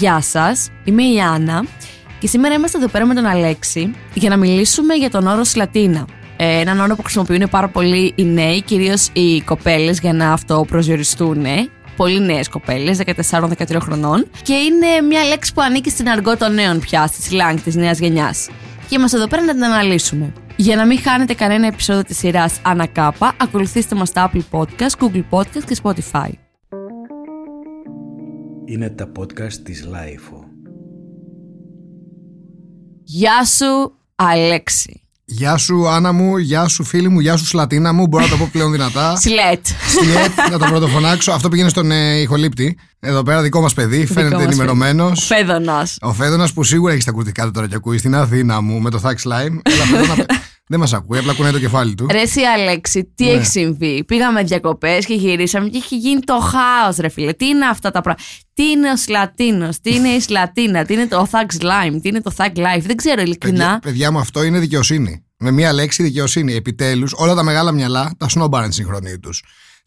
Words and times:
Γεια 0.00 0.20
σας, 0.20 0.68
είμαι 0.84 1.02
η 1.02 1.20
Άννα 1.20 1.64
και 2.18 2.26
σήμερα 2.26 2.54
είμαστε 2.54 2.78
εδώ 2.78 2.88
πέρα 2.88 3.06
με 3.06 3.14
τον 3.14 3.26
Αλέξη 3.26 3.94
για 4.14 4.28
να 4.28 4.36
μιλήσουμε 4.36 4.94
για 4.94 5.10
τον 5.10 5.26
όρο 5.26 5.44
Σλατίνα. 5.44 6.06
Ε, 6.36 6.60
έναν 6.60 6.80
όρο 6.80 6.96
που 6.96 7.02
χρησιμοποιούν 7.02 7.48
πάρα 7.50 7.68
πολύ 7.68 8.12
οι 8.14 8.24
νέοι, 8.24 8.62
κυρίως 8.62 9.08
οι 9.12 9.40
κοπέλες, 9.40 10.00
για 10.00 10.12
να 10.12 10.32
αυτοπροσδιοριστούν. 10.32 11.46
Πολύ 11.96 12.20
νέες 12.20 12.48
κοπέλες, 12.48 12.98
14-13 13.30 13.80
χρονών. 13.80 14.26
Και 14.42 14.52
είναι 14.52 15.06
μια 15.08 15.24
λέξη 15.24 15.52
που 15.54 15.60
ανήκει 15.62 15.90
στην 15.90 16.08
αργό 16.08 16.36
των 16.36 16.54
νέων 16.54 16.80
πια, 16.80 17.06
στη 17.06 17.22
σλάνγκ 17.22 17.58
της 17.58 17.74
νέας 17.74 17.98
γενιάς. 17.98 18.48
Και 18.88 18.94
είμαστε 18.94 19.16
εδώ 19.16 19.26
πέρα 19.26 19.42
να 19.42 19.52
την 19.52 19.64
αναλύσουμε. 19.64 20.32
Για 20.56 20.76
να 20.76 20.86
μην 20.86 21.00
χάνετε 21.00 21.34
κανένα 21.34 21.66
επεισόδιο 21.66 22.02
της 22.02 22.18
σειράς 22.18 22.58
Ανακάπα, 22.62 23.34
ακολουθήστε 23.40 23.94
μας 23.94 24.08
στα 24.08 24.30
Apple 24.30 24.58
Podcast, 24.58 25.04
Google 25.04 25.24
Podcast 25.30 25.64
και 25.66 25.76
Spotify. 25.82 26.49
Είναι 28.70 28.90
τα 28.90 29.12
podcast 29.18 29.52
της 29.52 29.84
Lifeo. 29.92 30.44
Γεια 33.04 33.44
σου, 33.44 33.94
Αλέξη. 34.14 35.02
Γεια 35.24 35.56
σου 35.56 35.88
Άννα 35.88 36.12
μου, 36.12 36.36
γεια 36.36 36.68
σου 36.68 36.84
φίλη 36.84 37.08
μου, 37.08 37.20
γεια 37.20 37.36
σου 37.36 37.46
Σλατίνα 37.46 37.92
μου. 37.92 38.06
Μπορώ 38.06 38.24
να 38.24 38.30
το 38.30 38.36
πω 38.36 38.48
πλέον 38.52 38.72
δυνατά. 38.72 39.16
Σλέτ. 39.20 39.66
Σλέτ, 39.66 40.50
να 40.50 40.58
το 40.58 40.64
πρωτοφωνάξω. 40.64 41.32
Αυτό 41.32 41.48
πήγαινε 41.48 41.68
στον 41.68 41.90
ε, 41.90 42.20
ηχολήπτη. 42.20 42.78
Εδώ 43.00 43.22
πέρα 43.22 43.42
δικό 43.42 43.60
μας 43.60 43.74
παιδί, 43.74 44.06
φαίνεται 44.06 44.34
μας 44.34 44.44
ενημερωμένος. 44.44 45.24
Φέδωνας. 45.24 45.96
Ο 46.00 46.12
Φέδωνας 46.12 46.52
που 46.52 46.64
σίγουρα 46.64 46.92
έχεις 46.92 47.04
τα 47.04 47.12
κουρτικά 47.12 47.44
του 47.44 47.50
τώρα 47.50 47.68
και 47.68 47.74
ακούεις 47.74 48.00
στην 48.00 48.14
Αθήνα 48.14 48.60
μου 48.60 48.80
με 48.80 48.90
το 48.90 49.00
Thax 49.04 49.30
Slime. 49.30 49.60
Έλα, 50.72 50.78
Φέδωνα, 50.78 50.78
δεν 50.78 50.78
μας 50.80 50.92
ακούει, 50.92 51.18
απλά 51.18 51.34
κουνάει 51.34 51.52
το 51.52 51.58
κεφάλι 51.58 51.94
του. 51.94 52.06
Ρε 52.10 52.20
εσύ 52.20 52.40
Αλέξη, 52.42 53.12
τι 53.14 53.24
Ναι. 53.24 53.30
έχει 53.30 53.46
συμβεί; 53.46 54.04
Πήγαμε 54.04 54.42
διακοπές 54.42 55.06
και 55.06 55.14
γυρίσαμε 55.14 55.68
και 55.68 55.76
έχει 55.76 55.96
γίνει 55.96 56.20
το 56.20 56.38
χάος, 56.40 56.96
ρε 56.96 57.08
φίλε. 57.08 57.32
Τι 57.32 57.46
είναι 57.46 57.66
αυτά 57.66 57.90
τα 57.90 58.00
πράγματα. 58.00 58.24
Τι 58.54 58.70
είναι 58.70 58.90
ο 58.90 58.96
Σλατίνος, 58.96 59.80
τι 59.80 59.94
είναι 59.94 60.08
η 60.08 60.20
Σλατίνα, 60.20 60.84
τι 60.84 60.92
είναι 60.92 61.06
το 61.06 61.26
Thug 61.30 61.62
Slime, 61.62 61.98
τι 62.02 62.08
είναι 62.08 62.20
το 62.20 62.32
Thug 62.36 62.56
Life. 62.56 62.82
Δεν 62.82 62.96
ξέρω 62.96 63.14
Παιδιά, 63.16 63.22
ειλικρινά. 63.22 63.78
παιδιά 63.82 64.10
μου, 64.12 64.18
αυτό 64.18 64.42
είναι 64.42 64.58
δικαιοσύνη. 64.58 65.24
Με 65.42 65.50
μία 65.50 65.72
λέξη 65.72 66.02
δικαιοσύνη. 66.02 66.54
Επιτέλους, 66.54 67.12
όλα 67.16 67.34
τα 67.34 67.42
μεγάλα 67.42 67.72
μυαλά 67.72 68.12
τα 68.18 68.28
σνόμπαραν 68.28 68.72
συγχρονή 68.72 69.18
τους. 69.18 69.42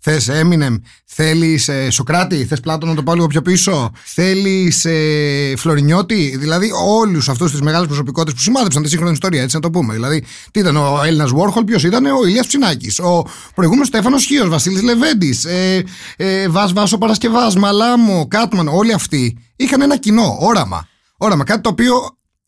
Θες 0.06 0.30
Eminem, 0.32 0.76
θέλεις 1.06 1.68
ε, 1.68 1.90
Σοκράτη, 1.90 2.46
θες 2.46 2.60
Πλάτων 2.60 2.90
να 2.90 2.96
το 2.96 3.04
πάω 3.04 3.16
λίγο 3.16 3.28
πιο 3.28 3.42
πίσω, 3.42 3.92
θέλεις 4.04 4.86
ε, 4.86 5.54
Φλωρινιώτη. 5.58 6.38
Δηλαδή, 6.38 6.70
όλους 6.86 7.30
αυτούς 7.30 7.52
τις 7.52 7.62
μεγάλες 7.62 7.88
προσωπικότητες 7.88 8.34
που 8.34 8.40
σημάδεψαν 8.40 8.84
τη 8.84 8.90
σύγχρονη 8.90 9.12
ιστορία, 9.12 9.42
έτσι 9.42 9.56
να 9.56 9.62
το 9.62 9.70
πούμε. 9.70 9.94
Δηλαδή, 9.94 10.24
τι 10.52 10.60
ήταν 10.60 10.76
ο 10.76 11.02
Έλληνας 11.06 11.32
Βόρχολ, 11.32 11.64
ποιος 11.64 11.84
ήταν 11.84 12.06
ο 12.06 12.26
Ηλίας 12.28 12.48
Ψινάκης, 12.48 13.00
ο 13.00 13.22
προηγούμενος 13.56 13.88
Στέφανος 13.88 14.26
Χίος, 14.26 14.50
Βασίλης 14.50 14.82
Λεβέντης, 14.82 15.46
ε, 15.46 15.84
ε, 16.18 16.48
Βάς 16.50 16.74
Βάσο 16.74 16.98
Παρασκευάς, 16.98 17.56
Μαλάμο, 17.56 18.28
Κάτμαν, 18.28 18.68
όλοι 18.68 18.94
αυτοί 18.94 19.38
είχαν 19.56 19.82
ένα 19.82 19.98
κοινό 19.98 20.38
όραμα. 20.40 20.88
Όραμα, 21.18 21.44
κάτι 21.44 21.62
το 21.62 21.70
οποίο 21.70 21.96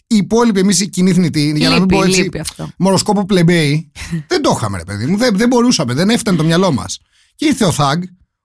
οι 0.08 0.16
υπόλοιποι 0.16 0.60
εμείς 0.60 0.80
οι 0.80 0.88
κοινοί 0.88 1.14
θνητοί, 1.14 1.54
για 1.56 1.70
να 1.70 1.74
μην 1.76 1.82
Λείπει, 1.84 1.96
πω 1.96 2.04
έτσι, 2.04 2.22
λείπει 2.22 2.40
αυτό. 2.40 2.70
μοροσκόπο 2.78 3.26
πλεμπέι, 3.26 3.92
δεν 4.30 4.42
το 4.42 4.54
είχαμε, 4.58 4.78
ρε 4.78 4.84
παιδί 4.84 5.06
μου. 5.06 5.18
Δεν, 5.18 5.38
δεν 5.38 5.48
μπορούσαμε, 5.48 5.94
δεν 5.94 6.10
έφτανε 6.10 6.38
το 6.38 6.44
μυαλό 6.44 6.72
μας. 6.72 7.00
Και 7.36 7.46
ήρθε 7.46 7.66
ο 7.66 7.72
Θαγκ, 7.72 8.02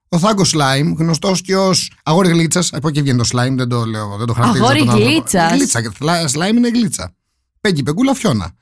ο 0.09 0.19
Θάγκος 0.19 0.49
Σλάιμ, 0.49 0.93
γνωστός 0.97 1.41
και 1.41 1.55
ως 1.55 1.91
αγόρι 2.03 2.29
γλίτσας. 2.29 2.73
Από 2.73 2.87
εκεί 2.87 3.01
βγαίνει 3.01 3.17
το 3.17 3.23
Σλάιμ, 3.23 3.55
δεν 3.55 3.69
το 3.69 3.85
λέω, 3.85 4.15
δεν 4.17 4.27
το 4.27 4.33
χαρακτηρίζω. 4.33 4.65
Αγόρι 4.65 4.79
τον 4.85 4.89
άνθρωπο. 4.89 5.11
γλίτσας. 5.11 5.51
Γλίτσα, 5.51 5.81
και 5.81 5.89
θλα- 5.97 6.27
Σλάιμ 6.27 6.57
είναι 6.57 6.69
γλίτσα. 6.69 7.13
Πέγγι, 7.61 7.83
πεγκούλα, 7.83 8.13
φιώνα. 8.13 8.53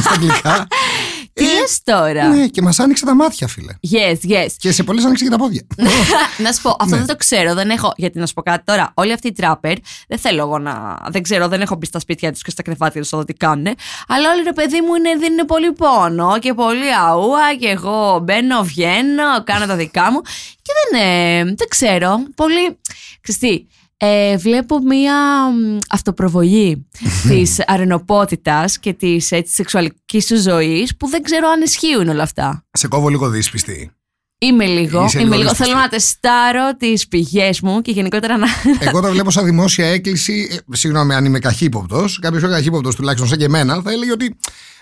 Στα 0.00 0.10
αγγλικά. 0.10 0.66
Τι 1.38 1.44
λες 1.44 1.80
τώρα. 1.84 2.28
Ναι, 2.28 2.46
και 2.46 2.62
μας 2.62 2.78
άνοιξε 2.78 3.04
τα 3.04 3.14
μάτια, 3.14 3.48
φίλε. 3.48 3.72
Yes, 3.90 4.30
yes. 4.30 4.46
Και 4.56 4.72
σε 4.72 4.82
πολλέ 4.82 5.02
άνοιξε 5.04 5.24
και 5.24 5.30
τα 5.30 5.36
πόδια. 5.36 5.62
να 6.44 6.52
σου 6.52 6.62
πω, 6.62 6.76
αυτό 6.80 6.84
Ναι. 6.94 6.96
δεν 6.96 7.06
το 7.06 7.16
ξέρω, 7.16 7.54
δεν 7.54 7.70
έχω. 7.70 7.92
Γιατί 7.96 8.18
να 8.18 8.26
σου 8.26 8.34
πω 8.34 8.42
κάτι 8.42 8.64
τώρα, 8.64 8.90
όλοι 8.94 9.12
αυτοί 9.12 9.28
οι 9.28 9.32
τράπερ, 9.32 9.72
δεν 10.08 10.18
θέλω 10.18 10.40
εγώ 10.40 10.58
να. 10.58 10.98
Δεν 11.08 11.22
ξέρω, 11.22 11.48
δεν 11.48 11.60
έχω 11.60 11.74
μπει 11.74 11.86
στα 11.86 11.98
σπίτια 11.98 12.32
τους 12.32 12.42
και 12.42 12.50
στα 12.50 12.62
κρεβάτια 12.62 13.00
τους 13.00 13.12
εδώ 13.12 13.24
τι 13.24 13.32
κάνουν. 13.32 13.66
Αλλά 14.08 14.30
όλοι 14.32 14.42
ρε 14.42 14.52
παιδί 14.52 14.80
μου 14.80 14.94
είναι, 14.94 15.26
δίνουν 15.26 15.46
πολύ 15.46 15.72
πόνο 15.72 16.38
και 16.38 16.54
πολύ 16.54 16.94
αούα 17.08 17.54
και 17.60 17.68
εγώ 17.68 18.20
μπαίνω, 18.22 18.62
βγαίνω, 18.62 19.42
κάνω 19.44 19.66
τα 19.66 19.74
δικά 19.76 20.10
μου. 20.12 20.20
Και 20.62 20.72
δεν, 20.90 21.00
ε, 21.02 21.44
δεν 21.44 21.68
ξέρω. 21.68 22.22
Πολύ. 22.34 22.78
Ξέρεις 23.20 23.40
τι, 23.40 23.66
ε, 24.00 24.36
βλέπω 24.36 24.78
μία 24.78 25.48
μ, 25.50 25.78
αυτοπροβολή 25.88 26.88
της 27.28 27.62
αρενοπότητας 27.66 28.78
και 28.78 28.92
της 28.92 29.30
έτσι, 29.32 29.54
σεξουαλικής 29.54 30.26
σου 30.26 30.36
ζωής 30.40 30.96
που 30.96 31.08
δεν 31.08 31.22
ξέρω 31.22 31.48
αν 31.48 31.62
ισχύουν 31.62 32.08
όλα 32.08 32.22
αυτά. 32.22 32.64
σε 32.70 32.88
κόβω 32.88 33.08
λίγο 33.08 33.28
δύσπιστη. 33.28 33.97
Είμαι 34.40 34.66
λίγο. 34.66 35.04
Είσαι 35.04 35.18
είμαι 35.18 35.36
λίγο 35.36 35.36
λίγο. 35.36 35.48
δύσπιστη. 35.48 35.64
Θέλω 35.64 35.76
να 35.76 35.88
τεστάρω 35.88 36.76
τις 36.76 37.08
πηγές 37.08 37.60
μου 37.60 37.80
και 37.80 37.90
γενικότερα 37.90 38.36
να. 38.36 38.46
Εγώ 38.80 39.00
το 39.00 39.10
βλέπω 39.10 39.30
σαν 39.30 39.44
δημόσια 39.44 39.86
έκκληση. 39.86 40.48
Ε, 40.50 40.76
συγγνώμη, 40.76 41.14
αν 41.14 41.24
είμαι 41.24 41.38
καχύποπτος, 41.38 42.18
κάποιος 42.18 42.42
πιο 42.42 42.50
καχύποπτος 42.50 42.94
τουλάχιστον 42.94 43.28
σαν 43.28 43.38
και 43.38 43.44
εμένα, 43.44 43.80
θα 43.82 43.90
έλεγε 43.92 44.12
ότι 44.12 44.36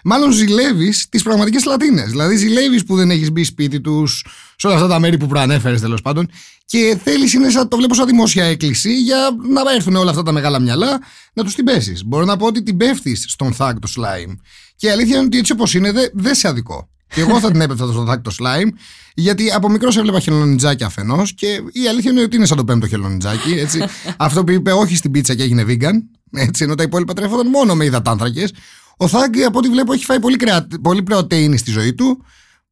μάλλον 0.04 0.32
ζηλεύεις 0.32 1.08
τις 1.08 1.22
πραγματικές 1.22 1.64
Λατίνες. 1.64 2.10
Δηλαδή, 2.10 2.36
ζηλεύεις 2.36 2.84
που 2.84 2.96
δεν 2.96 3.10
έχεις 3.10 3.32
μπει 3.32 3.44
σπίτι 3.44 3.80
τους, 3.80 4.26
σε 4.56 4.66
όλα 4.66 4.76
αυτά 4.76 4.88
τα 4.88 4.98
μέρη 4.98 5.16
που 5.16 5.26
προανέφερες 5.26 5.80
τέλος 5.80 6.02
πάντων, 6.02 6.30
και 6.64 6.98
θέλεις, 7.04 7.32
είναι 7.32 7.50
σαν, 7.50 7.68
το 7.68 7.76
βλέπω 7.76 7.94
σαν 7.94 8.06
δημόσια 8.06 8.44
έκκληση 8.44 8.94
για 8.94 9.16
να 9.52 9.72
έρθουν 9.74 9.96
όλα 9.96 10.10
αυτά 10.10 10.22
τα 10.22 10.32
μεγάλα 10.32 10.60
μυαλά 10.60 11.00
να 11.32 11.44
τους 11.44 11.54
την 11.54 11.64
πέσεις. 11.64 12.04
Μπορώ 12.04 12.24
να 12.24 12.36
πω 12.36 12.46
ότι 12.46 12.62
την 12.62 12.76
πέφτεις 12.76 13.24
στον 13.28 13.56
Thug 13.58 13.72
το 13.80 13.92
slime. 13.96 14.36
Και 14.76 14.86
η 14.86 14.90
αλήθεια 14.90 15.16
είναι 15.16 15.24
ότι 15.24 15.38
έτσι 15.38 15.52
όπως 15.52 15.74
είναι, 15.74 15.92
δεν 15.92 16.10
δεν 16.14 16.34
σε 16.34 16.48
αδικό. 16.48 16.88
Και 17.08 17.20
εγώ 17.20 17.40
θα 17.40 17.50
την 17.50 17.60
έπεφτα 17.60 17.86
στον 17.86 18.10
Thug 18.10 18.22
το 18.22 18.34
slime, 18.38 18.68
γιατί 19.14 19.50
από 19.50 19.68
μικρός 19.68 19.96
έβλεπα 19.96 20.20
χελονιτζάκι 20.20 20.84
αφενός 20.84 21.34
και 21.34 21.46
η 21.72 21.88
αλήθεια 21.88 22.10
είναι 22.10 22.22
ότι 22.22 22.36
είναι 22.36 22.46
σαν 22.46 22.56
το 22.56 22.64
πέμπτο 22.64 22.88
χελονιτζάκι. 22.88 23.52
Έτσι. 23.52 23.84
Αυτό 24.16 24.44
που 24.44 24.52
είπε 24.52 24.72
όχι 24.72 24.96
στην 24.96 25.10
πίτσα 25.10 25.34
και 25.34 25.42
έγινε 25.42 25.64
vegan, 25.68 25.94
έτσι, 26.32 26.64
ενώ 26.64 26.74
τα 26.74 26.82
υπόλοιπα 26.82 27.12
τρέφονταν 27.12 27.48
μόνο 27.48 27.74
με 27.74 27.84
υδατάνθρακες. 27.84 28.52
Ο 28.96 29.04
Thug, 29.04 29.38
από 29.46 29.58
ό,τι 29.58 29.68
βλέπω, 29.68 29.92
έχει 29.92 30.04
φάει 30.04 30.20
πολύ, 30.20 30.36
κρεα... 30.36 30.66
πολύ 30.82 31.02
πρωτεΐνη 31.02 31.56
στη 31.56 31.70
ζωή 31.70 31.94
του. 31.94 32.24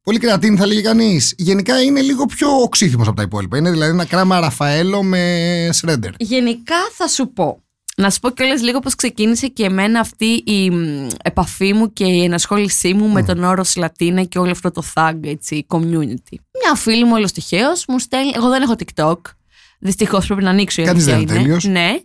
Πολύ 0.03 0.19
κρεατίνη 0.19 0.57
θα 0.57 0.65
λέγει 0.65 0.81
κανείς. 0.81 1.33
Γενικά 1.37 1.81
είναι 1.81 2.01
λίγο 2.01 2.25
πιο 2.25 2.49
οξύθυμος 2.49 3.07
από 3.07 3.15
τα 3.15 3.21
υπόλοιπα. 3.21 3.57
Είναι 3.57 3.71
δηλαδή 3.71 3.91
ένα 3.91 4.05
κράμα 4.05 4.39
Ραφαέλο 4.39 5.03
με 5.03 5.69
σρέντερ. 5.71 6.11
Γενικά 6.17 6.75
θα 6.93 7.07
σου 7.07 7.31
πω. 7.33 7.64
Να 7.97 8.09
σου 8.09 8.19
πω 8.19 8.29
κιόλας 8.29 8.61
λίγο 8.61 8.79
πώς 8.79 8.95
ξεκίνησε 8.95 9.47
και 9.47 9.63
εμένα 9.65 9.99
αυτή 9.99 10.25
η 10.45 10.69
μ, 10.69 11.07
επαφή 11.23 11.73
μου 11.73 11.93
και 11.93 12.05
η 12.05 12.23
ενασχόλησή 12.23 12.93
μου 12.93 13.07
με 13.07 13.23
τον 13.23 13.43
όρο 13.43 13.63
Σλατίνα 13.63 14.23
και 14.23 14.39
όλο 14.39 14.51
αυτό 14.51 14.71
το 14.71 14.83
thug 14.93 15.13
έτσι, 15.23 15.65
community. 15.69 16.35
Μια 16.63 16.75
φίλη 16.75 17.03
μου 17.03 17.11
όλος 17.13 17.31
τυχαίως 17.31 17.85
μου 17.87 17.99
στέλνει, 17.99 18.31
εγώ 18.35 18.49
δεν 18.49 18.61
έχω 18.61 18.73
TikTok, 18.77 19.15
Δυστυχώς 19.79 20.25
πρέπει 20.25 20.43
να 20.43 20.49
ανοίξω 20.49 20.81
η 20.81 20.85
Κάνεις 20.85 21.07
αλήθεια 21.07 21.25
δεν 21.25 21.35
είναι. 21.35 21.41
τέλειος. 21.43 21.63
Ναι. 21.63 21.99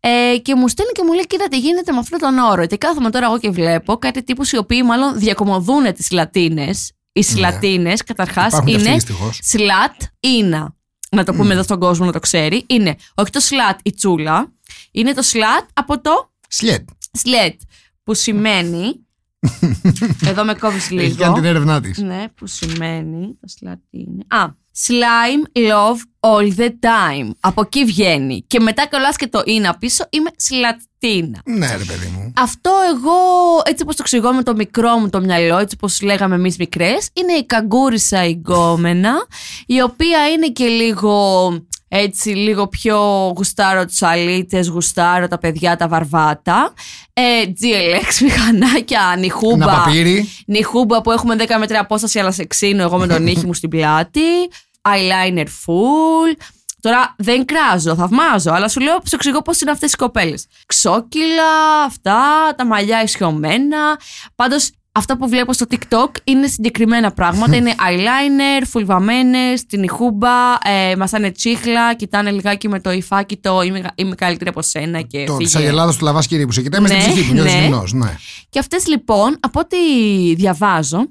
Ε, 0.00 0.36
και 0.38 0.54
μου 0.54 0.68
στέλνει 0.68 0.92
και 0.92 1.02
μου 1.04 1.12
λέει: 1.12 1.26
Κοίτα 1.26 1.48
τι 1.48 1.58
γίνεται 1.58 1.92
με 1.92 1.98
αυτόν 1.98 2.18
τον 2.18 2.38
όρο. 2.38 2.66
Και 2.66 2.76
κάθομαι 2.76 3.10
τώρα 3.10 3.26
εγώ 3.26 3.38
και 3.38 3.50
βλέπω 3.50 3.96
κάτι 3.96 4.22
τύπους 4.24 4.52
οι 4.52 4.56
οποίοι 4.56 4.82
μάλλον 4.84 5.18
διακομωδούν 5.18 5.94
τις 5.94 6.10
Λατίνες. 6.10 6.92
Οι 7.12 7.22
Σλατίνες 7.22 8.02
καταρχάς 8.04 8.52
Ναι. 8.52 8.58
Υπάρχουν 8.58 8.68
και 8.70 8.76
αυτοί 8.76 8.88
είναι 8.88 8.94
δυστυχώς. 8.98 9.38
σλατ 9.42 10.00
ήνα. 10.20 10.74
Να 11.10 11.24
το 11.24 11.32
πούμε 11.34 11.52
εδώ 11.52 11.62
στον 11.62 11.78
κόσμο 11.78 12.04
να 12.06 12.12
το 12.12 12.18
ξέρει. 12.18 12.64
Είναι 12.66 12.96
όχι 13.14 13.30
το 13.30 13.40
σλατ 13.40 13.78
η 13.82 13.92
τσούλα, 13.92 14.52
είναι 14.96 15.12
το 15.12 15.22
σλατ 15.22 15.68
από 15.72 16.00
το 16.00 16.30
Σλιέτ. 16.48 16.88
σλετ. 17.12 17.60
Που 18.04 18.14
σημαίνει. 18.14 19.06
εδώ 20.30 20.44
με 20.44 20.54
κόβεις 20.54 20.90
λίγο. 20.90 21.06
Έχει 21.06 21.16
κάνει 21.16 21.34
την 21.34 21.44
έρευνά 21.44 21.80
της. 21.80 21.98
Ναι, 21.98 22.24
που 22.34 22.46
σημαίνει. 22.46 23.38
Το 23.40 23.46
σλατ 23.58 23.78
είναι. 23.90 24.24
Α, 24.28 24.46
slime 24.86 25.58
love 25.58 26.00
all 26.20 26.56
the 26.56 26.68
time. 26.68 27.30
Από 27.40 27.60
εκεί 27.60 27.84
βγαίνει. 27.84 28.44
Και 28.46 28.60
μετά 28.60 28.88
κολλά 28.88 29.14
και 29.14 29.26
το 29.26 29.42
είναι 29.44 29.74
πίσω, 29.78 30.04
είμαι 30.10 30.30
σλατίνα. 30.36 31.40
Ναι, 31.44 31.76
ρε 31.76 31.84
παιδί 31.84 32.06
μου. 32.06 32.32
Αυτό 32.36 32.70
εγώ, 32.94 33.12
έτσι 33.64 33.82
όπως 33.82 33.96
το 33.96 34.02
εξηγώ 34.04 34.32
με 34.32 34.42
το 34.42 34.54
μικρό 34.54 34.98
μου 34.98 35.10
το 35.10 35.20
μυαλό, 35.20 35.58
έτσι 35.58 35.76
όπως 35.78 36.02
λέγαμε 36.02 36.34
εμείς 36.34 36.56
μικρές, 36.56 37.08
είναι 37.12 37.32
η 37.32 37.46
καγκούρισα 37.46 38.24
η 38.24 38.32
γκόμενα, 38.32 39.14
η 39.66 39.80
οποία 39.80 40.28
είναι 40.30 40.48
και 40.48 40.66
λίγο, 40.66 41.48
έτσι, 41.88 42.28
λίγο 42.28 42.68
πιο 42.68 42.98
γουστάρω 43.36 43.84
τους 43.84 44.02
αλήτες, 44.02 44.68
γουστάρω 44.68 45.28
τα 45.28 45.38
παιδιά 45.38 45.76
τα 45.76 45.88
βαρβάτα, 45.88 46.72
ε, 47.12 47.22
GLX, 47.60 48.20
μηχανάκια, 48.24 49.14
νιχούμπα. 49.18 49.64
Ένα 49.64 49.82
παπύρι. 49.82 50.28
Νιχούμπα 50.46 51.00
που 51.00 51.10
έχουμε 51.10 51.36
10 51.38 51.44
μέτρα 51.58 51.80
απόσταση, 51.80 52.18
αλλά 52.18 52.32
σε 52.32 52.44
ξύνω 52.44 52.82
εγώ 52.82 52.98
με 52.98 53.06
τον 53.06 53.26
ήχη 53.32 53.46
μου 53.46 53.54
στην 53.54 53.68
πλάτη. 53.68 54.20
Eyeliner 54.82 55.44
full. 55.44 56.36
Τώρα 56.80 57.14
δεν 57.18 57.44
κράζω, 57.44 57.94
θαυμάζω, 57.94 58.52
αλλά 58.52 58.68
σου 58.68 58.80
λέω, 58.80 58.94
σου 58.94 59.14
εξηγώ 59.14 59.42
πώς 59.42 59.60
είναι 59.60 59.70
αυτές 59.70 59.92
οι 59.92 59.96
κοπέλες. 59.96 60.46
Ξόκυλα, 60.66 61.82
αυτά, 61.86 62.54
τα 62.56 62.66
μαλλιά 62.66 63.02
ισιωμένα. 63.02 64.00
Πάντως, 64.34 64.70
αυτά 64.96 65.16
που 65.16 65.28
βλέπω 65.28 65.52
στο 65.52 65.66
TikTok 65.70 66.10
είναι 66.24 66.46
συγκεκριμένα 66.46 67.12
πράγματα. 67.12 67.56
είναι 67.56 67.74
eyeliner, 67.78 68.64
φουλβαμένες, 68.68 69.66
την 69.66 69.82
ηχούμπα, 69.82 70.54
ε, 70.64 70.96
μασάνε 70.96 71.30
τσίχλα, 71.30 71.94
κοιτάνε 71.94 72.30
λιγάκι 72.30 72.68
με 72.68 72.80
το 72.80 72.90
υφάκι 72.92 73.36
το 73.36 73.60
είμαι, 73.60 73.82
είμαι 73.94 74.14
καλύτερη 74.14 74.50
από 74.50 74.62
σένα 74.62 75.00
και 75.00 75.24
Το 75.24 75.36
τη 75.36 75.44
φύγε. 75.46 75.58
Αγελάδα 75.64 75.92
του 75.96 76.04
Λαβάσκηρη 76.04 76.46
που 76.46 76.52
σε 76.52 76.62
κοιτάει 76.62 76.80
με 76.80 76.88
στην 76.88 77.00
Ναι, 77.00 77.06
ψυχή 77.06 77.26
που 77.26 77.32
νιώθεις 77.32 77.54
ναι. 77.54 77.60
γυμνός, 77.60 77.92
Ναι. 77.92 78.16
Και 78.48 78.58
αυτές 78.58 78.86
λοιπόν, 78.86 79.36
από 79.40 79.60
ό,τι 79.60 79.76
διαβάζω, 80.34 81.06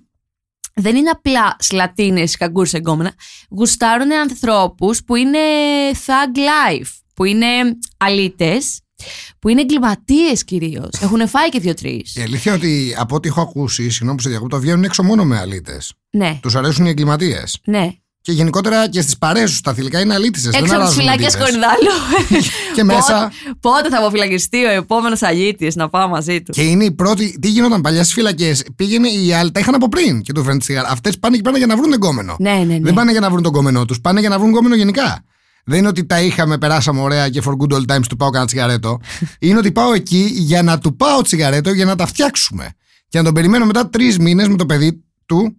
δεν 0.75 0.95
είναι 0.95 1.09
απλά 1.09 1.55
σλατίνες, 1.59 2.37
καγκούρες 2.37 2.73
εγκόμενα, 2.73 3.13
γουστάρουν 3.49 4.11
ανθρώπους 4.11 5.03
που 5.03 5.15
είναι 5.15 5.39
thug 6.05 6.37
life, 6.37 6.89
που 7.15 7.23
είναι 7.23 7.45
αλήτες, 7.97 8.79
που 9.39 9.49
είναι 9.49 9.61
εγκληματίες 9.61 10.43
κυρίως. 10.43 10.89
Έχουν 10.99 11.27
φάει 11.27 11.49
και 11.49 11.59
δύο-τρεις. 11.59 12.15
Η 12.15 12.21
αλήθεια 12.21 12.53
είναι 12.55 12.65
ότι 12.65 12.95
από 12.97 13.15
ό,τι 13.15 13.27
έχω 13.27 13.41
ακούσει, 13.41 13.89
συγγνώμη 13.89 14.15
που 14.15 14.23
σε 14.23 14.29
διακόπτω, 14.29 14.59
βγαίνουν 14.59 14.83
έξω 14.83 15.03
μόνο 15.03 15.23
με 15.25 15.37
αλήτες. 15.39 15.93
Ναι, 16.09 16.39
Τους 16.41 16.55
αρέσουν 16.55 16.85
οι 16.85 16.89
εγκληματίες. 16.89 17.59
ναι. 17.65 17.89
Και 18.21 18.31
γενικότερα 18.31 18.89
και 18.89 19.01
στις 19.01 19.17
παρέες 19.17 19.49
τους 19.49 19.61
τα 19.61 19.73
θηλυκά 19.73 19.99
είναι 19.99 20.13
αλήτησες. 20.13 20.53
Έξω 20.53 20.75
από 20.75 20.85
τις 20.85 20.95
φυλακές 20.95 21.37
Κορυδάλου. 21.37 21.91
Και 22.75 22.83
μέσα. 22.83 23.31
Πότε, 23.59 23.77
πότε 23.77 23.89
θα 23.89 23.97
αποφυλακιστεί 23.97 24.65
ο 24.65 24.69
επόμενος 24.69 25.21
αλήτης 25.21 25.75
να 25.75 25.89
πάω 25.89 26.07
μαζί 26.07 26.41
του; 26.41 26.51
Και 26.51 26.61
είναι 26.61 26.83
η 26.83 26.91
πρώτη. 26.91 27.39
Τι 27.41 27.47
γινόταν 27.47 27.81
παλιά 27.81 28.01
στις 28.01 28.13
φυλακές; 28.13 28.63
Πήγαινε 28.75 29.07
οι 29.07 29.33
άλλοι, 29.33 29.51
τα 29.51 29.59
είχαν 29.59 29.75
από 29.75 29.89
πριν 29.89 30.21
και 30.21 30.33
του 30.33 30.43
φέρνει 30.43 30.59
τσιγάρα. 30.59 30.89
Αυτές 30.89 31.19
πάνε 31.19 31.35
και 31.35 31.41
πάνε 31.41 31.57
για 31.57 31.67
να 31.67 31.75
βρουν 31.77 31.93
εγκόμενο. 31.93 32.35
Ναι, 32.39 32.51
ναι, 32.51 32.63
ναι. 32.63 32.79
Δεν 32.79 32.93
πάνε 32.93 33.11
για 33.11 33.19
να 33.19 33.29
βρουν 33.29 33.43
τον 33.43 33.51
κόμενό 33.51 33.85
τους, 33.85 34.01
πάνε 34.01 34.19
για 34.19 34.29
να 34.29 34.39
βρουν 34.39 34.51
κόμενο 34.51 34.75
γενικά. 34.75 35.23
Δεν 35.65 35.77
είναι 35.79 35.87
ότι 35.87 36.05
τα 36.05 36.21
είχαμε, 36.21 36.57
περάσαμε 36.57 37.01
ωραία 37.01 37.29
και 37.29 37.41
for 37.45 37.51
good 37.51 37.73
old 37.75 37.95
times 37.95 38.05
του 38.09 38.15
πάω 38.15 38.29
κανένα 38.29 38.45
τσιγαρέτο. 38.45 38.99
είναι 39.39 39.57
ότι 39.57 39.71
πάω 39.71 39.93
εκεί 39.93 40.29
για 40.33 40.63
να 40.63 40.77
του 40.77 40.95
πάω 40.95 41.21
τσιγαρέτο 41.21 41.71
για 41.71 41.85
να 41.85 41.95
τα 41.95 42.05
φτιάξουμε. 42.05 42.69
Και 43.09 43.17
να 43.17 43.23
τον 43.23 43.33
περιμένω 43.33 43.65
μετά 43.65 43.89
τρεις 43.89 44.17
μήνες 44.19 44.47
με 44.47 44.55
το 44.55 44.65
παιδί 44.65 45.03
του, 45.25 45.55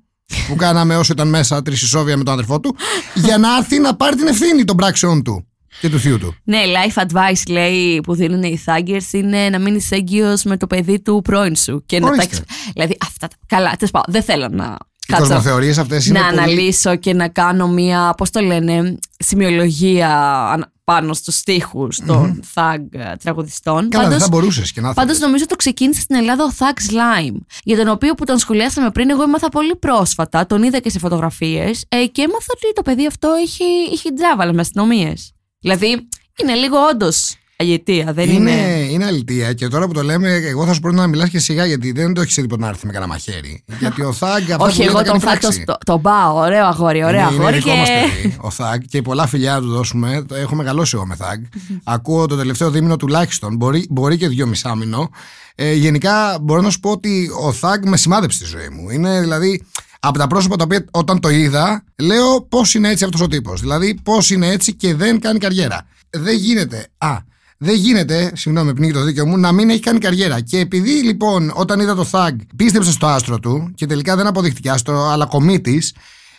που 0.49 0.57
κάναμε 0.57 0.97
όσο 0.97 1.13
ήταν 1.13 1.29
μέσα 1.29 1.63
τρεις 1.63 1.83
ισόβια 1.83 2.17
με 2.17 2.25
τον 2.25 2.33
αδερφό 2.33 2.61
του, 2.61 2.77
για 3.15 3.39
να 3.39 3.57
έρθει 3.57 3.79
να 3.79 3.97
πάρει 3.97 4.17
την 4.17 4.27
ευθύνη 4.27 4.65
των 4.65 4.77
πράξεων 4.77 5.23
του 5.23 5.47
και 5.81 5.89
του 5.91 5.99
θείου 5.99 6.19
του. 6.19 6.35
Ναι, 6.45 6.59
life 6.59 7.03
advice 7.07 7.43
λέει 7.49 8.01
που 8.01 8.15
δίνουν 8.15 8.43
οι 8.43 8.63
thuggers 8.67 9.13
είναι 9.13 9.49
να 9.51 9.59
μείνεις 9.59 9.91
έγκυος 9.91 10.43
με 10.43 10.57
το 10.57 10.67
παιδί 10.67 11.01
του 11.01 11.21
πρώην 11.25 11.57
σου. 11.57 11.83
Και 11.87 11.99
να 12.01 12.07
τα 12.07 12.13
Ορίστε. 12.13 12.35
έχεις- 12.37 12.47
Δηλαδή 12.73 12.97
αυτά. 13.03 13.29
τα- 13.29 13.37
Καλά, 13.47 13.71
τέλος 13.77 13.91
πάντων. 13.91 14.13
Δεν 14.13 14.23
θέλω 14.23 14.49
να. 14.49 14.77
Οι 15.09 15.13
κοσμοθεωρίε 15.19 15.75
αυτές 15.81 16.07
είναι. 16.07 16.19
να 16.21 16.27
πολύ- 16.29 16.39
αναλύσω 16.41 16.97
και 16.97 17.15
να 17.15 17.29
κάνω 17.29 17.69
μία, 17.69 18.15
πώς 18.17 18.31
το 18.31 18.41
λένε, 18.41 18.99
σημειολογία 19.19 20.09
ανα- 20.53 20.71
πάνω 20.85 21.13
στους 21.15 21.37
στίχους 21.37 21.99
των 22.07 22.41
thug 22.55 22.77
ε, 22.91 23.13
τραγουδιστών. 23.23 23.75
Καλά, 23.89 23.91
δεν 23.91 24.03
Πάντως- 24.03 24.23
θα 24.23 24.29
μπορούσες 24.29 24.73
και 24.73 24.81
να 24.81 24.87
Πάντως 24.95 25.05
θέλεις. 25.13 25.21
νομίζω 25.21 25.47
το 25.47 25.57
ξεκίνησε 25.57 26.01
στην 26.01 26.17
Ελλάδα 26.17 26.45
ο 26.45 26.49
Thug 26.59 26.93
Slime. 26.93 27.37
Για 27.63 27.77
τον 27.77 27.89
οποίο 27.89 28.15
που 28.15 28.25
τον 28.25 28.39
σχολιάσαμε 28.39 28.91
πριν, 28.91 29.11
εγώ 29.11 29.23
έμαθα 29.23 29.49
πολύ 29.49 29.77
πρόσφατα, 29.77 30.47
τον 30.47 30.63
είδα 30.63 30.79
και 30.79 30.91
σε 30.91 30.99
φωτογραφίες 30.99 31.85
και 31.89 32.23
έμαθα 32.23 32.47
ότι 32.55 32.73
το 32.75 32.83
παιδί 32.83 33.07
αυτό 33.07 33.29
έχει, 33.43 33.65
έχει 33.93 34.13
τζάβαλα 34.13 34.53
με 34.53 34.61
αστυνομίες. 34.61 35.33
Δηλαδή 35.61 36.09
είναι 36.43 36.55
λίγο 36.55 36.77
όντως 36.91 37.35
αγετία, 37.59 38.13
δεν 38.13 38.29
είναι. 38.31 38.51
Είναι, 38.51 38.87
είναι 38.91 39.05
αλητία 39.05 39.53
και 39.53 39.69
τώρα 39.69 39.87
που 39.87 39.93
το 39.93 40.03
λέμε, 40.03 40.29
εγώ 40.35 40.67
θα 40.67 40.73
σου 40.75 40.81
πρότεινα 40.81 41.03
να 41.03 41.09
μιλάς 41.09 41.29
και 41.29 41.39
σιγά 41.39 41.65
γιατί 41.67 41.93
δεν 41.93 42.13
το 42.15 42.21
έχεις 42.21 42.35
τίποτα 42.35 42.63
να 42.63 42.69
έρθει 42.69 42.87
με 42.87 42.93
κανένα 42.93 43.13
μαχαίρι. 43.13 43.63
γιατί 43.79 44.03
ο 44.03 44.13
Θάγκ 44.13 44.43
αυτά 44.53 44.65
Όχι, 44.65 44.73
που 44.75 44.79
λέει 44.79 44.89
εγώ 44.89 44.99
τα 45.03 45.05
τον 45.11 45.21
κάνει 45.21 45.35
Thug 45.37 45.41
τον 45.41 45.51
πράξη. 45.51 45.65
το, 45.65 45.77
τον 45.85 46.01
πάω. 46.03 46.35
Ωραίο 46.37 46.67
αγόρι, 46.67 47.05
ωραίο 47.05 47.21
Είναι- 47.21 47.31
είναι 47.33 47.39
αγόρι. 47.43 47.55
δικό 47.57 47.71
Και... 47.71 47.77
μας 47.77 47.89
παιδί, 47.89 48.37
ο 48.41 48.51
Θάγκ 48.51 48.81
και 48.89 49.03
πολλά 49.03 49.27
φιλιά 49.27 49.53
να 49.53 49.61
του 49.61 49.69
δώσουμε. 49.69 50.25
Το 50.29 50.35
Έχω 50.35 50.55
μεγαλώσει 50.55 50.93
εγώ 50.97 51.07
με 51.07 51.15
Θάγκ. 51.15 51.43
Ακούω 51.85 52.27
το 52.27 52.37
τελευταίο 52.37 52.71
δίμηνο 52.71 52.97
τουλάχιστον. 52.97 53.57
Μπορεί, 53.57 53.87
μπορεί 53.91 54.17
και 54.17 54.29
δύο 54.29 54.47
μισάμινο. 54.47 55.11
Ε, 55.55 55.73
γενικά 55.73 56.39
μπορώ 56.43 56.61
να 56.61 56.71
σου 56.71 56.81
πω 56.81 56.91
ότι 56.91 57.29
ο 57.43 57.53
Θάγκ 57.53 57.83
με 57.87 57.97
σημάδεψε 57.97 58.37
στη 58.39 58.47
ζωή 58.47 58.69
μου. 58.69 58.91
Είναι 58.91 59.21
δηλαδή 59.21 59.63
από 60.01 60.19
τα 60.19 60.27
πρόσωπα 60.27 60.57
τα 60.57 60.65
οποία 60.65 60.85
όταν 60.91 61.21
το 61.21 61.29
είδα, 61.31 61.85
λέω 61.99 62.41
πώς 62.49 62.75
είναι 62.75 62.89
έτσι 62.89 63.05
αυτός 63.05 63.21
ο 63.21 63.27
τύπος. 63.29 63.61
Δηλαδή 63.61 63.99
πώς 64.03 64.31
είναι 64.31 64.47
έτσι 64.49 64.75
και 64.75 64.95
δεν 64.95 65.21
κάνει 65.21 65.39
καριέρα. 65.39 65.87
Δεν 66.11 66.37
γίνεται. 66.37 66.87
Α, 66.99 67.17
δεν 67.59 67.75
γίνεται, 67.75 68.33
συγγνώμη, 68.35 68.75
πνίγει 68.75 68.93
το 68.93 69.05
δίκαιο 69.05 69.27
μου, 69.27 69.39
να 69.39 69.53
μην 69.53 69.71
έχει 69.71 69.81
κάνει 69.81 69.99
καριέρα. 69.99 70.41
Και 70.41 70.59
επειδή 70.59 70.91
λοιπόν 70.91 71.53
όταν 71.55 71.81
είδα 71.81 71.95
το 71.95 72.05
Θάγκ 72.05 72.39
πίστεψε 72.57 72.93
στο 72.93 73.07
άστρο 73.07 73.39
του 73.39 73.73
και 73.75 73.87
τελικά 73.87 74.17
δεν 74.17 74.27
αποδειχτηκε 74.27 74.71
άστρο, 74.71 75.09
αλλά 75.09 75.27
κομίτης, 75.27 75.95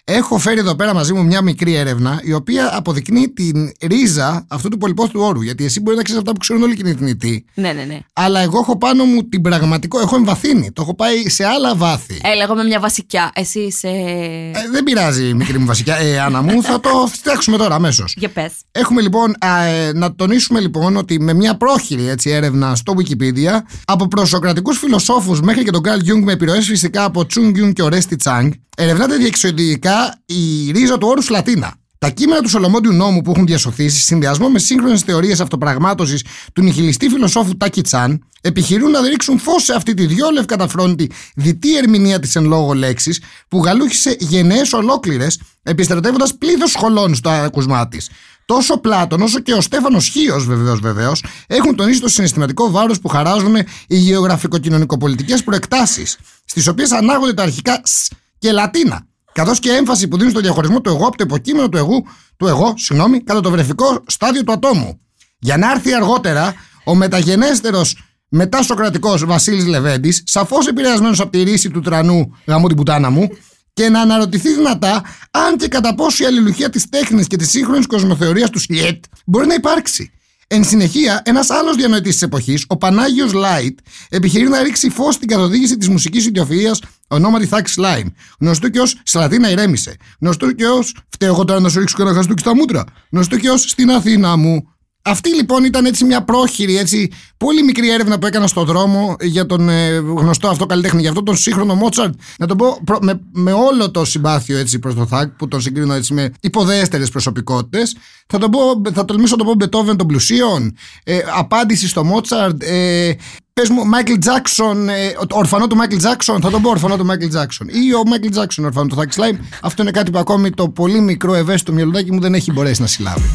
έχω 0.09 0.37
φέρει 0.37 0.59
εδώ 0.59 0.75
πέρα 0.75 0.93
μαζί 0.93 1.13
μου 1.13 1.25
μια 1.25 1.41
μικρή 1.41 1.73
έρευνα 1.75 2.19
η 2.23 2.33
οποία 2.33 2.77
αποδεικνύει 2.77 3.29
την 3.29 3.71
ρίζα 3.81 4.45
αυτού 4.47 4.69
του 4.69 4.77
πολυπόθητου 4.77 5.21
όρου. 5.21 5.41
Γιατί 5.41 5.65
εσύ 5.65 5.81
μπορεί 5.81 5.97
να 5.97 6.03
ξέρεις 6.03 6.21
αυτά 6.21 6.33
που 6.33 6.39
ξέρουν 6.39 6.63
όλοι 6.63 6.73
οι 6.73 6.75
κινητοί. 6.75 7.45
Ναι, 7.53 7.71
ναι, 7.71 7.83
ναι. 7.83 7.99
Αλλά 8.13 8.39
εγώ 8.39 8.59
έχω 8.59 8.77
πάνω 8.77 9.03
μου 9.03 9.23
την 9.23 9.41
πραγματικό, 9.41 9.99
έχω 9.99 10.15
εμβαθύνει. 10.15 10.71
Το 10.71 10.81
έχω 10.81 10.95
πάει 10.95 11.29
σε 11.29 11.45
άλλα 11.45 11.75
βάθη. 11.75 12.19
Έλα, 12.23 12.43
εγώ 12.43 12.55
με 12.55 12.63
μια 12.63 12.79
βασικιά. 12.79 13.31
Εσύ 13.35 13.59
είσαι. 13.59 13.87
Ε, 13.87 14.51
δεν 14.71 14.83
πειράζει, 14.83 15.33
μικρή 15.33 15.57
μου 15.57 15.65
βασικά. 15.65 15.99
Ε, 15.99 16.19
Άννα 16.19 16.41
μου, 16.41 16.63
θα 16.63 16.79
το 16.79 16.89
φτιάξουμε 17.11 17.57
τώρα 17.57 17.75
αμέσως. 17.75 18.13
Για 18.17 18.29
πες. 18.29 18.51
Έχουμε 18.71 19.01
λοιπόν 19.01 19.35
α, 19.39 19.63
ε, 19.63 19.91
να 19.93 20.15
τονίσουμε 20.15 20.59
λοιπόν 20.59 20.97
ότι 20.97 21.19
με 21.19 21.33
μια 21.33 21.57
πρόχειρη 21.57 22.07
έτσι, 22.07 22.29
έρευνα 22.29 22.75
στο 22.75 22.93
Wikipedia 22.97 23.59
από 23.85 24.07
προσοκρατικούς 24.07 24.77
φιλοσόφους 24.77 25.41
μέχρι 25.41 25.63
και 25.63 25.71
τον 25.71 25.81
Καρλ 25.81 25.99
Jung 25.99 26.21
με 26.23 26.31
επιρροές 26.31 26.65
φυσικά 26.65 27.03
από 27.03 27.25
Τσούγκ 27.25 27.55
Jung 27.57 27.73
και 27.73 27.81
Ορέστι 27.81 28.15
Τσάνγκ, 28.15 28.51
ερευνάται 28.77 29.15
διεξοδικά 29.15 29.96
η 30.25 30.71
ρίζα 30.71 30.97
του 30.97 31.07
όρου 31.07 31.21
Λατίνα. 31.29 31.73
Τα 31.99 32.09
κείμενα 32.09 32.41
του 32.41 32.49
Σολομόντιου 32.49 32.91
νόμου 32.91 33.21
που 33.21 33.31
έχουν 33.31 33.45
διασωθεί, 33.45 33.89
σε 33.89 33.99
συνδυασμό 33.99 34.49
με 34.49 34.59
σύγχρονες 34.59 35.01
θεωρίες 35.01 35.39
αυτοπραγμάτωσης 35.39 36.23
του 36.53 36.61
νihilιστή 36.61 37.09
φιλοσόφου 37.09 37.57
Τάκη 37.57 37.81
Τσάν, 37.81 38.23
επιχειρούν 38.41 38.91
να 38.91 39.01
ρίξουν 39.01 39.39
φως 39.39 39.63
σε 39.63 39.73
αυτή 39.73 39.93
τη 39.93 40.05
διόλευ 40.05 40.45
καταφρόνητη 40.45 41.11
διτή 41.35 41.77
ερμηνεία 41.77 42.19
της 42.19 42.35
εν 42.35 42.45
λόγω 42.45 42.73
λέξης, 42.73 43.21
που 43.47 43.63
γαλούχησε 43.63 44.15
γενναίες 44.19 44.73
ολόκληρες, 44.73 45.39
επιστρατεύοντας 45.63 46.37
πλήθος 46.37 46.71
σχολών 46.71 47.15
στο 47.15 47.29
ακουσμά 47.29 47.87
της. 47.87 48.09
Τόσο 48.45 48.77
Πλάτων 48.77 49.21
όσο 49.21 49.39
και 49.39 49.53
ο 49.53 49.61
Στέφανος 49.61 50.07
Χίος, 50.07 50.45
βεβαίως, 50.45 50.79
βεβαίως, 50.79 51.23
έχουν 51.47 51.75
τονίσει 51.75 52.01
το 52.01 52.07
συναισθηματικό 52.07 52.71
βάρος 52.71 52.99
που 52.99 53.07
χαράζουν 53.07 53.55
οι 53.87 53.97
γεωγραφικο-κοινωνικοπολιτικές 53.97 55.43
προεκτάσεις, 55.43 56.17
στις 56.45 56.67
οποίες 56.67 56.91
ανάγονται 56.91 57.33
τα 57.33 57.43
αρχικά 57.43 57.81
σ 57.83 58.09
και 58.37 58.51
λατίνα, 58.51 59.06
καθώς 59.37 59.59
και 59.59 59.71
έμφαση 59.71 60.07
που 60.07 60.17
δίνουν 60.17 60.31
στο 60.31 60.39
διαχωρισμό 60.39 60.81
του 60.81 60.89
εγώ 60.89 61.07
από 61.07 61.17
το 61.17 61.23
υποκείμενο 61.23 61.69
του 61.69 61.77
εγώ, 61.77 62.03
του 62.37 62.47
εγώ 62.47 62.73
συγγνώμη, 62.77 63.23
κατά 63.23 63.41
το 63.41 63.49
βρεφικό 63.49 64.03
στάδιο 64.07 64.43
του 64.43 64.51
ατόμου. 64.51 64.99
Για 65.39 65.57
να 65.57 65.71
έρθει 65.71 65.93
αργότερα 65.93 66.53
ο 66.85 66.95
μεταγενέστερος 66.95 67.97
μετά 68.29 68.61
Σοκρατικό 68.61 69.17
Βασίλης 69.17 69.65
Λεβέντης, 69.65 70.23
σαφώς 70.25 70.67
επηρεασμένος 70.67 71.19
από 71.19 71.29
τη 71.29 71.43
ρίση 71.43 71.69
του 71.69 71.81
τρανού 71.81 72.35
γαμού 72.45 72.67
την 72.67 72.77
πουτάνα 72.77 73.09
μου, 73.09 73.29
και 73.73 73.89
να 73.89 74.01
αναρωτηθεί 74.01 74.53
δυνατά 74.53 75.03
αν 75.31 75.57
και 75.57 75.67
κατά 75.67 75.95
πόσο 75.95 76.23
η 76.23 76.27
αλληλουχία 76.27 76.69
της 76.69 76.89
τέχνης 76.89 77.27
και 77.27 77.35
της 77.35 77.49
σύγχρονης 77.49 77.87
κοσμοθεωρίας 77.87 78.49
του 78.49 78.59
Σλιέτ 78.59 79.03
μπορεί 79.25 79.47
να 79.47 79.53
υπάρξει. 79.53 80.11
Εν 80.49 80.63
συνεχεία, 80.63 81.21
ένας 81.25 81.49
άλλος 81.49 81.75
διανοητής 81.75 82.13
της 82.13 82.21
εποχής, 82.21 82.65
ο 82.67 82.77
Πανάγιος 82.77 83.33
Light, 83.33 83.79
επιχειρεί 84.09 84.47
να 84.47 84.63
ρίξει 84.63 84.89
φως 84.89 85.13
στην 85.13 85.27
καθοδήγηση 85.27 85.77
της 85.77 85.89
μουσικής 85.89 86.25
ιδιοφυΐας 86.25 86.75
ονόματι 87.07 87.45
Thug 87.45 87.67
Slime, 87.67 88.07
γνωστού 88.39 88.69
και 88.69 88.79
ως 88.79 89.01
Σλατίνα 89.03 89.49
ηρέμησε, 89.49 89.95
γνωστού 90.19 90.51
και 90.51 90.67
ως 90.67 90.95
Φταίω 91.09 91.33
εγώ 91.33 91.45
τώρα 91.45 91.59
να 91.59 91.69
σου 91.69 91.79
ρίξω 91.79 91.95
και 91.95 92.01
ένα 92.01 92.13
χαστούκι 92.13 92.41
στα 92.41 92.55
μούτρα, 92.55 92.83
γνωστού 93.11 93.37
και 93.37 93.49
ως 93.49 93.61
Στην 93.61 93.91
Αθήνα 93.91 94.37
μου. 94.37 94.76
Αυτή 95.09 95.35
λοιπόν 95.35 95.63
ήταν 95.63 95.85
έτσι 95.85 96.05
μια 96.05 96.23
πρόχειρη, 96.23 96.77
έτσι, 96.77 97.11
πολύ 97.37 97.63
μικρή 97.63 97.89
έρευνα 97.89 98.19
που 98.19 98.25
έκανα 98.25 98.47
στον 98.47 98.65
δρόμο 98.65 99.15
για 99.21 99.45
τον 99.45 99.69
ε, 99.69 99.89
γνωστό 99.97 100.47
αυτό 100.47 100.65
καλλιτέχνη, 100.65 100.99
για 100.99 101.09
αυτόν 101.09 101.25
τον 101.25 101.37
σύγχρονο 101.37 101.75
Μότσαρτ. 101.75 102.13
Να 102.37 102.47
τον 102.47 102.57
πω 102.57 102.81
προ- 102.83 103.03
με, 103.03 103.19
με 103.31 103.51
όλο 103.51 103.91
το 103.91 104.05
συμπάθειο 104.05 104.57
έτσι 104.57 104.79
προς 104.79 104.95
το 104.95 105.05
Thug 105.05 105.29
που 105.29 105.47
τον 105.47 105.61
συγκρίνω 105.61 105.93
έτσι 105.93 106.13
με 106.13 106.31
υποδέστερες 106.39 107.09
προσωπικότητες. 107.09 107.95
Θα, 108.27 108.37
τον 108.37 108.51
πω, 108.51 108.59
θα 108.93 109.05
τολμήσω 109.05 109.35
να 109.35 109.43
το 109.43 109.49
πω 109.49 109.55
Μπετόβεν 109.55 109.97
των 109.97 110.07
πλουσίων, 110.07 110.75
ε, 111.03 111.19
απάντηση 111.37 111.87
στο 111.87 112.03
Μότσαρτ, 112.03 112.63
ε, 112.63 113.11
Πες 113.53 113.69
μου, 113.69 113.85
Μάικλ 113.85 114.13
Τζάξον, 114.19 114.89
ε, 114.89 114.93
το 115.27 115.37
ορφανό 115.37 115.67
του 115.67 115.75
Μάικλ 115.75 115.95
Τζάξον, 115.95 116.41
θα 116.41 116.49
τον 116.49 116.61
πω 116.61 116.69
ορφανό 116.69 116.97
του 116.97 117.05
Μάικλ 117.05 117.27
Τζάξον. 117.27 117.67
Ή 117.67 117.93
ο 117.93 118.03
Μάικλ 118.07 118.29
Τζάξον, 118.29 118.65
ορφανό 118.65 118.87
του 118.87 118.95
Thug 118.95 119.13
Slime. 119.13 119.37
Αυτό 119.61 119.81
είναι 119.81 119.91
κάτι 119.91 120.11
που 120.11 120.19
ακόμη 120.19 120.49
το 120.49 120.69
πολύ 120.69 121.01
μικρό 121.01 121.33
ευαίσθητο 121.33 121.73
μυαλουδάκι 121.73 122.11
μου 122.11 122.19
δεν 122.19 122.33
έχει 122.33 122.51
μπορέσει 122.51 122.81
να 122.81 122.87
συλλάβει. 122.87 123.29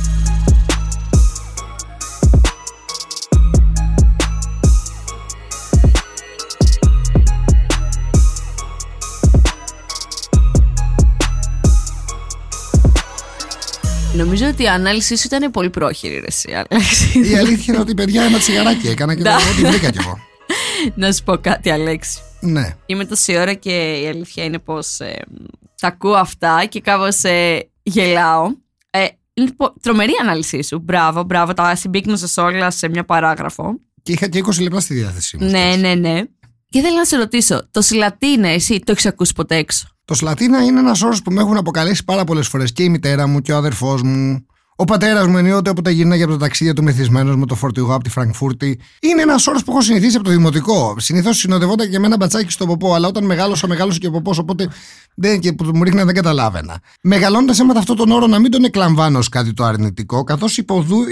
Νομίζω 14.14 14.46
ότι 14.46 14.62
η 14.62 14.66
ανάλυση 14.68 15.16
σου 15.16 15.22
ήταν 15.26 15.50
πολύ 15.50 15.70
πρόχειρη, 15.70 16.14
ρε, 16.18 16.26
εσύ, 16.26 16.52
Αλέξη. 16.52 17.18
Η 17.30 17.36
αλήθεια 17.36 17.74
είναι 17.74 17.82
ότι 17.82 17.94
παιδιά 17.94 18.22
ένα 18.22 18.38
τσιγαράκι 18.38 18.88
έκανα 18.88 19.14
και 19.14 19.22
Ναι. 19.22 19.30
ό,τι 19.34 19.66
βρήκα 19.66 19.90
κι 19.90 19.98
εγώ. 20.00 20.18
να 20.94 21.12
σου 21.12 21.22
πω 21.24 21.36
κάτι, 21.36 21.70
Αλέξη. 21.70 22.18
Ναι. 22.40 22.76
Είμαι 22.86 23.04
τόση 23.04 23.36
ώρα 23.38 23.54
και 23.54 23.92
η 24.02 24.08
αλήθεια 24.08 24.44
είναι 24.44 24.58
πως 24.58 25.00
ε, 25.00 25.22
τα 25.80 25.86
ακούω 25.88 26.14
αυτά 26.14 26.64
και 26.68 26.80
κάπως 26.80 27.22
ε, 27.24 27.68
γελάω. 27.82 28.46
Ε, 28.90 29.06
λοιπόν, 29.34 29.72
τρομερή 29.80 30.12
ανάλυση 30.22 30.62
σου. 30.62 30.78
Μπράβο, 30.78 31.22
μπράβο. 31.22 31.54
Τα 31.54 31.74
συμπίκνωσες 31.76 32.36
όλα 32.36 32.70
σε 32.70 32.88
μια 32.88 33.04
παράγραφο. 33.04 33.80
Και 34.02 34.12
είχα 34.12 34.28
και 34.28 34.42
20 34.46 34.60
λεπτά 34.62 34.80
στη 34.80 34.94
διάθεσή 34.94 35.36
μου. 35.36 35.50
Ναι, 35.50 35.74
ναι, 35.78 35.94
ναι. 35.94 36.22
Και 36.72 36.80
θέλω 36.80 36.96
να 36.96 37.04
σε 37.04 37.16
ρωτήσω, 37.16 37.68
το 37.70 37.80
Σιλατίνα, 37.80 38.48
εσύ 38.48 38.78
το 38.78 38.92
έχεις 38.92 39.06
ακούσει 39.06 39.32
ποτέ 39.32 39.56
έξω; 39.56 39.88
Το 40.04 40.14
Σλατίνα 40.14 40.64
είναι 40.64 40.78
ένας 40.80 41.02
όρος 41.02 41.22
που 41.22 41.32
με 41.32 41.40
έχουν 41.40 41.56
αποκαλέσει 41.56 42.04
πάρα 42.04 42.24
πολλές 42.24 42.48
φορές 42.48 42.72
και 42.72 42.82
η 42.82 42.88
μητέρα 42.88 43.26
μου 43.26 43.40
και 43.40 43.52
ο 43.52 43.56
αδερφός 43.56 44.02
μου. 44.02 44.46
Ο 44.76 44.84
πατέρας 44.84 45.26
μου 45.26 45.38
ενίοτε 45.38 45.70
όποτε 45.70 45.90
γυρνάγε 45.90 46.22
από 46.22 46.32
τα 46.32 46.38
ταξίδια 46.38 46.74
του 46.74 46.82
μεθυσμένος 46.82 47.36
με 47.36 47.46
το 47.46 47.54
φορτηγό 47.54 47.94
από 47.94 48.04
τη 48.04 48.10
Φραγκφούρτη. 48.10 48.78
Είναι 49.00 49.22
ένα 49.22 49.34
όρο 49.48 49.58
που 49.58 49.70
έχω 49.70 49.80
συνηθίσει 49.80 50.16
από 50.16 50.24
το 50.24 50.30
δημοτικό. 50.30 50.94
Συνήθως 50.98 51.36
συνοδευόταν 51.36 51.90
και 51.90 51.98
με 51.98 52.06
ένα 52.06 52.16
μπατσάκι 52.16 52.50
στο 52.52 52.66
ποπό, 52.66 52.94
αλλά 52.94 53.08
όταν 53.08 53.24
μεγάλωσα, 53.24 53.68
μεγάλωσε 53.68 53.98
και 53.98 54.06
ο 54.06 54.10
ποπός, 54.10 54.38
οπότε 54.38 54.68
δεν, 55.14 55.40
και 55.40 55.52
που 55.52 55.70
μου 55.74 55.82
ρίχνει 55.82 56.02
δεν 56.02 56.14
καταλάβαινα. 56.14 56.80
Μεγαλώντας 57.02 57.60
έμαθα 57.60 57.78
αυτόν 57.78 57.96
τον 57.96 58.10
όρο 58.10 58.26
να 58.26 58.38
μην 58.38 58.50
τον 58.50 58.64
εκλαμβάνω 58.64 59.18
ως 59.18 59.28
κάτι 59.28 59.52
το 59.52 59.64
αρνητικό, 59.64 60.24
καθώς 60.24 60.58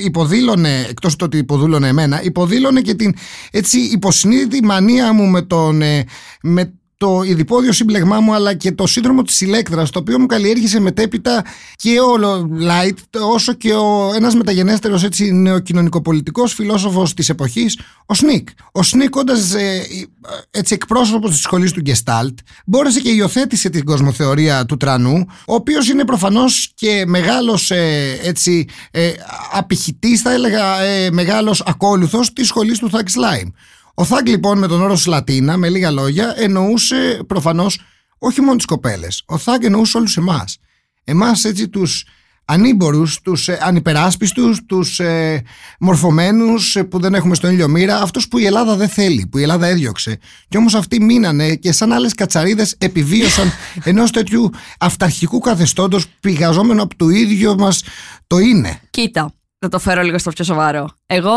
υποδήλωνε, 0.05 0.87
εκτός 0.88 1.17
το 1.17 1.25
ότι 1.25 1.37
υποδήλωνε 1.38 1.88
εμένα, 1.88 2.23
υποδήλωνε 2.23 2.81
και 2.81 2.95
την 2.95 3.14
έτσι 3.50 3.79
υποσυνείδητη 3.79 4.64
μανία 4.64 5.12
μου 5.12 5.26
με 5.26 5.43
τον. 5.43 5.83
ε, 5.83 6.05
με 6.43 6.75
το 7.00 7.23
οιδιπόδειο 7.23 7.73
σύμπλεγμά 7.73 8.21
μου 8.21 8.35
αλλά 8.35 8.54
και 8.54 8.73
το 8.73 8.87
σύνδρομο 8.87 9.23
της 9.23 9.40
Ηλέκτρας 9.40 9.90
το 9.90 9.99
οποίο 9.99 10.19
μου 10.19 10.26
καλλιέργησε 10.26 10.80
μετέπειτα 10.80 11.45
και 11.76 12.00
ο 12.00 12.16
Light 12.50 12.99
όσο 13.21 13.52
και 13.52 13.73
ο 13.75 14.11
ένας 14.14 14.35
μεταγενέστερος 14.35 15.04
έτσι 15.04 15.33
νεοκοινωνικοπολιτικός 15.33 16.54
φιλόσοφος 16.54 17.14
της 17.14 17.28
εποχής 17.28 17.78
ο 18.07 18.14
Snik. 18.14 18.49
Ο 18.73 18.83
Snik 18.83 19.17
όντας 19.16 19.54
ε, 19.54 19.83
έτσι 20.50 20.75
εκπρόσωπος 20.75 21.30
της 21.30 21.40
σχολής 21.40 21.73
του 21.73 21.80
Γκεστάλτ 21.80 22.38
μπόρεσε 22.66 23.00
και 23.00 23.11
υιοθέτησε 23.11 23.71
την 23.71 23.85
κοσμοθεωρία 23.85 24.64
του 24.66 24.76
Τρανού 24.76 25.26
ο 25.47 25.54
οποίος 25.54 25.88
είναι 25.88 26.04
προφανώς 26.04 26.73
και 26.75 27.04
μεγάλος 27.07 27.71
ε, 27.71 28.19
έτσι 28.23 28.66
ε, 28.90 29.12
απηχητής 29.52 30.21
θα 30.21 30.33
έλεγα 30.33 30.80
ε, 30.80 31.11
μεγάλος 31.11 31.62
ακόλουθος 31.66 32.33
της 32.33 32.47
σχολής 32.47 32.78
του 32.78 32.90
Thug 32.90 33.09
Slime. 33.09 33.49
Ο 33.94 34.04
Θάγκ 34.04 34.26
λοιπόν 34.26 34.59
με 34.59 34.66
τον 34.66 34.82
όρο 34.82 34.97
Σλατίνα, 34.97 35.56
με 35.56 35.68
λίγα 35.68 35.90
λόγια, 35.90 36.35
εννοούσε 36.37 37.20
προφανώς 37.26 37.80
όχι 38.18 38.40
μόνο 38.40 38.56
τις 38.56 38.64
κοπέλες. 38.64 39.23
Ο 39.26 39.38
Θάγκ 39.38 39.64
εννοούσε 39.64 39.97
όλους 39.97 40.16
εμάς. 40.16 40.59
Εμάς 41.04 41.44
έτσι 41.44 41.68
τους 41.68 42.04
ανήμπορους, 42.50 43.20
τους 43.20 43.49
ε, 43.49 43.59
ανυπεράσπιστους, 43.62 44.64
τους 44.66 45.00
ε, 45.00 45.42
μορφωμένους 45.80 46.76
ε, 46.76 46.82
που 46.82 47.00
δεν 47.00 47.14
έχουμε 47.14 47.35
στον 47.35 47.50
ήλιο 47.50 47.68
μοίρα, 47.68 48.02
αυτούς 48.02 48.28
που 48.28 48.38
η 48.38 48.44
Ελλάδα 48.44 48.76
δεν 48.76 48.88
θέλει, 48.88 49.26
που 49.26 49.38
η 49.38 49.42
Ελλάδα 49.42 49.66
έδιωξε. 49.66 50.18
Και 50.49 50.56
όμως 50.56 50.75
αυτοί 50.75 51.02
μείνανε 51.02 51.54
και 51.54 51.73
σαν 51.73 51.92
άλλες 51.92 52.14
κατσαρίδες 52.14 52.75
επιβίωσαν 52.78 53.52
ενός 53.85 54.11
τέτοιου 54.11 54.50
αυταρχικού 54.78 55.38
καθεστώτος 55.38 56.06
πηγαζόμενο 56.20 56.82
από 56.82 56.97
το 56.97 57.09
ίδιο 57.09 57.54
μας 57.59 57.82
το 58.26 58.38
είναι. 58.38 58.80
Κοίτα, 58.90 59.35
θα 59.61 59.69
το 59.69 59.79
φέρω 59.79 60.02
λίγο 60.02 60.19
στο 60.19 60.31
πιο 60.31 60.45
σοβαρό. 60.45 60.88
Εγώ, 61.07 61.33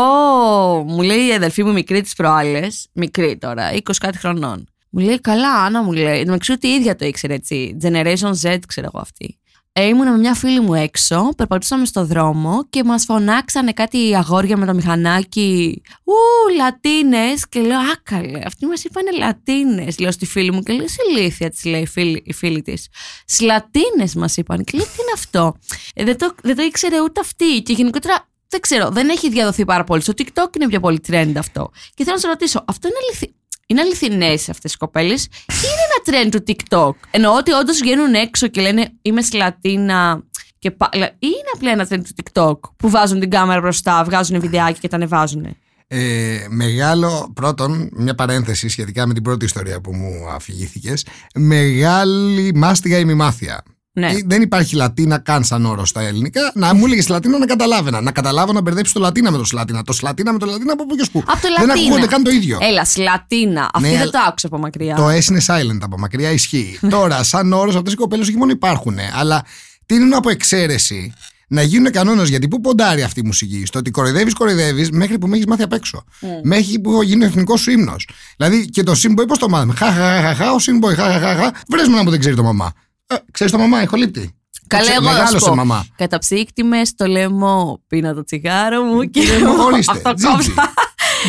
μου 0.86 1.02
λέει 1.02 1.26
η 1.26 1.32
αδελφή 1.32 1.64
μου 1.64 1.72
μικρή 1.72 2.00
της 2.00 2.14
προάλλες, 2.14 2.88
μικρή 2.92 3.38
τώρα, 3.38 3.72
20 3.72 3.80
κάτι 4.00 4.18
χρονών. 4.18 4.68
Μου 4.90 5.00
λέει, 5.00 5.20
καλά, 5.20 5.54
Άννα 5.54 5.82
μου 5.82 5.92
λέει. 5.92 6.24
Δεν 6.24 6.38
ξέρω 6.38 6.58
ότι 6.62 6.72
η 6.72 6.74
ίδια 6.74 6.96
το 6.96 7.04
ήξερε 7.04 7.34
έτσι. 7.34 7.76
Generation 7.82 8.32
Z, 8.42 8.58
ξέρω 8.66 8.86
εγώ 8.86 8.98
αυτή. 9.00 9.38
Ε, 9.76 9.86
ήμουνα 9.86 10.10
με 10.10 10.18
μια 10.18 10.34
φίλη 10.34 10.60
μου 10.60 10.74
έξω, 10.74 11.28
περπατούσαμε 11.36 11.84
στο 11.84 12.04
δρόμο 12.04 12.66
και 12.70 12.84
μας 12.84 13.04
φωνάξανε 13.04 13.72
κάτι 13.72 14.16
αγόρια 14.16 14.56
με 14.56 14.66
το 14.66 14.74
μηχανάκι. 14.74 15.82
Ου, 16.04 16.14
Λατίνες! 16.56 17.48
Και 17.48 17.60
λέω, 17.60 17.78
Άκαλε, 17.92 18.40
αυτοί 18.46 18.66
μας 18.66 18.84
είπανε 18.84 19.10
Λατίνες. 19.10 19.98
Λέω 19.98 20.10
στη 20.12 20.26
φίλη 20.26 20.52
μου 20.52 20.62
και 20.62 20.72
λέω, 20.72 20.84
Είσαι 20.84 21.02
ηλίθια, 21.10 21.50
της 21.50 21.64
λέει 21.64 21.80
η 21.80 21.86
φίλη, 21.86 22.22
η 22.26 22.32
φίλη 22.32 22.62
της. 22.62 22.88
Σλατίνε 23.26 24.06
μας 24.16 24.36
είπαν. 24.36 24.64
Και 24.64 24.76
λέω, 24.76 24.86
Τι 24.86 24.92
είναι 24.92 25.12
αυτό; 25.14 25.56
Ε, 25.94 26.04
δεν, 26.04 26.18
το, 26.18 26.34
δεν 26.42 26.56
το 26.56 26.62
ήξερε 26.62 27.00
ούτε 27.00 27.20
αυτή. 27.20 27.62
Και 27.62 27.72
γενικότερα 27.72 28.28
δεν 28.48 28.60
ξέρω, 28.60 28.90
δεν 28.90 29.08
έχει 29.08 29.30
διαδοθεί 29.30 29.64
πάρα 29.64 29.84
πολύ. 29.84 30.02
Στο 30.02 30.12
TikTok 30.16 30.56
είναι 30.56 30.68
πιο 30.68 30.80
πολύ 30.80 31.00
trend 31.08 31.32
αυτό. 31.38 31.70
Και 31.94 32.04
θέλω 32.04 32.14
να 32.16 32.20
σε 32.20 32.28
ρωτήσω, 32.28 32.64
αυτό 32.66 32.88
είναι 32.88 32.96
αληθι... 33.08 33.34
Είναι 33.66 33.80
αληθινές 33.80 34.48
αυτές 34.48 34.72
οι 34.72 34.76
κοπέλες 34.76 35.24
ή 35.24 35.28
είναι 35.62 36.16
ένα 36.16 36.22
trend 36.22 36.30
του 36.30 36.44
TikTok. 36.46 37.08
Εννοώ 37.10 37.36
ότι 37.36 37.52
όντως 37.52 37.78
βγαίνουν 37.78 38.14
έξω 38.14 38.46
και 38.46 38.60
λένε 38.60 38.92
Είμαι 39.02 39.22
σλατίνα. 39.22 40.22
Και 40.58 40.70
πα... 40.70 40.88
ή 40.94 41.16
είναι 41.20 41.50
απλά 41.54 41.70
ένα 41.70 41.86
trend 41.90 42.02
του 42.04 42.22
TikTok 42.22 42.70
που 42.76 42.90
βάζουν 42.90 43.20
την 43.20 43.30
κάμερα 43.30 43.60
μπροστά, 43.60 44.04
βγάζουν 44.04 44.40
βιντεάκι 44.40 44.80
και 44.80 44.88
τα 44.88 44.96
ανεβάζουν. 44.96 45.56
Ε, 45.86 46.46
μεγάλο, 46.48 47.32
πρώτον, 47.34 47.90
μια 47.92 48.14
παρένθεση 48.14 48.68
σχετικά 48.68 49.06
με 49.06 49.14
την 49.14 49.22
πρώτη 49.22 49.44
ιστορία 49.44 49.80
που 49.80 49.94
μου 49.94 50.28
αφηγήθηκες 50.28 51.06
Μεγάλη 51.34 52.52
μάστιγα 52.54 52.98
η 52.98 53.04
μημάθεια. 53.04 53.62
Ναι. 53.96 54.06
Ε, 54.06 54.22
Δεν 54.26 54.42
υπάρχει 54.42 54.74
Λατίνα 54.74 55.18
καν 55.18 55.44
σαν 55.44 55.64
όρο 55.64 55.84
στα 55.86 56.00
ελληνικά. 56.00 56.52
Να 56.54 56.74
μου 56.74 56.84
έλεγες 56.86 57.08
Λατίνα 57.08 57.38
να 57.38 57.46
καταλάβαινα. 57.46 58.00
Να 58.00 58.12
καταλάβω 58.12 58.52
να 58.52 58.60
μπερδέψει 58.60 58.92
το 58.92 59.00
Λατίνα 59.00 59.30
με 59.30 59.38
το 59.38 59.44
Σλατίνα. 59.44 59.82
Το 59.82 59.92
Σλατίνα 59.92 60.32
με 60.32 60.38
το 60.38 60.46
Λατίνα 60.46 60.72
από 60.72 60.86
πού 60.86 60.94
και 60.94 61.06
πού. 61.12 61.18
Από 61.26 61.40
το 61.40 61.48
Δεν 61.58 61.66
Λατίνα. 61.66 61.72
ακούγονται 61.86 62.06
καν 62.06 62.22
το 62.22 62.30
ίδιο. 62.30 62.58
Έλα, 62.60 62.84
σλατίνα. 62.84 63.70
Αυτή 63.72 63.88
Ναι, 63.88 63.98
δεν 63.98 64.10
το 64.10 64.18
άκουσα 64.28 64.46
από 64.46 64.58
μακριά. 64.58 64.94
Το 64.94 65.08
S 65.08 65.24
είναι 65.30 65.40
silent 65.46 65.78
από 65.82 65.98
μακριά, 65.98 66.30
ισχύει. 66.30 66.78
Τώρα, 66.90 67.22
σαν 67.22 67.52
όρος, 67.52 67.76
αυτές 67.76 67.92
οι 67.92 67.96
κοπέλες 67.96 68.28
όχι 68.28 68.36
μόνο 68.36 68.50
υπάρχουν, 68.52 68.96
αλλά 69.18 69.44
τείνουν 69.86 70.14
από 70.14 70.30
εξαίρεση 70.30 71.12
να 71.48 71.62
γίνουν 71.62 71.92
κανόνα. 71.92 72.22
Γιατί 72.24 72.48
πού 72.48 72.60
ποντάρει 72.60 73.02
αυτή 73.02 73.20
η 73.20 73.22
μουσική, 73.26 73.62
στο 73.66 73.78
ότι 73.78 73.90
κοροϊδεύεις, 73.90 74.34
κοροϊδεύεις 74.34 74.90
μέχρι 74.90 75.18
που 75.18 75.26
με 75.26 75.34
έχεις 75.34 75.46
μάθει 75.46 75.62
απ' 75.62 75.72
έξω. 75.72 76.04
Μέχρι 76.42 76.78
που 76.80 77.02
γίνει 77.02 77.24
ο 77.24 77.26
εθνικός 77.26 77.60
σου 77.60 77.70
ύμνος. 77.70 78.08
Δηλαδή 78.36 78.68
και 78.68 78.82
το 78.82 78.94
σύμποϊ 78.94 79.26
πώς 79.26 79.38
το 79.38 79.48
μάθαμε; 79.48 79.74
Χα, 79.76 79.92
χα, 79.92 80.20
χα, 80.22 80.34
χα, 80.34 80.52
ο 80.52 80.58
σύμποϊ, 80.58 80.94
χα, 80.94 81.02
χα, 81.12 81.18
χα, 81.18 81.34
χα. 81.34 81.50
Βρες 81.68 81.88
μου 81.88 81.96
να 81.96 82.04
που 82.04 82.10
δεν 82.10 82.20
ξέρει 82.20 82.36
το 82.36 82.42
μαμά. 82.42 82.72
Ε, 83.06 83.14
ξέρεις 83.32 83.52
το 83.52 83.58
μαμά, 83.58 83.80
έχω 83.80 83.96
λείπτη. 83.96 84.34
Καλέ, 84.66 84.90
εγώ 84.90 85.00
να 85.00 85.08
σου 85.10 85.14
Μεγάλωσε 85.14 85.48
πω. 85.48 85.54
μαμά. 85.54 85.86
Καταψύκτη 85.96 86.62
με 86.62 86.84
στο 86.84 87.06
λαιμό, 87.06 87.82
πίνα 87.86 88.14
το 88.14 88.24
τσιγάρο 88.24 88.82
μου 88.82 89.02
και. 89.02 89.20
Ορίστε, 89.60 89.92
Αυτό 89.92 90.14
Τζίτζι. 90.14 90.50
κόψα. 90.52 90.72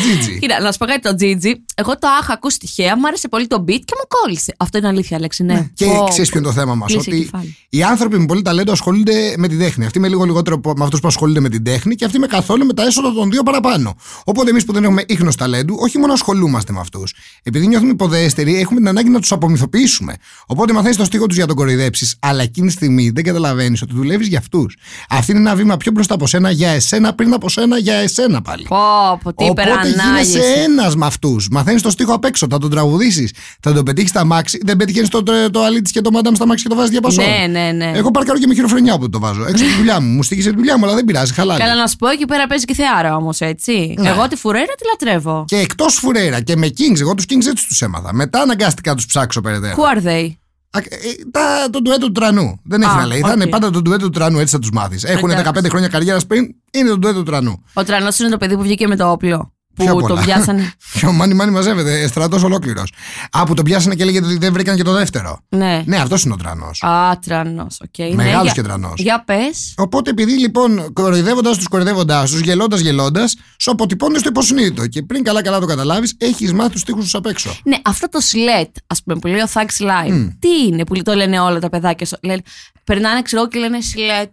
Τζίτζι. 0.00 0.38
Κοίτα, 0.38 0.60
να 0.60 0.72
σου 0.72 0.78
πω 0.78 0.86
κάτι 0.86 1.00
το 1.00 1.10
Gigi. 1.20 1.52
Εγώ 1.74 1.98
το 1.98 2.08
είχα 2.22 2.32
ακούσει 2.32 2.58
τυχαία, 2.58 2.96
μου 2.96 3.06
άρεσε 3.06 3.28
πολύ 3.28 3.46
το 3.46 3.56
beat 3.60 3.80
και 3.84 3.94
μου 3.98 4.06
κόλλησε. 4.08 4.54
Αυτό 4.58 4.78
είναι 4.78 4.88
αλήθεια, 4.88 5.16
Αλέξη, 5.16 5.42
ναι. 5.44 5.70
Και 5.74 5.84
Πω, 5.84 6.06
ξέρεις 6.08 6.30
ποιο 6.30 6.38
είναι 6.38 6.48
το 6.48 6.54
θέμα 6.54 6.74
μας. 6.74 6.92
κλείσε 6.92 7.10
Ότι 7.10 7.20
κεφάλι. 7.22 7.56
οι 7.68 7.82
άνθρωποι 7.82 8.18
με 8.18 8.26
πολύ 8.26 8.42
ταλέντο 8.42 8.72
ασχολούνται 8.72 9.34
με 9.36 9.48
τη 9.48 9.56
τέχνη. 9.56 9.84
Αυτοί 9.86 9.98
με 10.00 10.08
λίγο 10.08 10.24
λιγότερο 10.24 10.56
από- 10.56 10.72
με 10.76 10.84
αυτούς 10.84 11.00
που 11.00 11.08
ασχολούνται 11.08 11.40
με 11.40 11.48
την 11.48 11.64
τέχνη 11.64 11.94
και 11.94 12.04
αυτοί 12.04 12.18
με 12.18 12.26
καθόλου 12.26 12.66
με 12.66 12.72
τα 12.72 12.82
έσοδα 12.86 13.12
των 13.12 13.30
δύο 13.30 13.42
παραπάνω. 13.42 13.94
Οπότε 14.24 14.50
εμείς 14.50 14.64
που 14.64 14.72
δεν 14.72 14.84
έχουμε 14.84 15.04
ίχνος 15.08 15.36
ταλέντου, 15.36 15.76
όχι 15.80 15.98
μόνο 15.98 16.12
ασχολούμαστε 16.12 16.72
με 16.72 16.80
αυτούς. 16.80 17.14
Επειδή 17.42 17.66
νιώθουμε 17.66 17.90
υποδέστεροι, 17.90 18.58
έχουμε 18.60 18.78
την 18.78 18.88
ανάγκη 18.88 19.08
να 19.08 19.20
τους 19.20 19.32
απομυθοποιήσουμε. 19.32 20.14
Οπότε 20.46 20.72
μαθαίνεις 20.72 20.96
το 20.96 21.04
στίχο 21.04 21.26
τους 21.26 21.36
για 21.36 21.46
τον 21.46 21.56
κοροϊδέψεις, 21.56 22.16
αλλά 22.20 22.42
εκείνη 22.42 22.66
τη 22.66 22.72
στιγμή 22.72 23.10
δεν 23.10 23.24
καταλαβαίνεις 23.24 23.82
ότι 23.82 23.94
δουλεύεις 23.94 24.26
για 24.28 24.38
αυτούς. 24.38 24.76
Αυτή 25.08 25.30
είναι 25.30 25.40
ένα 25.40 25.54
βήμα 25.54 25.76
πιο 25.76 25.92
μπροστά 25.92 26.14
από 26.14 26.26
σένα 26.26 26.50
για 26.50 26.68
εσένα 26.70 27.14
πριν 27.14 27.32
από 27.32 27.48
σένα 27.48 27.78
για 27.78 27.94
εσένα 27.94 28.42
πάλι. 28.42 28.66
Πω, 28.68 28.76
πω, 29.22 29.32
τι 29.34 29.44
Οπότε 29.48 29.62
υπερανάγηση. 29.88 30.30
γίνεσαι 30.30 30.62
ένας 30.62 30.96
με 30.96 31.06
αυτούς. 31.06 31.48
Μαθαίνεις 31.50 31.82
το 31.82 31.90
στίχο 31.90 32.12
απ' 32.14 32.24
έξω, 32.24 32.46
θα 32.50 32.58
τον 32.58 32.70
τραγουδήσεις, 32.70 33.32
θα 33.60 33.72
τον 33.72 33.84
πετύχεις 33.84 34.10
στα 34.10 34.24
μάξι. 34.24 34.60
Δεν 34.64 34.76
πετυχαίνεις 34.76 35.08
το, 35.08 35.22
το, 35.22 35.50
το 35.50 35.62
αλίτης 35.62 35.92
και 35.92 36.00
το 36.00 36.10
μάνταμ 36.10 36.34
στα 36.34 36.46
μάξι 36.46 36.62
και 36.62 36.68
το 36.68 36.74
βάζεις 36.74 36.90
διαπασό. 36.90 37.22
Ναι, 37.22 37.46
ναι, 37.60 37.72
ναι. 37.72 37.98
Εγώ 37.98 38.10
παρκάρω 38.10 38.38
και 38.38 38.46
με 38.46 38.54
χειροφρενιά 38.54 38.98
που 38.98 39.10
το 39.10 39.18
βάζω. 39.18 39.42
Έξω 39.42 39.64
από 39.64 39.72
τη 39.72 39.78
δουλειά 39.78 40.00
μου. 40.00 40.12
Μου 40.14 40.22
στήγησε 40.22 40.50
τη 40.50 40.56
δουλειά 40.56 40.78
μου, 40.78 40.84
αλλά 40.84 40.94
δεν 40.94 41.04
πειράζει. 41.04 41.32
Χαλάει. 41.32 41.58
Καλά, 41.58 41.74
να 41.74 41.86
σου 41.86 41.96
πω, 41.96 42.08
εκεί 42.08 42.24
πέρα 42.24 42.46
παίζει 42.46 42.64
και 42.64 42.74
θεάρα 42.74 43.16
όμως, 43.16 43.40
έτσι. 43.40 43.94
Ναι. 43.98 44.08
Εγώ 44.08 44.28
τη 44.28 44.36
Φουρέιρα 44.36 44.64
τη 44.78 44.86
λατρεύω. 44.86 45.44
Και 45.46 45.56
εκτός 45.56 45.94
Φουρέιρα 45.94 46.40
και 46.40 46.56
με 46.56 46.66
Kings, 46.66 47.00
εγώ 47.00 47.14
τους 47.14 47.24
Kings 47.28 47.46
έτσι 47.48 47.68
τους 47.68 47.82
έμαθα. 47.82 48.14
Μετά 48.14 48.40
αναγκάστηκα 48.40 48.90
να 48.90 48.96
τους 48.96 49.06
ψάξω 49.06 49.40
περαιτέρω. 49.40 49.74
Who 49.76 49.98
are 49.98 50.06
they? 50.06 50.30
Α, 50.70 50.78
ε, 50.78 50.84
τα, 51.30 51.70
το 51.70 51.82
ντουέτο 51.82 52.06
του 52.06 52.12
τρανού. 52.12 52.60
Δεν 52.64 52.82
έχει 52.82 52.90
Α, 52.90 52.94
να 52.94 53.06
λέει. 53.06 53.20
Θα 53.20 53.28
οκ. 53.28 53.34
είναι 53.34 53.46
πάντα 53.46 53.70
το 53.70 53.82
ντουέτο 53.82 54.04
του 54.04 54.10
τρανού, 54.10 54.38
έτσι 54.38 54.54
θα 54.54 54.58
τους 54.60 54.70
μάθεις. 54.70 55.04
Έχουν 55.04 55.30
Εντάξει. 55.30 55.52
15 55.64 55.68
χρόνια 55.68 55.88
καριέρας 55.88 56.26
πριν, 56.26 56.54
είναι 56.70 56.88
το 56.88 56.98
ντουέτο 56.98 57.18
του 57.18 57.24
τρανού. 57.24 57.64
Ο 57.72 57.84
τρανός 57.84 58.18
είναι 58.18 58.28
το 58.28 58.36
παιδί 58.36 58.56
που 58.56 58.62
βγήκε 58.62 58.86
με 58.86 58.96
το 58.96 59.10
όπλο. 59.10 59.52
Πιο 59.76 59.94
Που 59.94 60.00
το 60.00 60.06
πολλά. 60.06 60.20
πιάσανε. 60.22 60.72
Πιο 60.94 61.12
μάνι 61.12 61.34
μάνι 61.34 61.50
μαζεύεται, 61.50 62.06
στρατός 62.08 62.42
ολόκληρος. 62.42 62.92
Α, 63.30 63.44
που 63.44 63.54
τον 63.54 63.64
πιάσανε 63.64 63.94
και 63.94 64.04
λέγεται 64.04 64.26
ότι 64.26 64.36
δεν 64.38 64.52
βρήκαν 64.52 64.76
και 64.76 64.82
το 64.82 64.92
δεύτερο. 64.92 65.38
Ναι. 65.48 65.82
Ναι, 65.86 65.96
αυτός 65.96 66.22
είναι 66.24 66.34
ο 66.34 66.36
τρανός. 66.36 66.82
Α, 66.82 67.18
τρανός. 67.18 67.80
Οκ. 67.80 68.14
Μεγάλος 68.14 68.42
ναι, 68.44 68.48
και 68.48 68.50
για- 68.52 68.62
τρανός. 68.62 68.94
Για 68.96 69.24
πες. 69.24 69.74
Οπότε 69.76 70.10
επειδή 70.10 70.32
λοιπόν 70.32 70.92
κοροϊδεύοντας 70.92 71.56
τους, 71.56 71.68
κοροϊδεύοντά 71.68 72.22
τους, 72.24 72.40
γελώντας 72.40 72.80
γελώντας, 72.80 73.36
σου 73.58 73.70
αποτυπώνεις 73.70 74.20
στο 74.20 74.28
υποσυνείδητο. 74.28 74.86
Και 74.86 75.02
πριν 75.02 75.24
καλά-καλά 75.24 75.58
το 75.60 75.66
καταλάβεις, 75.66 76.14
έχεις 76.18 76.52
μάθει 76.52 76.70
τους 76.70 76.84
στίχους 76.84 76.98
τους 76.98 77.14
απ' 77.14 77.26
έξω. 77.26 77.56
Ναι, 77.64 77.76
αυτό 77.84 78.08
το 78.08 78.20
slatt, 78.20 78.76
ας 78.86 79.02
πούμε, 79.02 79.18
που 79.18 79.26
λέει 79.26 79.40
ο 79.40 79.46
Thug 79.54 79.82
Slime. 79.86 80.28
Τι 80.38 80.48
είναι 80.66 80.84
που 80.84 81.02
το 81.02 81.14
λένε 81.14 81.40
όλα 81.40 81.58
τα 81.58 81.68
παιδάκια. 81.68 82.06
στο- 82.06 82.18
Λένε, 82.22 82.40
περνάνε, 82.84 83.22
ξέρω 83.22 83.40
εγώ, 83.42 83.50
και 83.50 83.58
λένε 83.58 83.80
slatt. 83.80 84.30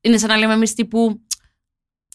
Είναι 0.00 0.18
σαν 0.18 0.28
να 0.28 0.36
λέμε 0.36 0.52
εμείς 0.52 0.74
τύπου 0.74 1.20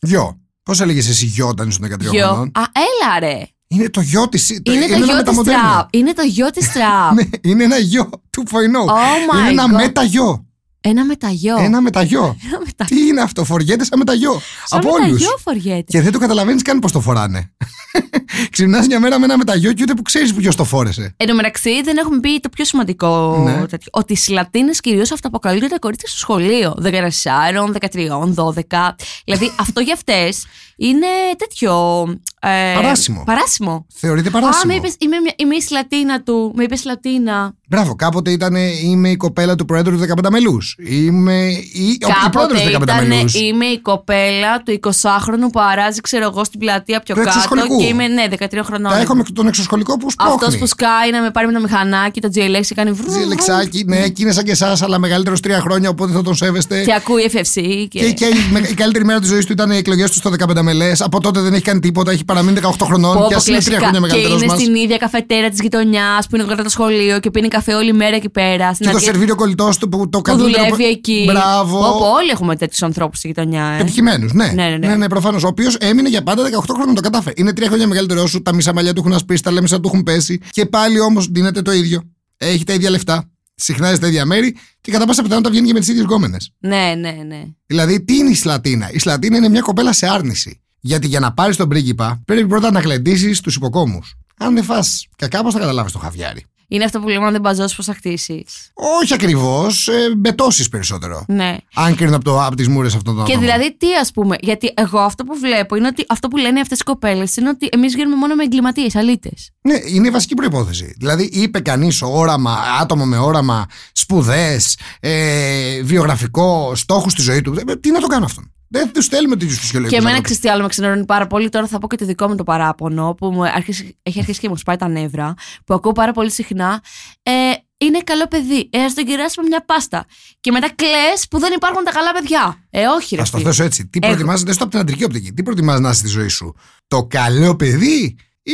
Γιο. 0.01 0.39
Πώς 0.63 0.79
έλεγες 0.79 1.07
εσύ 1.09 1.25
γιο 1.25 1.47
όταν 1.47 1.67
ήσουν 1.67 1.85
13 1.85 1.99
γιο. 1.99 2.25
χρονών; 2.27 2.47
Α, 2.53 2.61
έλα 2.73 3.19
ρε. 3.19 3.41
Είναι 3.67 3.89
το 3.89 4.01
γιο 4.01 4.29
τη. 4.29 4.39
Είναι 4.49 4.61
το 4.87 4.93
ένα 4.93 4.95
γιο 4.97 5.05
της 5.05 5.15
μεταμοντέρνο. 5.15 5.61
τραπ. 5.71 5.87
Είναι 5.95 6.13
το 6.13 6.21
γιο 6.21 6.49
της 6.49 6.71
τραπ. 6.73 7.13
Ναι, 7.13 7.23
είναι 7.41 7.63
ένα 7.63 7.77
γιο 7.77 8.09
2.0. 8.37 8.43
Oh 8.43 9.35
my 9.35 9.51
είναι 9.51 9.61
ένα 9.61 9.65
God. 9.65 10.41
Μεταγιο. 10.83 10.91
Ένα 10.91 11.05
μεταγιό. 11.05 11.57
Ένα 11.59 11.81
μεταγιο. 11.81 12.35
Ένα 12.47 12.59
μετα- 12.65 12.85
Τι 12.85 13.07
είναι 13.07 13.21
αυτό, 13.21 13.43
φοριέται 13.43 13.83
σαν 13.83 13.97
μεταγιο. 13.99 14.41
Σαν 14.65 14.79
Από 14.79 14.89
όλους. 14.89 15.05
μεταγιό 15.05 15.37
φοριέται. 15.43 15.81
Και 15.87 16.01
δεν 16.01 16.11
το 16.11 16.19
καταλαβαίνεις 16.19 16.61
καν 16.61 16.79
πώς 16.79 16.91
το 16.91 16.99
φοράνε. 17.01 17.51
Ξυπνάς 18.51 18.87
μια 18.87 18.99
μέρα 18.99 19.19
με 19.19 19.25
ένα 19.25 19.37
μεταγιο 19.37 19.73
και 19.73 19.81
ούτε 19.81 19.93
που 19.93 20.01
ξέρεις 20.01 20.33
ποιος 20.33 20.55
το 20.55 20.63
φόρεσε. 20.63 21.13
Εν 21.17 21.27
τω 21.27 21.35
μεταξύ, 21.35 21.81
δεν 21.81 21.97
έχουμε 21.97 22.19
πει 22.19 22.39
το 22.39 22.49
πιο 22.49 22.65
σημαντικό 22.65 23.41
Ναι. 23.45 23.65
τέτοιο. 23.67 23.87
Ότι 23.91 24.13
οι 24.27 24.31
Λατίνες 24.31 24.79
κυρίως 24.79 25.11
αυτοαποκαλούνται 25.11 25.67
τα 25.67 25.79
κορίτσια 25.79 26.07
στο 26.09 26.17
σχολείο. 26.17 26.75
14, 26.81 27.71
13, 27.73 28.33
12. 28.35 28.95
Δηλαδή, 29.25 29.51
αυτό 29.63 29.79
για 29.81 29.93
αυτές 29.93 30.45
είναι 30.77 31.07
τέτοιο. 31.37 32.01
Ε, 32.41 32.73
Παράσημο. 32.75 33.23
Παράσημο. 33.25 33.85
Θεωρείται 33.93 34.27
Α, 34.27 34.31
παράσημο. 34.31 34.73
με 34.73 34.75
είπες, 34.79 34.95
είμαι, 34.99 35.19
μια- 35.19 35.33
είμαι 35.35 35.55
η 35.55 35.61
Σλατίνα 35.61 36.21
του. 36.23 36.51
Με 36.55 36.63
είπες 36.63 36.83
Λατίνα. 36.85 37.53
Μπράβο, 37.69 37.95
κάποτε 37.95 38.31
ήταν 38.31 38.55
είμαι 38.83 39.09
η 39.09 39.15
κοπέλα 39.17 39.55
του 39.55 39.65
Προέδρου 39.65 39.97
του 39.97 40.05
15 40.25 40.29
μελούς. 40.29 40.75
Είμαι 40.79 41.33
η, 41.73 41.87
ο, 41.87 41.89
η 41.91 41.97
Κάποτε 41.97 42.29
πρόεδρο 42.31 42.57
του 42.57 42.79
15 42.79 42.81
ήταν 42.83 43.07
μελούς. 43.07 43.33
είμαι 43.35 43.65
η 43.65 43.79
κοπέλα 43.79 44.61
του 44.63 44.79
20χρονου 44.81 45.51
που 45.51 45.59
αράζει, 45.71 46.01
ξέρω 46.01 46.23
εγώ, 46.23 46.43
στην 46.43 46.59
πλατεία 46.59 46.99
πιο 46.99 47.15
Του 47.15 47.21
κάτω. 47.21 47.31
εξωσχολικού. 47.35 47.79
Και 47.79 47.85
είμαι, 47.85 48.07
ναι, 48.07 48.23
13 48.39 48.59
χρονών. 48.63 48.91
Τα 48.91 48.99
έχω 48.99 49.15
με 49.15 49.23
τον 49.33 49.47
εξωσχολικό 49.47 49.97
που 49.97 50.11
σπρώχνει. 50.11 50.33
Αυτός 50.33 50.57
που 50.57 50.65
σκάει 50.67 51.11
να 51.11 51.21
με 51.21 51.31
πάρει 51.31 51.47
με 51.47 51.53
το 51.53 51.59
μηχανάκι, 51.59 52.21
το 52.21 52.29
GLX 52.35 52.61
και 52.67 52.75
κάνει 52.75 52.91
βρου. 52.91 53.11
Ζηλεξάκι, 53.11 53.83
ναι, 53.87 54.07
και 54.07 54.21
είναι 54.21 54.31
σαν 54.31 54.43
και 54.43 54.51
εσάς, 54.51 54.81
αλλά 54.81 54.99
μεγαλύτερος 54.99 55.39
τρία 55.39 55.59
χρόνια, 55.59 55.89
οπότε 55.89 56.11
θα 56.13 56.21
τον 56.21 56.35
σέβεστε. 56.35 56.83
Και 56.83 56.93
ακούει 56.93 57.29
FFC. 57.33 57.61
Και... 57.89 57.99
Και, 57.99 58.11
και 58.11 58.25
η, 58.25 58.51
με- 58.51 58.67
η 58.69 58.73
καλύτερη 58.73 59.05
μέρα 59.05 59.19
της 59.19 59.29
ζωής 59.29 59.45
του 59.45 59.51
ήταν 59.51 59.71
οι 59.71 59.77
εκλογές 59.77 60.09
του 60.11 60.15
στο 60.17 60.31
15 60.55 60.61
μελές. 60.61 61.01
Από 61.01 61.19
τότε 61.21 61.39
δεν 61.41 61.53
έχει 61.53 61.63
κάνει 61.63 61.79
τίποτα, 61.79 62.11
έχει 62.11 62.25
παραμείνει 62.25 62.59
18 62.63 62.69
χρονών 62.83 63.17
Πω, 63.17 63.23
και 63.27 63.29
πω, 63.33 63.35
ας 63.35 63.47
είναι 63.47 63.57
τρία 63.59 63.77
κλασικά. 63.77 63.77
χρόνια 63.77 63.99
Και 63.99 64.05
μεγαλύτερος 64.07 64.41
είναι 64.41 64.51
μας. 64.51 64.61
στην 64.61 64.75
ίδια 64.75 64.97
καφετέρα 64.97 65.49
της 65.49 65.59
γειτονιάς 65.61 66.27
που 66.27 66.35
είναι 66.35 66.45
κοντά 66.45 66.63
το 66.63 66.69
σχολείο 66.69 67.19
και 67.19 67.31
πίνει 67.31 67.47
καφέ 67.59 67.73
όλη 67.73 67.93
μέρα 67.93 68.15
εκεί 68.15 68.29
πέρα. 68.29 68.73
Στην 68.73 68.85
Και 68.85 68.91
το 68.91 68.97
αρχή- 68.97 69.09
σερβίριο 69.11 69.35
κολλητός 69.35 69.77
του 69.77 69.89
που 69.89 70.09
το 70.09 70.17
που 70.17 70.21
καλύτερο. 70.21 70.49
δουλεύει 70.49 70.83
εκεί. 70.85 71.23
Μπράβο. 71.27 71.79
Πω, 71.79 71.97
πω, 71.99 72.05
όλοι 72.11 72.29
έχουμε 72.29 72.55
τέτοιους 72.55 72.83
ανθρώπους 72.83 73.17
στη 73.17 73.27
γειτονιά. 73.27 73.63
Ε. 73.65 73.77
Πετυχημένου, 73.77 74.29
ναι. 74.33 74.45
Ναι, 74.45 74.63
ναι, 74.63 74.69
ναι. 74.77 74.87
ναι, 74.87 74.95
ναι 74.95 75.07
προφανώς. 75.09 75.43
Ο 75.43 75.47
οποίος 75.47 75.75
έμεινε 75.75 76.09
για 76.09 76.23
πάντα 76.23 76.43
18 76.43 76.73
χρόνια 76.73 76.93
το 76.95 77.01
κατάφερε. 77.01 77.33
Είναι 77.37 77.53
τρία 77.53 77.67
χρόνια 77.67 77.87
μεγαλύτερό 77.87 78.27
σου, 78.27 78.41
τα 78.41 78.53
μισά 78.53 78.73
μαλλιά 78.73 78.93
του 78.93 78.99
έχουν 78.99 79.13
ασπίσει, 79.13 79.43
τα 79.43 79.51
λέμισα 79.51 79.79
του 79.79 79.87
έχουν 79.87 80.03
πέσει. 80.03 80.39
Και 80.51 80.65
πάλι 80.65 80.99
όμως 80.99 81.27
δίνεται 81.27 81.61
το 81.61 81.71
ίδιο. 81.71 82.01
Έχει 82.37 82.63
τα 82.63 82.73
ίδια 82.73 82.89
λεφτά. 82.89 83.29
Συχνάζει 83.55 83.95
στα 83.95 84.07
ίδια 84.07 84.25
μέρη 84.25 84.55
και 84.81 84.91
κατά 84.91 85.05
πάσα 85.05 85.21
πιθανότητα 85.21 85.49
βγαίνει 85.51 85.67
και 85.67 85.73
με 85.73 85.79
τις 85.79 85.87
ίδιες 85.87 86.03
γκόμενες. 86.03 86.51
Ναι, 86.59 86.93
ναι, 86.97 87.15
ναι. 87.27 87.43
Δηλαδή, 87.65 88.03
τι 88.03 88.15
είναι 88.15 88.29
η 88.29 88.35
Σλατίνα; 88.35 88.91
Η 88.91 88.99
Σλατίνα 88.99 89.37
είναι 89.37 89.49
μια 89.49 89.61
κοπέλα 89.61 89.93
σε 89.93 90.07
άρνηση. 90.07 90.61
Γιατί 90.79 91.07
για 91.07 91.19
να 91.19 91.33
πάρεις 91.33 91.55
τον 91.55 91.69
πρίγκιπα, 91.69 92.21
πρέπει 92.25 92.47
πρώτα 92.47 92.71
να 92.71 92.79
γλεντήσεις 92.79 93.41
τους 93.41 93.55
υποκόμους. 93.55 94.13
Αν 94.37 94.53
δεν 94.53 94.63
φας 94.63 95.07
κακά, 95.15 95.43
πώς 95.43 95.53
θα 95.53 95.59
καταλάβεις 95.59 95.91
το 95.91 95.97
χαβιάρι; 95.99 96.45
Είναι 96.71 96.83
αυτό 96.83 96.99
που 96.99 97.07
λέμε 97.09 97.25
αν 97.25 97.31
δεν 97.31 97.41
μπαζώσεις, 97.41 97.75
πώς 97.75 97.85
θα 97.85 97.93
χτίσεις. 97.93 98.71
Όχι 99.01 99.13
ακριβώς, 99.13 99.87
ε, 99.87 100.15
μπετώσει 100.17 100.69
περισσότερο. 100.69 101.25
Ναι. 101.27 101.57
Αν 101.75 101.95
κρίνω 101.95 102.15
από, 102.15 102.23
το, 102.23 102.43
από 102.43 102.55
τις 102.55 102.67
μούρες 102.67 102.95
αυτών 102.95 103.15
των 103.15 103.25
Και 103.25 103.31
ατόμων. 103.31 103.49
δηλαδή 103.49 103.75
τι 103.77 103.93
ας 103.95 104.11
πούμε, 104.11 104.35
γιατί 104.41 104.73
εγώ 104.75 104.99
αυτό 104.99 105.23
που 105.23 105.37
βλέπω 105.39 105.75
είναι 105.75 105.87
ότι 105.87 106.05
αυτό 106.09 106.27
που 106.27 106.37
λένε 106.37 106.59
αυτές 106.59 106.79
οι 106.79 106.83
κοπέλες 106.83 107.37
είναι 107.37 107.49
ότι 107.49 107.69
εμείς 107.71 107.93
βγαίνουμε 107.93 108.15
μόνο 108.15 108.35
με 108.35 108.43
εγκληματίες, 108.43 108.95
αλήτες. 108.95 109.49
Ναι, 109.61 109.79
είναι 109.85 110.07
η 110.07 110.11
βασική 110.11 110.33
προπόθεση. 110.33 110.93
Δηλαδή, 110.97 111.23
είπε 111.23 111.59
κανείς 111.59 112.01
όραμα, 112.01 112.57
άτομο 112.81 113.05
με 113.05 113.17
όραμα, 113.17 113.65
σπουδές, 113.91 114.77
ε, 114.99 115.81
βιογραφικό, 115.83 116.75
στόχους 116.75 117.11
στη 117.11 117.21
ζωή 117.21 117.41
του. 117.41 117.53
Ε, 117.67 117.75
Τι 117.75 117.91
να 117.91 117.99
το 117.99 118.07
κάνω 118.07 118.25
αυτόν. 118.25 118.51
Δεν 118.69 118.91
τους 118.93 119.05
στέλνουμε 119.05 119.35
τέτοιους 119.35 119.59
φυσιολογικούς. 119.59 119.99
Και 119.99 120.07
εμένα 120.07 120.23
ξέρεις 120.23 120.41
τι 120.41 120.49
άλλο 120.49 120.61
με 120.61 120.67
ξενερώνει 120.67 121.05
πάρα 121.05 121.27
πολύ. 121.27 121.49
Τώρα 121.49 121.67
θα 121.67 121.77
πω 121.77 121.87
και 121.87 121.95
το 121.95 122.05
δικό 122.05 122.27
μου 122.27 122.35
το 122.35 122.43
παράπονο 122.43 123.13
που 123.13 123.27
μου 123.31 123.43
αρχίσει, 123.43 123.97
έχει 124.03 124.19
αρχίσει 124.19 124.39
και 124.39 124.49
μου 124.49 124.57
σπάει 124.57 124.75
τα 124.75 124.87
νεύρα. 124.87 125.33
Που 125.65 125.73
ακούω 125.73 125.91
πάρα 125.91 126.11
πολύ 126.11 126.31
συχνά. 126.31 126.83
Ε, 127.23 127.31
είναι 127.77 127.99
καλό 127.99 128.27
παιδί. 128.27 128.69
Ε, 128.71 128.83
ας 128.83 128.93
τον 128.93 129.05
κεράσουμε 129.05 129.47
μια 129.47 129.65
πάστα. 129.65 130.05
Και 130.39 130.51
μετά 130.51 130.69
κλε 130.75 131.27
που 131.29 131.39
δεν 131.39 131.53
υπάρχουν 131.55 131.83
τα 131.83 131.91
καλά 131.91 132.11
παιδιά. 132.11 132.67
Ε, 132.69 132.85
όχι, 132.85 133.15
ρε. 133.15 133.21
Α 133.21 133.23
το 133.23 133.37
φίλε. 133.37 133.43
θέσω 133.49 133.63
έτσι. 133.63 133.87
Τι 133.87 133.99
Εγώ- 134.01 134.11
προτιμάς, 134.13 134.43
δεν 134.43 134.53
στο 134.53 134.63
από 134.63 134.71
την 134.71 134.81
αντρική 134.81 135.03
οπτική. 135.03 135.33
Τι 135.33 135.43
προτιμά 135.43 135.79
να 135.79 135.89
είσαι 135.89 135.99
στη 135.99 136.07
ζωή 136.07 136.27
σου, 136.27 136.55
Το 136.87 137.05
καλό 137.05 137.55
παιδί 137.55 138.15
ή 138.43 138.53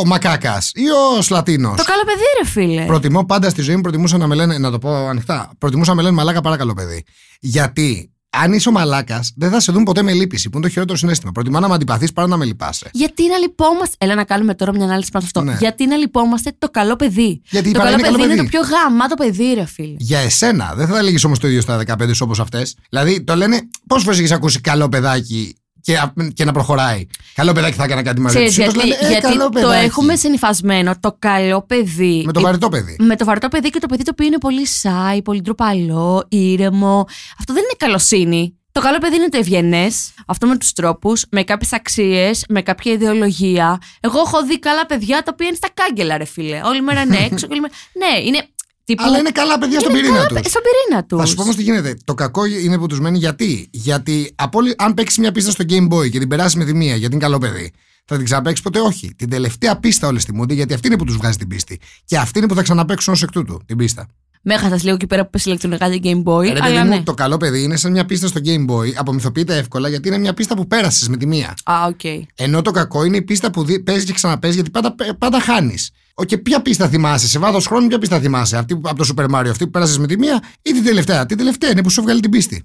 ο 0.00 0.04
μακάκας 0.06 0.70
ή 0.74 0.84
ο 1.16 1.22
σλατίνος; 1.22 1.76
Το 1.76 1.84
καλό 1.84 2.02
παιδί, 2.04 2.22
ρε 2.42 2.48
φίλε. 2.48 2.84
Προτιμώ 2.86 3.24
πάντα 3.24 3.50
στη 3.50 3.62
ζωή 3.62 3.74
μου, 3.74 3.80
προτιμούσα 3.80 4.16
να 4.18 4.26
με 4.26 4.34
λένε, 4.34 4.58
να 4.58 4.70
το 4.70 4.78
πω 4.78 4.94
ανοιχτά, 4.94 5.50
προτιμούσα 5.58 5.90
να 5.90 5.96
με 5.96 6.02
λένε 6.02 6.14
μαλάκα 6.14 6.40
παρά 6.40 6.56
καλό 6.56 6.74
παιδί. 6.74 7.04
Γιατί; 7.40 8.12
Αν 8.30 8.52
είσαι 8.52 8.68
ο 8.68 8.72
μαλάκας, 8.72 9.32
δεν 9.36 9.50
θα 9.50 9.60
σε 9.60 9.72
δουν 9.72 9.82
ποτέ 9.82 10.02
με 10.02 10.12
λύπηση, 10.12 10.50
που 10.50 10.56
είναι 10.58 10.66
το 10.66 10.72
χειρότερο 10.72 10.98
συνέστημα. 10.98 11.32
Προτιμά 11.32 11.60
να 11.60 11.68
με 11.68 11.74
αντιπαθείς 11.74 12.12
παρά 12.12 12.28
να 12.28 12.36
με 12.36 12.44
λυπάσαι. 12.44 12.90
Γιατί 12.92 13.28
να 13.28 13.38
λυπόμαστε. 13.38 13.96
Έλα 13.98 14.14
να 14.14 14.24
κάνουμε 14.24 14.54
τώρα 14.54 14.72
μια 14.72 14.84
ανάλυση 14.84 15.10
πάνω 15.10 15.24
σε 15.24 15.30
αυτό. 15.34 15.50
Ναι. 15.50 15.56
Γιατί 15.58 15.86
να 15.86 15.96
λυπόμαστε 15.96 16.52
το 16.58 16.68
καλό 16.70 16.96
παιδί; 16.96 17.42
Γιατί 17.50 17.72
το 17.72 17.78
παρά 17.78 17.90
καλό 17.90 17.98
είναι 18.00 18.10
παιδί 18.10 18.20
καλό 18.20 18.32
είναι 18.32 18.42
το 18.42 18.42
παιδί. 18.42 18.66
πιο 18.66 18.76
γαμάτο 18.76 19.14
παιδί, 19.14 19.54
ρε 19.54 19.66
φίλε. 19.66 19.94
Για 19.98 20.18
εσένα, 20.18 20.72
δεν 20.76 20.86
θα 20.86 20.98
έλεγε 20.98 21.26
όμως 21.26 21.38
το 21.38 21.46
ίδιο 21.46 21.60
στα 21.60 21.82
15 21.86 22.10
όπως 22.20 22.40
αυτές. 22.40 22.76
Δηλαδή, 22.90 23.24
το 23.24 23.36
λένε, 23.36 23.60
πόσες 23.86 24.04
φορές 24.04 24.18
έχεις 24.18 24.32
ακούσει 24.32 24.60
καλό 24.60 24.88
παιδάκι 24.88 25.56
και, 25.92 26.30
και 26.34 26.44
να 26.44 26.52
προχωράει. 26.52 27.06
Καλό 27.34 27.52
παιδάκι 27.52 27.74
θα 27.76 27.84
έκανα 27.84 28.02
κάτι 28.02 28.20
μαζί 28.20 28.34
Ξέρεις, 28.46 28.72
του. 28.72 28.86
γιατί, 28.86 29.04
γιατί 29.08 29.60
το 29.60 29.70
έχουμε 29.70 30.16
συνηθισμένο 30.16 30.94
το 31.00 31.16
καλό 31.18 31.62
παιδί. 31.62 32.22
Με 32.26 32.32
το 32.32 32.40
βαρετό 32.40 32.68
παιδί. 32.68 32.96
με 32.98 33.16
το 33.16 33.24
βαρετό 33.24 33.48
παιδί 33.48 33.70
και 33.70 33.78
το 33.78 33.86
παιδί 33.86 34.02
το 34.02 34.10
οποίο 34.12 34.26
είναι 34.26 34.38
πολύ 34.38 34.66
σάι, 34.66 35.22
πολύ 35.22 35.40
ντροπαλό, 35.40 36.24
ήρεμο. 36.28 37.06
Αυτό 37.38 37.52
δεν 37.52 37.62
είναι 37.62 37.76
καλοσύνη. 37.76 38.52
Το 38.72 38.80
καλό 38.80 38.98
παιδί 38.98 39.16
είναι 39.16 39.28
το 39.28 39.38
ευγενές, 39.38 40.10
αυτό 40.26 40.46
με 40.46 40.56
τους 40.56 40.72
τρόπους, 40.72 41.24
με 41.30 41.42
κάποιες 41.42 41.72
αξίες, 41.72 42.44
με 42.48 42.62
κάποια 42.62 42.92
ιδεολογία. 42.92 43.78
Εγώ 44.00 44.18
έχω 44.20 44.42
δει 44.44 44.58
καλά 44.58 44.86
παιδιά 44.86 45.22
τα 45.22 45.30
οποία 45.32 45.46
είναι 45.46 45.56
στα 45.56 45.68
κάγκελα, 45.74 46.16
ρε 46.16 46.24
φίλε. 46.24 46.60
Όλη 46.64 46.82
μέρα 46.82 47.00
είναι 47.00 47.16
έξω. 47.30 47.46
και 47.46 47.52
Όλη 47.52 47.60
μέρα... 47.60 47.72
Ναι, 47.92 48.20
είναι. 48.26 48.48
Τύπου... 48.88 49.02
Αλλά 49.06 49.18
είναι 49.18 49.30
καλά 49.30 49.58
παιδιά 49.58 49.78
στον 49.80 49.90
είναι 49.90 50.00
πυρήνα 50.00 50.16
καλά 50.18 50.28
τους. 50.28 50.40
παι- 50.40 50.48
Στον 50.50 50.62
πυρήνα 50.62 51.04
τους. 51.04 51.18
Θα 51.20 51.26
σου 51.26 51.34
πω 51.34 51.42
όμως 51.42 51.56
τι 51.56 51.62
γίνεται. 51.62 51.96
Το 52.04 52.14
κακό 52.14 52.44
είναι 52.44 52.78
που 52.78 52.86
τους 52.86 53.00
μένει 53.00 53.18
γιατί. 53.18 53.68
Γιατί 53.70 54.32
από 54.34 54.58
όλη- 54.58 54.74
αν 54.78 54.94
παίξεις 54.94 55.18
μια 55.18 55.32
πίστα 55.32 55.50
στο 55.50 55.64
Game 55.68 55.88
Boy 55.88 56.10
και 56.10 56.18
την 56.18 56.28
περάσεις 56.28 56.54
με 56.54 56.64
τη 56.64 56.74
μία 56.74 56.96
γιατί 56.96 57.14
είναι 57.14 57.24
καλό 57.24 57.38
παιδί, 57.38 57.72
θα 58.04 58.16
την 58.16 58.24
ξαναπαίξει 58.24 58.62
ποτέ 58.62 58.80
όχι. 58.80 59.14
Την 59.16 59.30
τελευταία 59.30 59.76
πίστα 59.78 60.06
όλες 60.08 60.24
θυμούνται 60.24 60.54
γιατί 60.54 60.74
αυτή 60.74 60.86
είναι 60.86 60.96
που 60.96 61.04
τους 61.04 61.16
βγάζει 61.16 61.36
την 61.36 61.48
πίστη. 61.48 61.80
Και 62.04 62.18
αυτή 62.18 62.38
είναι 62.38 62.48
που 62.48 62.54
θα 62.54 62.62
ξαναπαίξουν 62.62 63.12
ως 63.12 63.22
εκ 63.22 63.30
τούτου 63.30 63.60
την 63.66 63.76
πίστα. 63.76 64.06
Με 64.42 64.54
έχασα 64.54 64.76
λίγο 64.82 64.94
εκεί 64.94 65.06
πέρα 65.06 65.24
που 65.24 65.30
πες 65.30 65.44
ηλεκτρονικά 65.44 65.88
για 65.88 65.98
Game 66.12 66.28
Boy. 66.30 66.42
Ρε 66.42 66.52
παιδί 66.52 66.60
αλλά 66.60 66.82
μου, 66.84 66.88
ναι. 66.88 67.02
το 67.02 67.14
καλό 67.14 67.36
παιδί 67.36 67.62
είναι 67.62 67.76
σαν 67.76 67.92
μια 67.92 68.04
πίστα 68.04 68.26
στο 68.26 68.40
Game 68.44 68.70
Boy. 68.70 68.92
Απομυθοποιείται 68.96 69.56
εύκολα 69.56 69.88
γιατί 69.88 70.08
είναι 70.08 70.18
μια 70.18 70.34
πίστα 70.34 70.54
που 70.56 70.66
πέρασες 70.66 71.08
με 71.08 71.16
τη 71.16 71.26
μία. 71.26 71.54
Α, 71.64 71.74
οκ. 71.88 72.00
Ενώ 72.34 72.62
το 72.62 72.70
κακό 72.70 73.04
είναι 73.04 73.16
η 73.16 73.22
πίστα 73.22 73.50
που 73.50 73.64
παίζεις 73.84 74.04
και 74.04 74.12
ξαναπαίζεις 74.12 74.54
γιατί 74.54 74.70
πάντα, 74.70 74.94
πάντα 75.18 75.40
χάνεις. 75.40 75.90
Και 76.26 76.38
ποια 76.38 76.60
πίστα 76.62 76.88
θυμάσαι, 76.88 77.28
σε 77.28 77.38
βάθος 77.38 77.66
χρόνου, 77.66 77.86
ποια 77.86 77.98
πίστα 77.98 78.20
θυμάσαι, 78.20 78.56
αυτή 78.56 78.76
που- 78.76 78.88
από 78.88 79.04
το 79.04 79.08
Super 79.16 79.24
Mario, 79.36 79.48
αυτή 79.50 79.64
που 79.64 79.70
πέρασες 79.70 79.98
με 79.98 80.06
τη 80.06 80.18
μία 80.18 80.42
ή 80.62 80.72
την 80.72 80.84
τελευταία; 80.84 81.26
Την 81.26 81.36
τελευταία 81.36 81.70
είναι 81.70 81.82
που 81.82 81.90
σου 81.90 82.02
βγάλει 82.02 82.20
την 82.20 82.30
πίστη. 82.30 82.64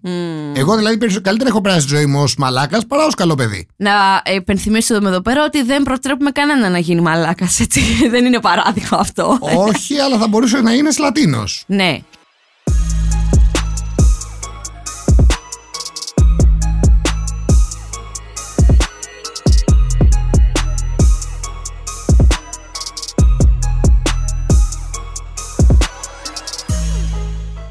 Εγώ 0.53 0.75
δηλαδή 0.75 0.97
περισσο- 0.97 1.21
καλύτερα 1.21 1.49
έχω 1.49 1.61
περάσει 1.61 1.87
τη 1.87 1.95
ζωή 1.95 2.05
μου 2.05 2.21
ως 2.21 2.35
μαλάκας 2.37 2.85
παρά 2.85 3.05
ως 3.05 3.15
καλό 3.15 3.35
παιδί. 3.35 3.67
Να 3.75 3.91
υπενθυμίσω 4.35 4.95
εδώ, 4.95 5.07
εδώ 5.07 5.21
πέρα 5.21 5.43
ότι 5.43 5.63
δεν 5.63 5.83
προτρέπουμε 5.83 6.31
κανένα 6.31 6.69
να 6.69 6.77
γίνει 6.77 7.01
μαλάκας. 7.01 7.59
Έτσι. 7.59 7.81
δεν 8.11 8.25
είναι 8.25 8.39
παράδειγμα 8.39 8.97
αυτό. 8.99 9.37
Όχι, 9.41 9.97
αλλά 9.99 10.17
θα 10.17 10.27
μπορούσε 10.27 10.61
να 10.61 10.73
είναι 10.73 10.89
Λατίνο. 10.99 11.43
ναι. 11.65 11.97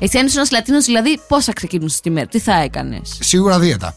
Εσύ 0.04 0.18
αν 0.18 0.26
ήσουν 0.26 0.38
ένας 0.38 0.50
Λατίνος, 0.50 0.84
δηλαδή, 0.84 1.20
πώς 1.28 1.44
θα 1.44 1.52
ξεκινούσες 1.52 2.00
τη 2.00 2.10
μέρα, 2.10 2.26
τι 2.26 2.38
θα 2.38 2.54
έκανες; 2.54 3.18
Σίγουρα 3.20 3.58
δίαιτα. 3.58 3.94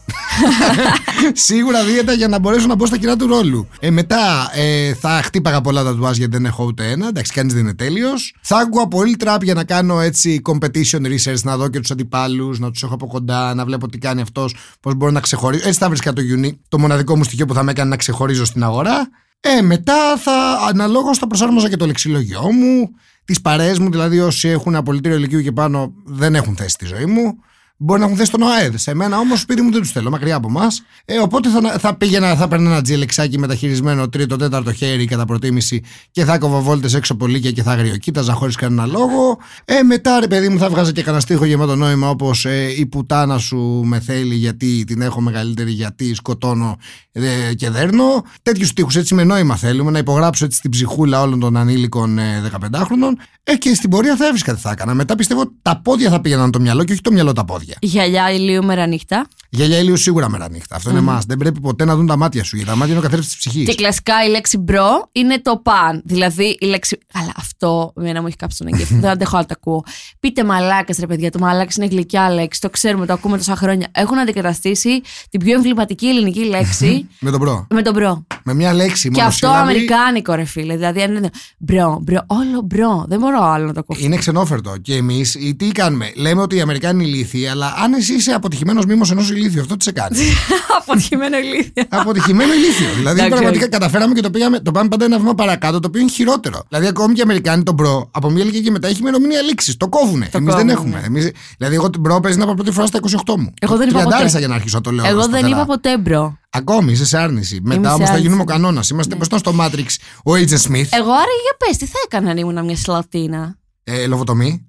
Σίγουρα 1.48 1.84
δίαιτα 1.84 2.12
για 2.12 2.28
να 2.28 2.38
μπορέσω 2.38 2.66
να 2.66 2.74
μπω 2.74 2.86
στα 2.86 2.98
κοινά 2.98 3.16
του 3.16 3.26
ρόλου. 3.26 3.68
Ε, 3.80 3.90
μετά 3.90 4.50
ε, 4.54 4.94
θα 4.94 5.20
χτύπαγα 5.24 5.60
πολλά 5.60 5.84
τα 5.84 5.94
τουάζ 5.94 6.16
γιατί 6.16 6.32
δεν 6.32 6.44
έχω 6.44 6.64
ούτε 6.64 6.90
ένα. 6.90 7.08
Εντάξει, 7.08 7.32
κανείς 7.32 7.52
δεν 7.52 7.62
είναι 7.62 7.74
τέλειος. 7.74 8.34
Θα 8.40 8.56
άκουγα 8.56 8.86
πολύ 8.86 9.16
τραπ 9.16 9.42
για 9.42 9.54
να 9.54 9.64
κάνω 9.64 10.00
έτσι 10.00 10.40
competition 10.44 11.00
research, 11.00 11.40
να 11.42 11.56
δω 11.56 11.68
και 11.68 11.80
τους 11.80 11.90
αντιπάλους, 11.90 12.58
να 12.58 12.70
τους 12.70 12.82
έχω 12.82 12.94
από 12.94 13.06
κοντά, 13.06 13.54
να 13.54 13.64
βλέπω 13.64 13.88
τι 13.88 13.98
κάνει 13.98 14.20
αυτός, 14.20 14.56
πώς 14.80 14.94
μπορώ 14.94 15.12
να 15.12 15.20
ξεχωρίσω. 15.20 15.66
Έτσι 15.66 15.78
θα 15.78 15.88
βρίσκα 15.88 16.12
το 16.12 16.22
unique, 16.36 16.58
το 16.68 16.78
μοναδικό 16.78 17.16
μου 17.16 17.24
στοιχείο 17.24 17.46
που 17.46 17.54
θα 17.54 17.62
με 17.62 17.70
έκανε 17.70 17.90
να 17.90 17.96
ξεχωρίζω 17.96 18.44
στην 18.44 18.62
αγορά. 18.64 19.08
Ε, 19.40 19.60
μετά 19.62 20.16
θα 20.16 20.58
αναλόγως 20.68 21.18
θα 21.18 21.26
προσάρμοζα 21.26 21.68
και 21.68 21.76
το 21.76 21.86
λεξιλόγιό 21.86 22.52
μου. 22.52 22.90
Τις 23.24 23.40
παρέες 23.40 23.78
μου, 23.78 23.90
δηλαδή 23.90 24.20
όσοι 24.20 24.48
έχουν 24.48 24.74
απολυτήριο 24.74 25.16
ηλικίου 25.16 25.42
και 25.42 25.52
πάνω 25.52 25.92
δεν 26.04 26.34
έχουν 26.34 26.56
θέση 26.56 26.68
στη 26.68 26.86
ζωή 26.86 27.06
μου. 27.06 27.38
Μπορεί 27.78 28.00
να 28.00 28.04
έχουν 28.06 28.18
θέσει 28.18 28.30
τον 28.30 28.42
ΟΑΕΔ. 28.42 28.74
Σε 28.76 28.94
μένα 28.94 29.18
όμως 29.18 29.40
σπίτι 29.40 29.62
μου 29.62 29.72
δεν 29.72 29.80
τους 29.80 29.90
θέλω, 29.90 30.10
μακριά 30.10 30.36
από 30.36 30.48
εμάς. 30.48 30.82
Ε, 31.04 31.18
οπότε 31.18 31.48
θα, 31.48 31.78
θα 31.78 31.96
πήγαινα, 31.96 32.36
θα 32.36 32.48
παίρνω 32.48 32.70
ένα 32.70 32.82
τζιλεξάκι 32.82 33.38
μεταχειρισμένο 33.38 34.08
τρίτο, 34.08 34.36
τέταρτο 34.36 34.72
χέρι 34.72 35.04
κατά 35.04 35.24
προτίμηση 35.24 35.82
και 36.10 36.24
θα 36.24 36.34
έκοβα 36.34 36.58
βόλτες 36.58 36.94
έξω 36.94 37.12
από 37.12 37.26
λύκεια 37.26 37.50
και 37.50 37.62
θα 37.62 37.72
αγριοκοίταζα 37.72 38.32
χωρίς 38.32 38.56
κανένα 38.56 38.86
λόγο. 38.86 39.38
Ε, 39.64 39.82
μετά 39.82 40.20
ρε 40.20 40.26
παιδί 40.26 40.48
μου 40.48 40.58
θα 40.58 40.68
βγάζα 40.68 40.92
και 40.92 41.02
κανένα 41.02 41.22
στίχο 41.22 41.44
γεμάτο 41.44 41.76
νόημα 41.76 42.08
όπως 42.08 42.44
ε, 42.44 42.74
η 42.78 42.86
πουτάνα 42.86 43.38
σου 43.38 43.82
με 43.84 44.00
θέλει 44.00 44.34
γιατί 44.34 44.84
την 44.84 45.02
έχω 45.02 45.20
μεγαλύτερη, 45.20 45.70
γιατί 45.70 46.14
σκοτώνω 46.14 46.76
ε, 47.12 47.54
και 47.54 47.70
δέρνω. 47.70 48.24
Τέτοιους 48.42 48.68
στίχους 48.68 48.96
έτσι 48.96 49.14
με 49.14 49.24
νόημα 49.24 49.56
θέλουμε 49.56 49.90
να 49.90 49.98
υπογράψω 49.98 50.44
έτσι 50.44 50.60
την 50.60 50.70
ψυχούλα 50.70 51.20
όλων 51.20 51.40
των 51.40 51.56
ανήλικων 51.56 52.18
ε, 52.18 52.50
15χρονων. 52.52 53.12
Ε, 53.42 53.56
και 53.56 53.74
στην 53.74 53.90
πορεία 53.90 54.16
θα 54.16 54.26
έβρισκα 54.26 54.54
τι 54.54 54.60
θα 54.60 54.70
έκανα. 54.70 54.94
Μετά 54.94 55.14
πιστεύω 55.14 55.52
τα 55.62 55.80
πόδια 55.80 56.10
θα 56.10 56.20
πήγαιναν 56.20 56.50
το 56.50 56.60
μυαλό 56.60 56.84
και 56.84 56.92
όχι 56.92 57.00
το 57.00 57.12
μυαλό 57.12 57.32
τα 57.32 57.44
πόδια. 57.44 57.65
Γυαλιά 57.80 58.32
ηλίου 58.32 58.64
μέρα 58.64 58.86
νύχτα. 58.86 59.26
Γυαλιά 59.50 59.78
ηλίου 59.78 59.96
σίγουρα 59.96 60.28
μέρα 60.30 60.50
νύχτα. 60.50 60.76
Αυτό 60.76 60.90
είναι 60.90 61.00
μας. 61.00 61.24
Δεν 61.24 61.36
πρέπει 61.36 61.60
ποτέ 61.60 61.84
να 61.84 61.96
δουν 61.96 62.06
τα 62.06 62.16
μάτια 62.16 62.44
σου. 62.44 62.56
Γιατί 62.56 62.70
τα 62.70 62.76
μάτια 62.76 62.94
είναι 62.94 63.02
ο 63.02 63.02
καθρέφτης 63.08 63.22
της 63.22 63.36
ψυχής. 63.36 63.68
Και 63.68 63.74
κλασικά 63.74 64.24
η 64.26 64.30
λέξη 64.30 64.58
bro 64.58 65.08
είναι 65.12 65.40
το 65.40 65.56
παν. 65.62 66.02
Δηλαδή 66.04 66.56
η 66.60 66.66
λέξη. 66.66 66.98
Αλλά 67.12 67.32
αυτό 67.36 67.92
εμένα 67.96 68.20
μου 68.20 68.26
έχει 68.26 68.36
κάψει 68.36 68.58
τον 68.58 68.66
εγκέφαλο. 68.66 69.00
Δεν 69.02 69.10
αντέχω 69.10 69.36
άλλο 69.36 69.46
το 69.46 69.54
ακούω. 69.56 69.84
Πείτε 70.20 70.44
μαλάκα, 70.44 70.94
ρε 70.98 71.06
παιδιά. 71.06 71.30
Το 71.30 71.38
μαλάκα 71.38 71.72
είναι 71.76 71.86
γλυκιά 71.86 72.30
λέξη. 72.30 72.60
Το 72.60 72.70
ξέρουμε, 72.70 73.06
το 73.06 73.12
ακούμε 73.12 73.36
τόσα 73.36 73.56
χρόνια. 73.56 73.86
Έχουν 73.92 74.18
αντικαταστήσει 74.18 75.00
την 75.30 75.40
πιο 75.40 75.54
εμβληματική 75.54 76.06
ελληνική 76.06 76.44
λέξη 76.44 77.06
Με 77.20 77.30
τον 77.30 77.40
bro. 77.40 77.66
με 77.70 77.82
τον 77.82 77.94
bro. 77.94 78.26
Με 78.44 78.54
μια 78.54 78.74
λέξη 78.74 79.02
Και 79.08 79.16
μόνο. 79.16 79.26
αυτό 79.26 79.48
αμερικάνικο, 79.48 80.34
ρε 80.34 80.44
φίλε. 80.44 80.74
Δηλαδή 80.74 81.02
αν 81.02 81.14
είναι. 81.14 81.30
Bro, 81.58 81.98
bro, 82.02 82.20
όλο 82.26 82.60
bro. 82.64 83.04
Δεν 83.08 83.18
μπορώ 83.18 83.42
άλλο 83.42 83.66
να 83.66 83.72
το 83.72 83.80
ακούω. 83.80 83.96
Είναι 84.00 84.16
ξενόφερτο. 84.16 84.74
Και 84.82 84.94
εμείς 84.94 85.36
τι 85.56 85.66
κάνουμε; 85.72 86.12
Λέμε 86.16 86.40
ότι 86.42 86.56
οι 86.56 86.60
Αμερικάνοι 86.60 87.04
είναι 87.04 87.12
ηλίθιοι, 87.16 87.46
αλλά 87.56 87.74
αν 87.84 87.92
εσύ 87.92 88.14
είσαι 88.14 88.32
αποτυχημένος 88.32 88.84
μίμος 88.84 89.02
ενός 89.10 89.30
ηλίθιου, 89.30 89.60
αυτό 89.60 89.76
τι 89.76 89.84
σε 89.84 89.92
κάνει; 89.92 90.18
Αποτυχημένο 90.80 91.36
ηλίθιο. 91.38 91.86
αποτυχημένο 91.88 92.52
ηλίθιο. 92.52 92.86
δηλαδή 92.96 93.14
Εντάξει, 93.20 93.28
πραγματικά 93.28 93.62
όχι. 93.64 93.68
καταφέραμε 93.72 94.14
και 94.14 94.20
το, 94.20 94.30
πήγαμε, 94.30 94.58
το 94.60 94.70
πάμε 94.70 94.88
πάντα 94.88 95.04
ένα 95.04 95.18
βήμα 95.18 95.34
παρακάτω, 95.34 95.80
το 95.80 95.88
οποίο 95.88 96.00
είναι 96.00 96.10
χειρότερο. 96.10 96.62
Δηλαδή 96.68 96.86
ακόμη 96.86 97.12
και 97.14 97.20
οι 97.20 97.22
Αμερικάνοι 97.22 97.62
τον 97.62 97.76
bro 97.76 98.10
από 98.12 98.30
μία 98.30 98.42
ηλικία 98.42 98.60
και 98.60 98.70
μετά 98.70 98.88
έχει 98.88 99.00
ημερομηνία 99.00 99.42
λήξης. 99.42 99.76
Το 99.76 99.88
κόβουνε. 99.88 100.28
Το 100.32 100.38
Εμείς 100.38 100.54
δεν 100.54 100.66
κόβουνε. 100.66 100.72
έχουμε. 100.72 101.02
Εμείς, 101.06 101.30
δηλαδή 101.58 101.74
εγώ 101.74 101.90
την 101.90 102.02
bro 102.02 102.20
παίζει 102.20 102.38
να 102.38 102.44
είπα 102.44 102.54
πρώτη 102.54 102.70
φορά 102.70 102.86
στα 102.86 102.98
28 103.26 103.34
μου. 103.38 103.52
Εγώ 103.60 103.76
δεν 103.76 103.88
είπα 103.88 103.98
ποτέ. 103.98 104.08
Τριαντάρισα 104.08 104.38
για 104.38 104.48
να 104.48 104.54
αρχίσω 104.54 104.76
να 104.76 104.82
το 104.82 104.90
λέω. 104.90 105.06
Εγώ 105.06 105.20
δεν 105.20 105.28
σταθερά. 105.28 105.48
είπα 105.48 105.64
ποτέ 105.64 105.98
bro. 105.98 106.38
Ακόμη 106.50 106.92
είσαι 106.92 107.04
σε 107.06 107.18
άρνηση. 107.18 107.60
Μετά 107.62 107.80
σε 107.88 107.94
όμως 107.94 107.98
θα 107.98 108.04
άρνηση. 108.04 108.22
γίνουμε 108.22 108.42
ο 108.42 108.44
κανόνας. 108.44 108.88
Είμαστε 108.90 109.10
Ναι. 109.10 109.16
μπροστά 109.16 109.38
στο 109.38 109.54
Matrix 109.60 109.86
ο 110.24 110.32
Agent 110.32 110.70
Smith. 110.70 110.88
Εγώ 110.90 111.10
άρα 111.12 111.34
για 111.44 111.54
πες, 111.66 111.76
τι 111.76 111.86
θα 111.86 111.98
έκανα 112.04 112.30
αν 112.30 112.36
ήμουν 112.36 112.64
μια 112.64 112.76
Σλατίνα; 112.76 113.56
Ε, 113.88 114.06
λοβοτομή. 114.06 114.66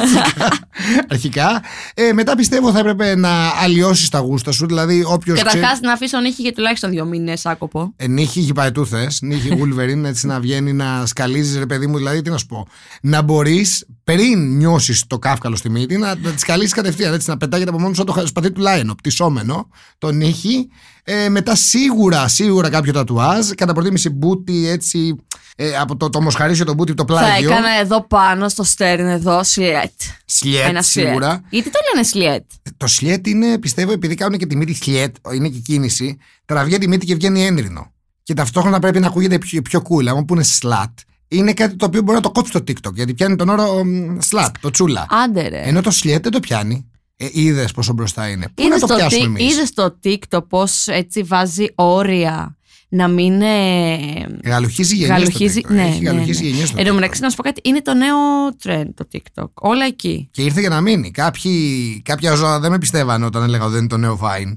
Αρχικά. 0.00 0.48
Αρχικά. 1.08 1.62
Ε, 1.94 2.12
μετά 2.12 2.36
πιστεύω 2.36 2.72
θα 2.72 2.78
έπρεπε 2.78 3.16
να 3.16 3.30
αλλοιώσεις 3.62 4.08
τα 4.08 4.18
γούστα 4.18 4.52
σου. 4.52 4.66
Δηλαδή, 4.66 5.04
όποιος. 5.06 5.42
Καταρχάς 5.42 5.80
να 5.80 5.92
αφήσω 5.92 6.18
νύχη 6.18 6.42
για 6.42 6.52
τουλάχιστον 6.52 6.90
δύο 6.90 7.04
μήνες 7.04 7.46
άκοπο. 7.46 7.92
Ε, 7.96 8.06
νύχη 8.06 8.40
γυπαετού 8.40 8.86
θε, 8.86 9.06
νύχη 9.20 9.48
Wolverine, 9.60 10.04
έτσι 10.04 10.26
να 10.26 10.40
βγαίνει 10.40 10.72
να 10.72 11.06
σκαλίζεις, 11.06 11.58
ρε 11.58 11.66
παιδί 11.66 11.86
μου. 11.86 11.96
Δηλαδή, 11.96 12.22
τι 12.22 12.30
να 12.30 12.38
σου 12.38 12.46
πω. 12.46 12.66
Να 13.02 13.22
μπορείς 13.22 13.86
πριν 14.12 14.56
νιώσεις 14.56 15.06
το 15.06 15.18
κάφκαλο 15.18 15.56
στη 15.56 15.70
μύτη, 15.70 15.96
να, 15.96 16.14
να 16.14 16.30
τη 16.30 16.40
σκαλίσει 16.40 16.74
κατευθείαν. 16.74 17.14
Έτσι, 17.14 17.30
να 17.30 17.36
πετάγεται 17.36 17.68
από 17.70 17.78
μόνο 17.78 17.94
σου 17.94 18.02
σαν 18.06 18.14
το 18.14 18.26
σπαθί 18.26 18.50
του 18.52 18.60
Λάιενο, 18.60 18.94
πτυσσόμενο, 18.94 19.68
το 19.98 20.10
νύχη. 20.10 20.68
Ε, 21.04 21.28
μετά 21.28 21.54
σίγουρα, 21.54 22.28
σίγουρα 22.28 22.68
κάποιο 22.70 22.92
τατουάζ. 22.92 23.48
Κατά 23.48 23.72
προτίμηση 23.72 24.10
μπούτι, 24.10 24.68
έτσι, 24.68 25.16
ε, 25.56 25.76
από 25.76 25.96
το, 25.96 26.10
το 26.10 26.20
μοσχαρίσιο 26.22 26.64
το 26.64 26.74
μπούτι, 26.74 26.94
το 26.94 27.04
Θα 27.08 27.14
πλάγιο. 27.14 27.50
έκανα 27.50 27.68
εδώ 27.80 28.06
πάνω 28.06 28.48
στο 28.48 28.62
στέρν 28.62 29.06
εδώ 29.06 29.44
σλιέτ. 29.44 30.00
Σλιέτ, 30.24 30.68
Ένα 30.68 30.82
σλιέτ. 30.82 31.06
σίγουρα. 31.08 31.42
Γιατί 31.50 31.70
το 31.70 31.78
λένε 31.94 32.06
σλιέτ; 32.06 32.44
Το 32.76 32.86
σλιέτ 32.86 33.26
είναι, 33.26 33.58
πιστεύω, 33.58 33.92
επειδή 33.92 34.14
κάνουν 34.14 34.38
και 34.38 34.46
τη 34.46 34.56
μύτη 34.56 34.74
σλιέτ, 34.74 35.16
είναι 35.34 35.48
και 35.48 35.58
κίνηση, 35.58 36.18
τραβιέται 36.44 36.78
τη 36.78 36.88
μύτη 36.88 37.06
και 37.06 37.14
βγαίνει 37.14 37.44
ένρινο. 37.44 37.92
Και 38.22 38.34
ταυτόχρονα 38.34 38.78
πρέπει 38.78 39.00
να 39.00 39.06
ακούγεται 39.06 39.38
πιο, 39.38 39.62
πιο 39.62 39.82
cool. 39.88 40.06
Αν 40.06 40.24
πούνε 40.24 40.44
slut, 40.60 40.92
είναι 41.28 41.52
κάτι 41.52 41.76
το 41.76 41.86
οποίο 41.86 42.02
μπορεί 42.02 42.16
να 42.16 42.22
το 42.22 42.30
κόψει 42.30 42.52
το 42.52 42.58
TikTok. 42.68 42.94
Γιατί 42.94 43.14
πιάνει 43.14 43.36
τον 43.36 43.48
όρο 43.48 43.84
μ, 43.84 44.18
slut, 44.30 44.50
το 44.60 44.70
τσούλα. 44.70 45.06
Άντε 45.24 45.48
ρε. 45.48 45.62
Ενώ 45.64 45.80
το 45.80 45.90
σλιέτ 45.90 46.22
δεν 46.22 46.32
το 46.32 46.40
πιάνει. 46.40 46.90
Ε, 47.16 47.26
Είδες 47.32 47.72
πόσο 47.72 47.92
μπροστά 47.92 48.28
είναι. 48.28 48.46
Πού 48.54 48.62
να 48.62 48.66
Είδες 48.66 48.80
το 48.80 48.86
το, 48.86 48.94
πιάσουμε 48.94 49.20
τι- 49.38 49.42
εμείς; 49.42 49.54
είδες 49.54 49.72
το 49.72 49.98
TikTok 50.04 50.48
πώς 50.48 50.86
έτσι 50.86 51.22
βάζει 51.22 51.66
όρια 51.74 52.56
να 52.88 53.08
μην 53.08 53.40
ε, 53.42 53.96
Γαλουχίζει 54.44 54.94
γενιές 54.96 55.18
γαλουχίζει. 55.18 55.60
το 55.60 55.68
TikTok. 55.68 55.74
Ναι, 55.74 55.82
Έχει 55.86 56.02
ναι, 56.02 56.10
γαλουχίσει 56.10 56.42
ναι. 56.42 56.48
γενιές 56.48 56.70
το 56.70 56.76
Εν 56.78 56.84
τω 56.84 56.90
TikTok. 56.90 56.94
μεταξύ 56.94 57.20
να 57.20 57.30
σου 57.30 57.36
πω 57.36 57.42
κάτι, 57.42 57.60
είναι 57.64 57.82
το 57.82 57.94
νέο 57.94 58.16
trend 58.64 58.88
το 58.94 59.08
TikTok. 59.12 59.48
Όλα 59.54 59.84
εκεί. 59.84 60.28
Και 60.32 60.42
ήρθε 60.42 60.60
για 60.60 60.68
να 60.68 60.80
μείνει. 60.80 61.10
Κάποιοι, 61.10 62.02
κάποια 62.04 62.34
ζώα 62.34 62.60
δεν 62.60 62.70
με 62.70 62.78
πιστεύανε 62.78 63.24
όταν 63.24 63.42
έλεγα 63.42 63.62
ότι 63.62 63.70
δεν 63.72 63.80
είναι 63.80 63.88
το 63.88 63.96
νέο 63.96 64.18
Vine. 64.22 64.56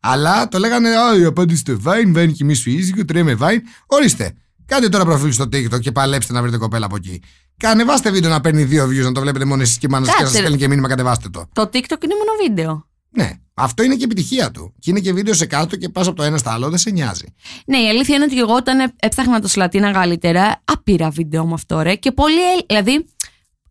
Αλλά 0.00 0.48
το 0.48 0.58
λέγανε, 0.58 0.88
Α, 0.88 1.18
η 1.20 1.24
απάντηση 1.24 1.60
στο 1.60 1.80
Vine, 1.84 2.16
Vine 2.18 2.32
και 2.32 2.42
εμείς 2.42 2.60
φυσικό, 2.60 3.04
τρώμε 3.04 3.36
Vine. 3.40 3.58
Ορίστε. 3.86 4.34
Κάντε 4.68 4.88
τώρα 4.88 5.04
προφίλ 5.04 5.32
στο 5.32 5.44
TikTok 5.44 5.80
και 5.80 5.92
παλέψτε 5.92 6.32
να 6.32 6.42
βρείτε 6.42 6.56
κοπέλα 6.56 6.86
από 6.86 6.96
εκεί. 6.96 7.22
Κανεβάστε 7.56 8.10
βίντεο 8.10 8.30
να 8.30 8.40
παίρνει 8.40 8.64
δύο 8.64 8.84
views, 8.86 9.02
να 9.04 9.12
το 9.12 9.20
βλέπετε 9.20 9.44
μόνο 9.44 9.62
εσείς 9.62 9.78
και 9.78 9.86
η 9.86 9.90
μάνα 9.92 10.04
σας 10.06 10.14
και 10.14 10.20
να 10.22 10.26
σας 10.28 10.36
Κάτσε, 10.36 10.40
ρε. 10.40 10.46
στέλνει 10.46 10.62
και 10.62 10.68
μήνυμα, 10.68 10.88
κατεβάστε 10.88 11.28
το. 11.28 11.48
Το 11.52 11.62
TikTok 11.62 12.02
είναι 12.04 12.14
μόνο 12.14 12.32
βίντεο. 12.46 12.86
Ναι, 13.10 13.30
αυτό 13.54 13.82
είναι 13.82 13.94
και 13.96 14.04
επιτυχία 14.04 14.50
του. 14.50 14.74
Και 14.78 14.90
είναι 14.90 15.00
και 15.00 15.12
βίντεο 15.12 15.34
σε 15.34 15.46
κάτω 15.46 15.76
και 15.76 15.88
πας 15.88 16.06
από 16.06 16.16
το 16.16 16.22
ένα 16.22 16.38
στο 16.38 16.50
άλλο, 16.50 16.68
δεν 16.68 16.78
σε 16.78 16.90
νοιάζει. 16.90 17.34
Ναι, 17.66 17.78
η 17.78 17.88
αλήθεια 17.88 18.14
είναι 18.14 18.24
ότι 18.24 18.38
εγώ 18.38 18.54
όταν 18.54 18.92
έψαχνα 19.00 19.40
το 19.40 19.48
Σλατίνα 19.48 19.92
καλύτερα, 19.92 20.60
άπειρα 20.64 21.10
βίντεο 21.10 21.46
με 21.46 21.54
αυτό 21.54 21.80
ρε. 21.80 21.94
Και 21.94 22.12
πολύ, 22.12 22.52
ελ- 22.52 22.64
δηλαδή, 22.66 23.06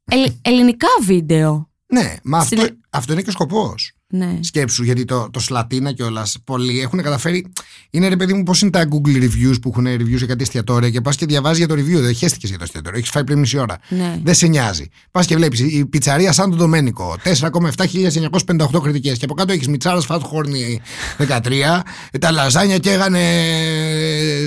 ελ- 0.06 0.34
ελληνικά 0.42 0.88
βίντεο. 1.04 1.70
Ναι, 1.88 2.16
μα 2.24 2.38
αυτό, 2.38 2.56
Στην- 2.62 2.78
αυτό 2.90 3.14
είναι 3.14 3.22
και 3.22 3.30
ο 3.30 3.32
σκοπός. 3.32 3.92
Ναι. 4.10 4.40
Σκέψου, 4.40 4.84
γιατί 4.84 5.06
το, 5.06 5.30
το 5.32 5.40
Σλατίνα 5.40 5.92
κιόλας 5.92 6.38
πολλοί 6.44 6.82
έχουν 6.82 7.02
καταφέρει. 7.02 7.52
Είναι 7.90 8.08
ρε 8.08 8.16
παιδί 8.16 8.34
μου, 8.34 8.44
πώς 8.44 8.62
είναι 8.62 8.72
τα 8.72 8.88
Google 8.90 9.24
reviews 9.24 9.56
που 9.62 9.70
έχουν 9.70 9.88
reviews 9.88 10.18
για 10.18 10.28
κάτι 10.28 10.44
εστιατόρια 10.44 10.90
και 10.90 11.02
πας 11.02 11.16
και 11.16 11.26
διαβάζεις 11.26 11.58
για 11.58 11.68
το 11.68 11.74
review. 11.74 12.02
Δεν 12.02 12.16
χαίστηκες 12.16 12.50
για 12.50 12.58
το 12.58 12.64
εστιατόριο. 12.64 12.98
Έχεις 12.98 13.10
φάει 13.10 13.24
πριν 13.24 13.40
μισή 13.40 13.58
ώρα. 13.58 13.78
Ναι. 13.90 14.20
Δεν 14.24 14.34
σε 14.34 14.48
νοιάζει. 14.48 14.90
Πας 15.12 15.26
και 15.26 15.36
βλέπεις 15.36 15.60
η 15.60 15.86
πιτσαρία 15.86 16.32
σαν 16.32 16.50
τον 16.50 16.60
Ντομένικο. 16.60 17.16
4,7.958 17.24 18.82
κριτικές. 18.82 19.18
Και 19.18 19.26
από 19.26 19.34
κάτω 19.34 19.54
έχεις 19.54 19.68
Μιτσάρας 19.68 20.06
Φατ 20.06 20.22
Χόρνη 20.24 20.82
13. 21.18 21.84
Τα 22.20 22.32
λαζάνια 22.32 22.78
καίγανε 22.78 23.22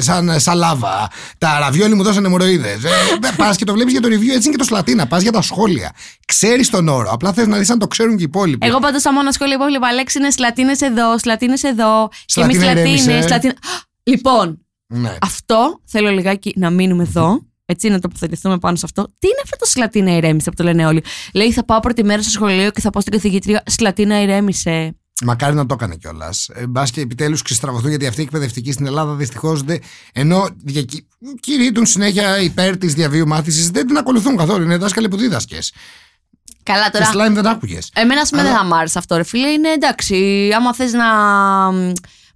σαν 0.01 0.41
σαλάβα. 0.41 1.11
Τα 1.39 1.59
ραβιόλι 1.59 1.95
μου 1.95 2.03
δώσανε 2.03 2.29
μοροίδε. 2.29 2.71
Ε, 2.73 3.29
πας 3.37 3.57
και 3.57 3.65
το 3.65 3.73
βλέπεις 3.73 3.93
για 3.93 4.01
το 4.01 4.09
review. 4.09 4.13
Έτσι 4.13 4.29
είναι 4.31 4.51
και 4.51 4.57
το 4.57 4.65
Σλατίνα. 4.65 5.07
Πας 5.07 5.23
για 5.23 5.33
τα 5.33 5.43
σχόλια. 5.43 5.93
Ξέρεις 6.27 6.71
τον 6.71 6.89
όρο. 6.89 7.11
Απλά 7.13 7.33
θες 7.33 7.47
να 7.47 7.59
δεις 7.59 7.71
αν 7.71 7.79
το 7.79 7.87
ξέρουν 7.87 8.17
και 8.17 8.23
οι 8.23 8.27
υπόλοιποι. 8.29 8.67
Εγώ 8.67 8.79
πάντως 8.79 9.03
τα 9.03 9.13
μόνα 9.13 9.33
σχόλια 9.33 9.50
που 9.57 9.63
έβλεπα 9.63 9.93
λέξη 9.93 10.19
είναι 10.19 10.31
σλατίνες 10.31 10.81
εδώ, 10.81 11.19
σλατίνες 11.19 11.63
εδώ. 11.63 12.09
Και 12.25 12.41
εμείς 12.41 12.57
Σλατίνα 12.57 12.73
σλατίνες. 12.83 13.05
ηρέμησε. 13.05 13.27
Σλατίνε. 13.29 13.55
Λοιπόν, 14.03 14.67
Ναι. 14.87 15.17
αυτό 15.21 15.81
θέλω 15.87 16.11
λιγάκι 16.11 16.53
να 16.57 16.71
μείνουμε 16.71 17.03
εδώ. 17.03 17.45
Έτσι, 17.65 17.89
να 17.89 17.99
τοποθετηθούμε 17.99 18.59
πάνω 18.59 18.77
σε 18.77 18.83
αυτό. 18.85 19.03
Τι 19.19 19.27
είναι 19.27 19.41
αυτό 19.45 19.57
το 19.57 19.67
Σλατίνα 19.67 20.17
ηρέμησε 20.17 20.51
που 20.51 20.57
το 20.57 20.63
λένε 20.63 20.87
όλοι; 20.87 21.03
Λέει, 21.35 21.53
θα 21.53 21.65
πάω 21.65 21.81
πρώτη 21.81 22.05
μέρα 22.05 22.23
στο 22.23 22.31
σχολείο 22.31 22.71
και 22.71 22.81
θα 22.81 22.91
πω 22.91 23.01
στην 23.01 23.13
καθηγήτρια 23.13 23.63
Σλατίνα 23.67 24.23
ηρέμησε. 24.23 24.95
Μακάρι 25.25 25.55
να 25.55 25.67
το 25.67 25.75
έκανε 25.75 25.97
κιόλας. 25.97 26.49
Ε, 26.55 26.67
Μπας 26.67 26.91
και 26.91 27.01
επιτέλους 27.01 27.43
ξεστραβωθούν 27.43 27.89
γιατί 27.89 28.07
αυτοί 28.07 28.21
οι 28.21 28.25
εκπαιδευτικοί 28.25 28.73
στην 28.73 28.87
Ελλάδα 28.87 29.15
δυστυχώς 29.15 29.63
δεν. 29.63 29.79
ενώ 30.13 30.49
διακυ... 30.65 31.07
κηρύττουν 31.41 31.87
συνέχεια 31.87 32.41
υπέρ 32.41 32.77
της 32.77 32.95
διαβίου 32.95 33.27
μάθησης, 33.27 33.71
δεν 33.71 33.87
την 33.87 33.97
ακολουθούν 33.97 34.37
καθόλου. 34.37 34.65
Είναι 34.65 34.77
δάσκαλοι 34.77 35.09
που 35.09 35.17
δίδασκες. 35.17 35.73
Καλά 36.63 36.91
Και 36.91 36.99
τώρα. 36.99 37.11
slime 37.29 37.33
δεν 37.35 37.47
άκουγες. 37.47 37.91
Εμένα 37.95 38.25
σημαίνει 38.25 38.49
Αλλά- 38.49 38.57
δεν 38.59 38.67
θα 38.69 38.75
μ' 38.75 38.79
άρεσε 38.79 38.99
αυτό, 38.99 39.17
ρε 39.17 39.23
φίλε. 39.23 39.47
Είναι 39.49 39.69
εντάξει. 39.69 40.49
Άμα 40.57 40.75
θες 40.75 40.93
να 40.93 41.05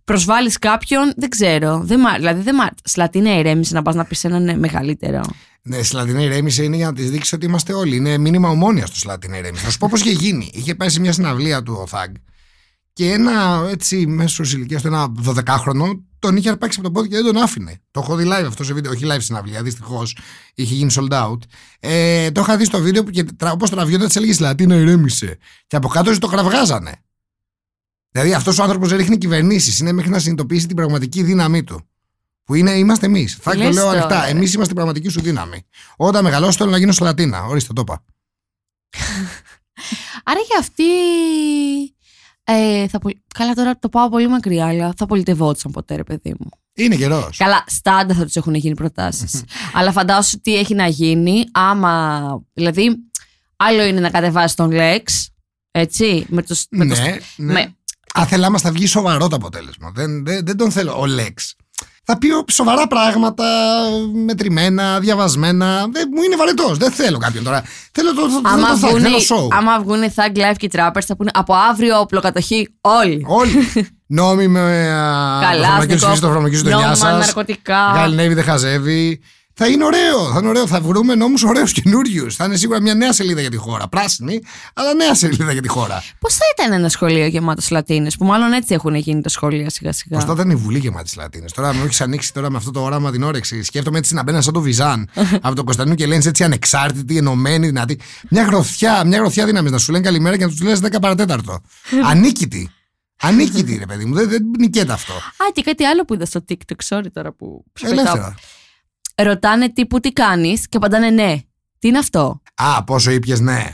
προσβάλλεις 0.05 0.59
κάποιον, 0.59 1.13
δεν 1.17 1.29
ξέρω. 1.29 1.81
Δεν 1.85 2.01
μ' 2.01 2.07
άρεσε. 2.07 2.19
Δηλαδή, 2.19 2.41
δεν 2.43 2.55
μ' 2.55 2.61
άρεσε. 2.61 2.75
Σλατίνα 2.85 3.39
ηρέμησε 3.39 3.75
να 3.75 3.83
πας 3.83 3.95
να 3.95 4.05
πεις 4.05 4.25
έναν 4.25 4.49
ε, 4.49 4.57
μεγαλύτερο. 4.57 5.21
Ναι, 5.63 5.83
Σλατινέ 5.83 6.23
ηρέμησε 6.23 6.63
είναι 6.63 6.77
για 6.77 6.87
να 6.87 6.93
της 6.93 7.11
δείξεις 7.11 7.33
ότι 7.33 7.47
είμαστε 7.47 7.73
όλοι. 7.73 7.97
Είναι 7.97 8.19
μήνυμα 8.19 8.49
ομόνοια 8.49 8.87
στο 8.87 8.97
Σλατινέ 8.97 9.37
ηρέμησε. 9.37 9.65
Θα 9.65 9.71
σου 9.71 9.79
πω 9.79 9.89
πώς 9.91 10.01
είχε 10.01 10.11
γίνει. 10.11 10.51
Είχε 10.55 10.75
πάει 10.75 10.89
σε 10.89 11.01
μια 11.01 11.13
συναυλία 11.13 11.63
του 11.63 11.79
ο 11.83 11.87
Θαγκ 11.87 12.15
και 12.95 13.13
ένα 13.13 13.67
έτσι 13.69 14.07
μέσω 14.07 14.43
ηλικίας 14.43 14.83
του, 14.83 14.89
ένα 14.89 15.13
12χρονο, 15.25 16.01
τον 16.19 16.37
είχε 16.37 16.49
αρπάξει 16.49 16.79
από 16.81 16.89
το 16.89 16.95
πόδι 16.95 17.09
και 17.09 17.15
δεν 17.15 17.25
τον 17.25 17.43
άφηνε. 17.43 17.81
Το 17.91 18.01
έχω 18.01 18.17
δει 18.17 18.25
live 18.27 18.45
αυτό 18.47 18.65
σε 18.65 18.73
βίντεο. 18.73 18.93
Όχι 18.93 19.05
live 19.07 19.21
συναυλία, 19.21 19.63
δυστυχώς. 19.63 20.17
Είχε 20.55 20.75
γίνει 20.75 20.95
sold 20.95 21.13
out. 21.13 21.39
Ε, 21.81 22.31
το 22.31 22.41
είχα 22.41 22.57
δει 22.57 22.65
στο 22.65 22.79
βίντεο 22.79 23.05
που 23.05 23.11
και 23.11 23.25
όπως 23.41 23.71
τραβιόταν 23.71 24.07
της 24.07 24.17
έλεγες 24.17 24.37
Σλατίνα 24.37 24.75
ηρέμησε. 24.75 25.39
Και 25.67 25.77
από 25.77 25.89
κάτω 25.89 26.19
το 26.19 26.27
κραυγάζανε. 26.27 27.03
Δηλαδή 28.11 28.35
αυτός 28.35 28.59
ο 28.59 28.63
άνθρωπος 28.63 28.89
δεν 28.89 28.99
ρίχνει 28.99 29.19
κυβερνήσεις. 29.19 29.79
Είναι 29.79 29.93
μέχρι 29.93 30.11
να 30.11 30.19
συνειδητοποιήσει 30.19 30.67
την 30.67 30.77
πραγματική 30.77 31.23
δύναμή 31.23 31.65
του. 31.65 31.89
Που 32.45 32.55
είναι, 32.55 32.71
είμαστε 32.71 33.07
εμείς. 33.07 33.39
Θα 33.41 33.51
το 33.51 33.59
λες 33.59 33.75
λέω 33.75 33.85
τώρα, 33.85 33.99
ανοιχτά. 33.99 34.25
ρε. 34.25 34.31
Εμείς 34.31 34.53
είμαστε 34.55 34.73
η 34.73 34.75
πραγματική 34.75 35.09
σου 35.09 35.21
δύναμη. 35.21 35.67
Όταν 35.97 36.25
μεγαλώσω 36.25 36.59
θέλω 36.59 36.71
να 36.71 36.79
γίνω 36.79 36.93
Σλατίνα. 36.93 37.45
Ορίστε, 37.45 37.73
το 37.73 37.81
είπα. 37.81 38.05
Άρα 40.25 40.41
για 40.49 40.59
αυτή. 40.59 40.85
Ε, 42.45 42.89
θα 42.89 42.99
πολ- 42.99 43.17
Καλά, 43.35 43.53
τώρα 43.55 43.79
το 43.79 43.89
πάω 43.89 44.09
πολύ 44.09 44.29
μακριά, 44.29 44.67
αλλά 44.67 44.95
θα 44.97 45.07
πολιτευόντουσαν 45.07 45.73
ποτέ, 45.73 45.97
ρε 45.97 46.05
παιδί 46.05 46.35
μου. 46.41 46.49
Είναι 46.77 46.97
καιρός. 46.97 47.37
Καλά, 47.37 47.65
στάντα 47.67 48.15
θα 48.15 48.25
τους 48.25 48.37
έχουν 48.37 48.55
γίνει 48.55 48.75
προτάσεις. 48.75 49.45
αλλά 49.75 49.93
φαντάσου 49.93 50.41
τι 50.41 50.57
έχει 50.57 50.75
να 50.75 50.87
γίνει 50.87 51.45
άμα. 51.53 52.21
Δηλαδή, 52.53 52.97
άλλο 53.57 53.83
είναι 53.85 54.01
να 54.01 54.11
κατεβάσεις 54.11 54.55
τον 54.57 54.71
Lex. 54.73 55.03
Έτσι. 55.71 56.27
Με 56.29 56.43
τους, 56.43 56.67
με 56.71 56.87
τους- 56.87 56.99
Ναι, 56.99 57.17
ναι. 57.37 57.53
με- 57.53 57.75
Άθελά 58.15 58.51
μα 58.51 58.59
θα 58.59 58.73
βγει 58.73 58.87
σοβαρό 58.87 59.29
το 59.29 59.37
αποτέλεσμα. 59.37 59.91
Δεν, 59.95 60.25
δεν, 60.25 60.47
δεν 60.47 60.57
τον 60.57 60.71
θέλω. 60.71 61.01
Ο 61.01 61.07
Λέξ. 61.07 61.55
Θα 62.07 62.19
πει 62.19 62.29
σοβαρά 62.51 62.87
πράγματα, 62.87 63.45
μετρημένα, 64.27 64.99
διαβασμένα. 65.01 65.87
Δεν, 65.93 66.09
μου 66.15 66.23
είναι 66.23 66.37
βαρετός. 66.37 66.79
Δεν 66.79 66.91
θέλω 66.91 67.19
κάποιον 67.19 67.45
τώρα. 67.45 67.63
Θέλω 67.93 68.15
το, 68.15 68.21
το, 68.21 68.41
το, 68.43 68.49
Άμα 68.49 68.69
το, 68.69 68.81
το, 68.81 68.87
βγουν, 68.87 69.01
θέλω 69.01 69.17
show. 69.19 69.49
άμα 69.51 69.81
βγουν 69.81 70.03
οι 70.03 70.15
Thug 70.17 70.37
Life 70.37 70.55
και 70.57 70.67
οι 70.67 70.71
Trappers 70.77 71.03
θα 71.07 71.17
πούνε 71.17 71.31
από 71.35 71.55
αύριο 71.71 71.99
οπλοκατοχή 71.99 72.69
όλοι. 72.81 73.25
Όλοι. 73.29 73.53
Νόμοι 74.07 74.49
με. 74.49 74.61
Καλά, 75.41 75.67
το 75.67 75.67
φαρμακείο 75.67 75.95
Αστικό. 75.95 76.27
το 76.27 76.33
φαρμακείο 76.33 76.63
του 76.63 76.69
Νόμιμα, 76.69 76.87
νιά 76.87 76.95
σας. 76.97 77.19
ναρκωτικά. 77.19 77.93
Γάλλη 77.95 78.15
Νέβη 78.15 78.35
δεν 78.35 78.45
χαζεύει. 78.45 79.21
Θα 79.57 79.67
είναι 79.67 79.85
ωραίο, 79.85 80.33
θα 80.33 80.39
είναι 80.39 80.49
ωραίο. 80.49 80.67
Θα 80.67 80.81
βρούμε 80.81 81.15
νόμους 81.15 81.43
ωραίους 81.43 81.73
καινούριους. 81.73 82.37
Θα 82.37 82.45
είναι 82.45 82.57
σίγουρα 82.57 82.81
μια 82.81 82.95
νέα 82.95 83.13
σελίδα 83.13 83.41
για 83.41 83.51
τη 83.51 83.57
χώρα. 83.57 83.89
Πράσινη, 83.89 84.41
αλλά 84.75 84.95
νέα 84.95 85.15
σελίδα 85.15 85.53
για 85.53 85.63
τη 85.63 85.69
χώρα. 85.69 86.03
Πώς 86.19 86.35
θα 86.35 86.45
ήταν 86.57 86.73
ένα 86.73 86.89
σχολείο 86.89 87.27
γεμάτος 87.27 87.71
Λατίνες, 87.71 88.17
που 88.17 88.25
μάλλον 88.25 88.53
έτσι 88.53 88.75
έχουν 88.75 88.95
γίνει 88.95 89.21
τα 89.21 89.29
σχολεία 89.29 89.71
σιγά 89.71 89.93
σιγά; 89.93 90.17
Πώς 90.17 90.27
θα 90.27 90.33
ήταν 90.33 90.51
η 90.51 90.55
Βουλή 90.55 90.79
γεμάτη 90.79 91.11
Λατίνες; 91.17 91.53
Τώρα 91.53 91.75
μου 91.75 91.85
έχεις 91.85 92.01
ανοίξει 92.01 92.33
τώρα 92.33 92.51
με 92.51 92.57
αυτό 92.57 92.71
το 92.71 92.83
όραμα 92.83 93.11
την 93.11 93.23
όρεξη. 93.23 93.63
Σκέφτομαι 93.63 93.99
έτσι 93.99 94.15
να 94.15 94.23
μπαίνω 94.23 94.41
σαν 94.41 94.53
το 94.53 94.61
Βιζάν 94.61 95.09
από 95.47 95.55
τον 95.55 95.65
Κωνσταντίνο 95.65 95.95
και 95.95 96.07
λένε 96.07 96.23
έτσι 96.27 96.45
ανεξάρτητη, 96.45 97.17
ενωμένη, 97.17 97.67
δυνατή. 97.67 98.01
Μια 98.31 98.43
γροθιά, 98.43 99.05
μια 99.07 99.19
γροθιά 99.19 99.45
δύναμη 99.47 99.71
να 99.71 99.79
σου 99.79 99.93
λένε 99.93 100.05
καλημέρα 100.05 100.37
και 100.37 100.45
να 100.45 100.51
τους 100.51 100.61
λες 100.61 100.81
10 100.83 100.89
παρατέταρτο. 101.01 101.61
Ανίκητη. 102.11 102.71
Ανίκητη, 103.21 103.77
ρε 103.77 103.87
παιδί 103.87 104.05
μου. 104.05 104.15
Δεν, 104.15 104.29
δεν 104.29 104.43
νικέται 104.59 104.93
αυτό. 104.93 105.13
Α, 105.13 105.51
και 105.53 105.63
κάτι 105.63 105.85
άλλο 105.85 106.05
που 106.05 106.15
είδα 106.15 106.27
στο 106.27 106.45
TikTok, 106.49 106.97
sorry 106.97 107.07
τώρα 107.13 107.33
που 107.33 107.65
σου 107.79 107.85
πετάω. 107.85 107.99
Ελεύθερα. 108.01 108.35
Ρωτάνε 109.23 109.69
τύπου 109.73 110.01
τι 110.01 110.13
κάνεις 110.13 110.69
και 110.69 110.77
απαντάνε 110.77 111.11
ναι. 111.11 111.37
Τι 111.79 111.89
είναι 111.89 111.99
αυτό; 111.99 112.43
Α, 112.55 112.85
πόσο 112.85 113.11
ήπιες, 113.11 113.41
ναι. 113.41 113.65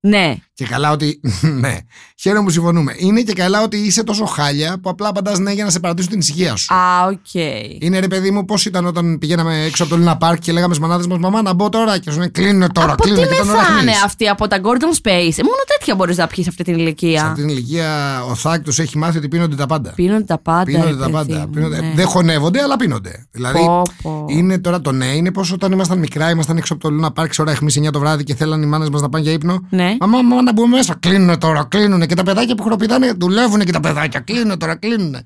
Ναι. 0.00 0.36
Και 0.58 0.66
καλά 0.66 0.90
ότι. 0.92 1.20
ναι. 1.62 1.76
Χαίρομαι 2.20 2.44
που 2.44 2.50
συμφωνούμε. 2.50 2.94
Είναι 2.96 3.20
και 3.22 3.32
καλά 3.32 3.62
ότι 3.62 3.76
είσαι 3.76 4.04
τόσο 4.04 4.24
χάλια 4.24 4.78
που 4.82 4.90
απλά 4.90 5.08
απαντάς 5.08 5.38
ναι 5.38 5.52
για 5.52 5.64
να 5.64 5.70
σε 5.70 5.80
παρατήσουν 5.80 6.10
την 6.10 6.18
ησυχία 6.18 6.56
σου. 6.56 6.74
Α, 6.74 7.06
οκ. 7.06 7.34
Είναι 7.78 7.98
ρε 7.98 8.08
παιδί 8.08 8.30
μου, 8.30 8.44
πώς 8.44 8.64
ήταν 8.66 8.86
όταν 8.86 9.18
πηγαίναμε 9.18 9.64
έξω 9.64 9.82
από 9.82 9.92
το 9.92 9.98
Λίνα 9.98 10.16
Πάρκ 10.16 10.38
και 10.40 10.52
λέγαμε 10.52 10.74
στις 10.74 10.86
μανάδες 10.86 11.06
μας 11.06 11.18
Μαμά 11.18 11.42
να 11.42 11.52
μπω 11.52 11.68
τώρα. 11.68 11.98
Και 11.98 12.10
σου 12.10 12.18
λένε 12.18 12.30
κλείνω 12.30 12.66
τώρα, 12.72 12.92
Από 12.92 13.02
τι 13.02 13.10
κλείνω 13.10 13.26
και 13.26 13.34
τον 13.34 13.48
ώρα 13.48 13.58
μεθάνε 13.58 13.78
κλείνεις». 13.80 14.02
αυτοί 14.04 14.28
από 14.28 14.46
τα 14.48 14.60
Gordon 14.62 14.96
Space. 15.02 15.10
Ε, 15.36 15.42
μόνο 15.42 15.62
τέτοια 15.78 15.94
μπορείς 15.94 16.16
να 16.16 16.26
πιεις 16.26 16.44
σε 16.44 16.50
αυτή 16.50 16.64
την 16.64 16.74
Σε 16.74 16.80
ηλικία. 16.80 17.22
αυτή 17.24 17.40
την 17.40 17.48
ηλικία 17.48 18.22
ο 18.30 18.34
Θάκ 18.34 18.62
τους 18.62 18.78
έχει 18.78 18.98
μάθει 18.98 19.18
ότι 19.18 19.28
πίνονται 19.28 19.56
τα 19.56 19.66
πάντα. 19.66 19.92
Πίνονται 19.94 20.24
τα 20.24 20.38
πάντα. 20.38 20.62
Πίνονται 20.64 20.90
ρε 20.90 20.96
τα 20.96 21.02
παιδί 21.04 21.12
πάντα. 21.12 21.38
μου, 21.38 21.50
Πίνονται- 21.50 21.80
ναι. 21.80 21.92
Δεν 21.94 22.06
χωνεύονται, 22.06 22.62
αλλά 22.62 22.76
πίνονται. 22.76 23.26
Δηλαδή, 23.30 23.58
Πω, 23.64 23.82
πω. 24.02 24.24
είναι 24.28 24.58
τώρα 24.58 24.80
το 24.80 24.92
ναι, 24.92 25.06
είναι 25.06 25.32
πως 25.32 25.52
όταν 25.52 25.72
ήμασταν 25.72 25.98
μικρά, 25.98 26.30
ήμασταν 26.30 26.56
έξω 26.56 26.72
από 26.74 26.82
το 26.82 26.90
Λούνα 26.90 27.10
Πάρκ 27.12 27.32
σε 27.34 27.40
ώρα 27.42 27.50
αιχμής 27.50 27.76
9 27.76 27.90
το 27.90 27.98
βράδυ 27.98 28.24
και 28.24 28.34
θέλαν 28.34 28.62
οι 28.62 28.66
μάνες 28.66 28.88
μας 28.90 29.00
να 29.00 29.08
πάνε 29.08 29.24
για 29.24 29.32
ύπνο. 29.32 29.66
Ναι. 29.70 29.96
Μαμά, 30.00 30.22
μαμά, 30.22 30.47
να 30.48 30.54
μπούμε 30.54 30.76
μέσα. 30.76 30.94
Κλείνουν 31.00 31.38
τώρα, 31.38 31.64
κλείνουν. 31.64 32.06
Και 32.06 32.14
τα 32.14 32.22
παιδάκια 32.22 32.54
που 32.54 32.62
χροπηδάνε 32.62 33.12
δουλεύουν 33.16 33.60
και 33.64 33.72
τα 33.72 33.80
παιδάκια. 33.80 34.20
Κλείνουν 34.20 34.58
τώρα, 34.58 34.76
κλείνουν. 34.76 35.16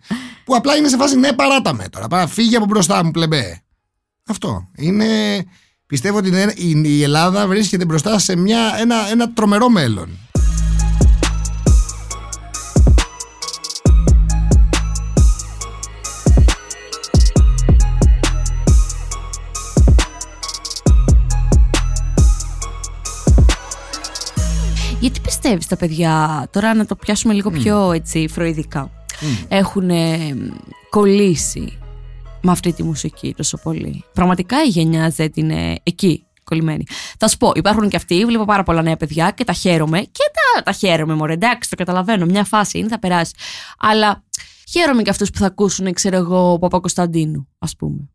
που 0.45 0.55
απλά 0.57 0.77
είναι 0.77 0.89
σε 0.89 0.97
φάση 0.97 1.19
ναι, 1.19 1.33
παράτα 1.33 1.75
με 1.75 1.89
τώρα. 1.91 2.09
Παρά, 2.09 2.27
φύγε 2.27 2.57
από 2.57 2.65
μπροστά 2.65 3.05
μου, 3.05 3.11
πλεμπέ. 3.11 3.63
Αυτό. 4.29 4.69
Είναι. 4.77 5.07
Πιστεύω 5.87 6.17
ότι 6.19 6.29
είναι- 6.29 6.53
η 6.57 6.83
η 6.85 7.03
Ελλάδα 7.03 7.47
βρίσκεται 7.47 7.85
μπροστά 7.85 8.19
σε 8.19 8.37
μια, 8.37 8.75
ένα, 8.79 8.97
ένα 9.11 9.33
τρομερό 9.33 9.69
μέλλον. 9.69 10.19
Γιατί 25.03 25.21
πιστεύεις 25.21 25.67
τα 25.67 25.77
παιδιά, 25.77 26.47
τώρα 26.51 26.75
να 26.75 26.87
το 26.87 26.97
πιάσουμε 26.97 27.35
λίγο 27.35 27.51
πιο 27.51 27.93
έτσι 27.93 28.29
φροηδικά, 28.29 28.91
έχουν 29.49 29.91
ε, 29.91 30.37
κολλήσει 30.91 31.79
με 32.41 32.51
αυτή 32.51 32.73
τη 32.73 32.83
μουσική 32.83 33.35
τόσο 33.37 33.59
πολύ; 33.62 34.05
Πραγματικά 34.12 34.62
η 34.65 34.69
γενιά 34.69 35.15
Z 35.17 35.29
είναι 35.35 35.75
εκεί 35.83 36.27
κολλημένη. 36.45 36.85
Θα 37.19 37.29
σου 37.29 37.37
πω, 37.37 37.53
υπάρχουν 37.55 37.88
και 37.88 37.97
αυτοί, 37.97 38.25
βλέπω 38.25 38.45
πάρα 38.45 38.62
πολλά 38.62 38.83
νέα 38.83 38.97
παιδιά 38.97 39.31
και 39.31 39.45
τα 39.45 39.53
χαίρομαι 39.53 40.01
και 40.01 40.25
τα, 40.33 40.62
τα 40.62 40.73
χαίρομαι 40.73 41.15
μωρέ, 41.15 41.33
εντάξει 41.33 41.71
το 41.71 41.77
καταλαβαίνω, 41.77 42.25
μια 42.25 42.45
φάση 42.45 42.79
είναι, 42.79 42.88
θα 42.88 42.99
περάσει. 42.99 43.33
Αλλά 43.79 44.23
χαίρομαι 44.71 45.03
και 45.03 45.11
αυτούς 45.11 45.31
που 45.31 45.38
θα 45.38 45.47
ακούσουν, 45.47 45.93
ξέρω 45.93 46.17
εγώ, 46.17 46.59
Παπα 46.59 46.81
Κωνσταντίνου, 46.81 47.49
ας 47.59 47.77
πούμε. 47.77 48.09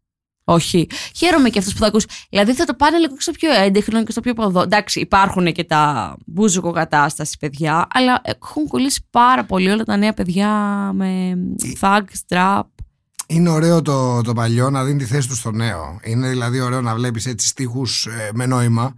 Όχι. 0.49 0.88
Χαίρομαι 1.15 1.49
και 1.49 1.60
αυτούς 1.60 1.73
που 1.73 1.79
θα 1.79 1.88
ακούσουν. 1.88 2.10
Δηλαδή 2.29 2.53
θα 2.53 2.65
το 2.65 2.73
πάνε 2.73 2.97
λίγο 2.97 3.13
και 3.13 3.21
στο 3.21 3.31
πιο 3.31 3.53
έντεχνο 3.53 4.03
και 4.03 4.12
στο 4.12 4.21
πιο 4.21 4.33
ποδό. 4.33 4.62
Εντάξει, 4.62 4.99
υπάρχουν 4.99 5.51
και 5.51 5.63
τα 5.63 6.15
μπούζουκο 6.25 6.71
κατάσταση 6.71 7.38
παιδιά, 7.39 7.88
αλλά 7.93 8.21
έχουν 8.23 8.67
κολλήσει 8.67 9.01
πάρα 9.10 9.45
πολύ 9.45 9.69
όλα 9.69 9.83
τα 9.83 9.97
νέα 9.97 10.13
παιδιά 10.13 10.49
με 10.93 11.38
thug, 11.81 12.01
strap. 12.27 12.62
Είναι 13.27 13.49
ωραίο 13.49 13.81
το, 13.81 14.21
το 14.21 14.33
παλιό 14.33 14.69
να 14.69 14.83
δίνει 14.83 14.97
τη 14.97 15.05
θέση 15.05 15.27
τους 15.27 15.38
στο 15.38 15.51
νέο. 15.51 15.99
Είναι 16.03 16.29
δηλαδή 16.29 16.60
ωραίο 16.60 16.81
να 16.81 16.95
βλέπεις 16.95 17.25
έτσι 17.25 17.47
στίχους 17.47 18.07
με 18.33 18.45
νόημα. 18.45 18.95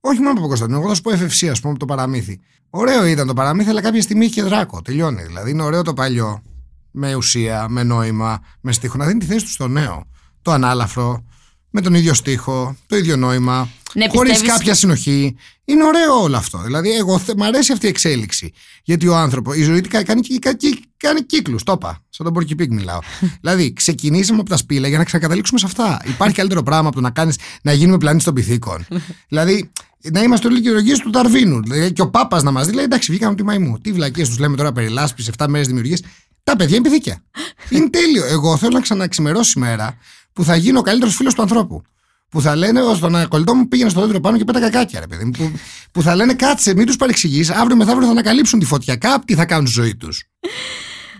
Όχι 0.00 0.20
μόνο 0.20 0.38
από 0.38 0.46
Κωνσταντίνο, 0.46 0.78
εγώ 0.78 0.88
θα 0.88 0.94
σου 0.94 1.02
πω 1.02 1.10
FFC, 1.10 1.46
ας 1.46 1.60
πούμε, 1.60 1.70
από 1.70 1.78
το 1.78 1.84
παραμύθι. 1.84 2.40
Ωραίο 2.70 3.06
ήταν 3.06 3.26
το 3.26 3.34
παραμύθι, 3.34 3.70
αλλά 3.70 3.80
κάποια 3.80 4.02
στιγμή 4.02 4.24
είχε 4.24 4.42
δράκο. 4.42 4.82
Τελειώνει. 4.82 5.22
Δηλαδή 5.22 5.50
είναι 5.50 5.62
ωραίο 5.62 5.82
το 5.82 5.94
παλιό. 5.94 6.42
Με 6.90 7.14
ουσία, 7.14 7.66
με 7.68 7.82
νόημα, 7.82 8.38
με 8.60 8.72
στίχο. 8.72 8.96
Να 8.96 9.06
δίνει 9.06 9.18
τη 9.18 9.26
θέση 9.26 9.44
τους 9.44 9.52
στο 9.52 9.68
νέο. 9.68 10.04
Το 10.44 10.52
ανάλαφρο, 10.52 11.24
με 11.70 11.80
τον 11.80 11.94
ίδιο 11.94 12.14
στίχο, 12.14 12.76
το 12.86 12.96
ίδιο 12.96 13.16
νόημα. 13.16 13.68
Ναι, 13.94 14.08
Χωρίς 14.08 14.30
πιστεύεις- 14.30 14.56
κάποια 14.56 14.74
συνοχή. 14.74 15.36
Είναι 15.64 15.84
ωραίο 15.84 16.22
όλο 16.22 16.36
αυτό. 16.36 16.58
Δηλαδή, 16.58 16.90
εγώ 16.92 17.18
θε, 17.18 17.32
μ' 17.36 17.42
αρέσει 17.42 17.72
αυτή 17.72 17.86
η 17.86 17.88
εξέλιξη. 17.88 18.52
Γιατί 18.84 19.08
ο 19.08 19.16
άνθρωπο, 19.16 19.52
η 19.54 19.62
ζωή 19.62 19.80
του 19.80 19.88
κα- 19.88 20.02
κάνει, 20.02 20.20
κάνει, 20.38 20.56
κάνει 20.96 21.22
κύκλους. 21.22 21.62
Το 21.62 21.72
είπα. 21.72 22.02
Σαν 22.08 22.32
τον 22.32 22.34
Porky 22.36 22.60
Pig 22.62 22.66
μιλάω. 22.68 22.98
δηλαδή, 23.40 23.72
ξεκινήσαμε 23.72 24.40
από 24.40 24.48
τα 24.48 24.56
σπήλαια 24.56 24.88
για 24.88 24.98
να 24.98 25.04
ξανακαταλήξουμε 25.04 25.58
σε 25.58 25.66
αυτά. 25.66 26.00
Υπάρχει 26.04 26.34
καλύτερο 26.36 26.62
πράγμα 26.62 26.86
από 26.86 26.96
το 26.96 27.02
να, 27.02 27.10
κάνεις, 27.10 27.38
να 27.62 27.72
γίνουμε 27.72 27.98
πλανήτη 27.98 28.24
των 28.24 28.34
πυθίκων. 28.34 28.86
δηλαδή, 29.28 29.70
να 30.12 30.22
είμαστε 30.22 30.46
όλοι 30.46 30.58
γεωργίε 30.60 30.96
του 30.98 31.10
Ταρβίνου. 31.10 31.62
Δηλαδή, 31.62 31.92
και 31.92 32.02
ο 32.02 32.10
Πάπας 32.10 32.42
να 32.42 32.50
μας 32.50 32.66
δει, 32.66 32.72
λέει: 32.72 32.84
Εντάξει, 32.84 33.10
βγήκαμε 33.10 33.30
από 33.32 33.40
τη 33.40 33.46
μαϊμού. 33.46 33.78
Τι 33.78 33.92
βλακίες 33.92 34.28
τους 34.28 34.38
λέμε 34.38 34.56
τώρα 34.56 34.72
περί 34.72 34.88
λάσπη, 34.88 35.24
7 35.38 35.46
μέρες 35.48 35.66
δημιουργία. 35.66 35.98
Τα 36.44 36.56
παιδιά 36.56 36.76
είναι 36.76 36.88
πυθίκια. 36.88 37.22
είναι 37.70 37.90
τέλειο. 37.90 38.24
Εγώ 38.24 38.56
θέλω 38.56 38.72
να 38.72 38.80
ξαναξημερώσει 38.80 39.58
μέρα 39.58 39.96
που 40.34 40.44
θα 40.44 40.56
γίνω 40.56 40.78
ο 40.78 40.82
καλύτερος 40.82 41.14
φίλος 41.14 41.34
του 41.34 41.42
ανθρώπου. 41.42 41.82
Που 42.28 42.40
θα 42.40 42.56
λένε, 42.56 42.82
ω 42.82 42.98
τον 42.98 43.28
κολλητό 43.28 43.54
μου 43.54 43.68
πήγαινε 43.68 43.90
στο 43.90 44.00
δέντρο 44.00 44.20
πάνω 44.20 44.36
και 44.38 44.44
πέτα 44.44 44.60
κακάκια, 44.60 45.00
ρε 45.00 45.06
παιδί 45.06 45.24
μου. 45.24 45.30
Που, 45.30 45.52
που 45.92 46.02
θα 46.02 46.14
λένε, 46.14 46.34
κάτσε, 46.34 46.74
μην 46.74 46.86
τους 46.86 46.96
παρεξηγείς. 46.96 47.50
Αύριο 47.50 47.76
μεθαύριο 47.76 48.04
θα 48.04 48.10
ανακαλύψουν 48.10 48.58
τη 48.58 48.64
φωτιά. 48.64 48.96
Κάτι 48.96 49.34
θα 49.34 49.44
κάνουν 49.44 49.66
στη 49.66 49.80
ζωή 49.80 49.96
τους. 49.96 50.24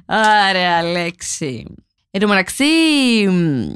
Άρε, 0.06 0.66
Αλέξη. 0.66 1.64
Εν 2.10 2.20
τω 2.20 2.28
μεταξύ, 2.28 2.64
μ, 3.28 3.72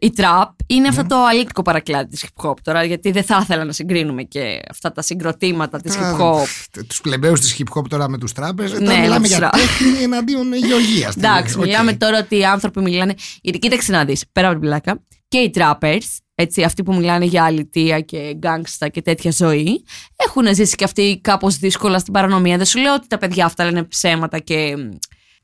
η 0.00 0.10
τραπ 0.10 0.50
είναι 0.66 0.88
αυτό 0.88 1.06
το 1.06 1.24
αλήτικο 1.24 1.62
παρακλάδι 1.62 2.10
της 2.10 2.24
hip 2.24 2.48
hop 2.48 2.54
τώρα, 2.62 2.84
γιατί 2.84 3.10
δεν 3.10 3.22
θα 3.24 3.38
ήθελα 3.42 3.64
να 3.64 3.72
συγκρίνουμε 3.72 4.22
και 4.22 4.60
αυτά 4.70 4.92
τα 4.92 5.02
συγκροτήματα 5.02 5.80
της 5.80 5.96
hip 5.96 6.20
hop. 6.20 6.46
Τους 6.86 7.00
πλεμπαίους 7.00 7.40
της 7.40 7.56
hip 7.58 7.78
hop 7.78 7.88
τώρα 7.88 8.08
με 8.08 8.18
τους 8.18 8.32
τράπε. 8.32 8.62
Ναι, 8.62 8.68
τώρα 8.68 9.00
μιλάμε 9.00 9.08
με 9.08 9.18
τους 9.18 9.28
για 9.28 9.38
τραπ. 9.38 9.52
τέχνη 9.52 10.02
εναντίον 10.02 10.54
γεωργίας. 10.54 11.16
Εντάξει, 11.16 11.58
μιλάμε 11.58 11.92
τώρα 11.92 12.18
ότι 12.18 12.38
οι 12.38 12.44
άνθρωποι 12.44 12.80
μιλάνε. 12.80 13.14
Γιατί 13.40 13.58
κοίταξε 13.58 13.92
να 13.92 14.04
δεις, 14.04 14.24
πέρα 14.32 14.48
από 14.48 14.58
την 14.58 14.68
πλάκα, 14.68 15.02
και 15.28 15.38
οι 15.38 15.50
trappers, 15.54 16.16
έτσι, 16.34 16.62
αυτοί 16.62 16.82
που 16.82 16.94
μιλάνε 16.94 17.24
για 17.24 17.44
αλητία 17.44 18.00
και 18.00 18.34
γκάγκστα 18.36 18.88
και 18.88 19.02
τέτοια 19.02 19.30
ζωή, 19.30 19.84
έχουν 20.26 20.54
ζήσει 20.54 20.76
και 20.76 20.84
αυτοί 20.84 21.20
κάπως 21.22 21.56
δύσκολα 21.56 21.98
στην 21.98 22.12
παρανομία. 22.12 22.56
Δεν 22.56 22.66
σου 22.66 22.78
λέω 22.78 22.94
ότι 22.94 23.06
τα 23.06 23.18
παιδιά 23.18 23.44
αυτά 23.44 23.64
λένε 23.64 23.84
ψέματα 23.84 24.38
και. 24.38 24.74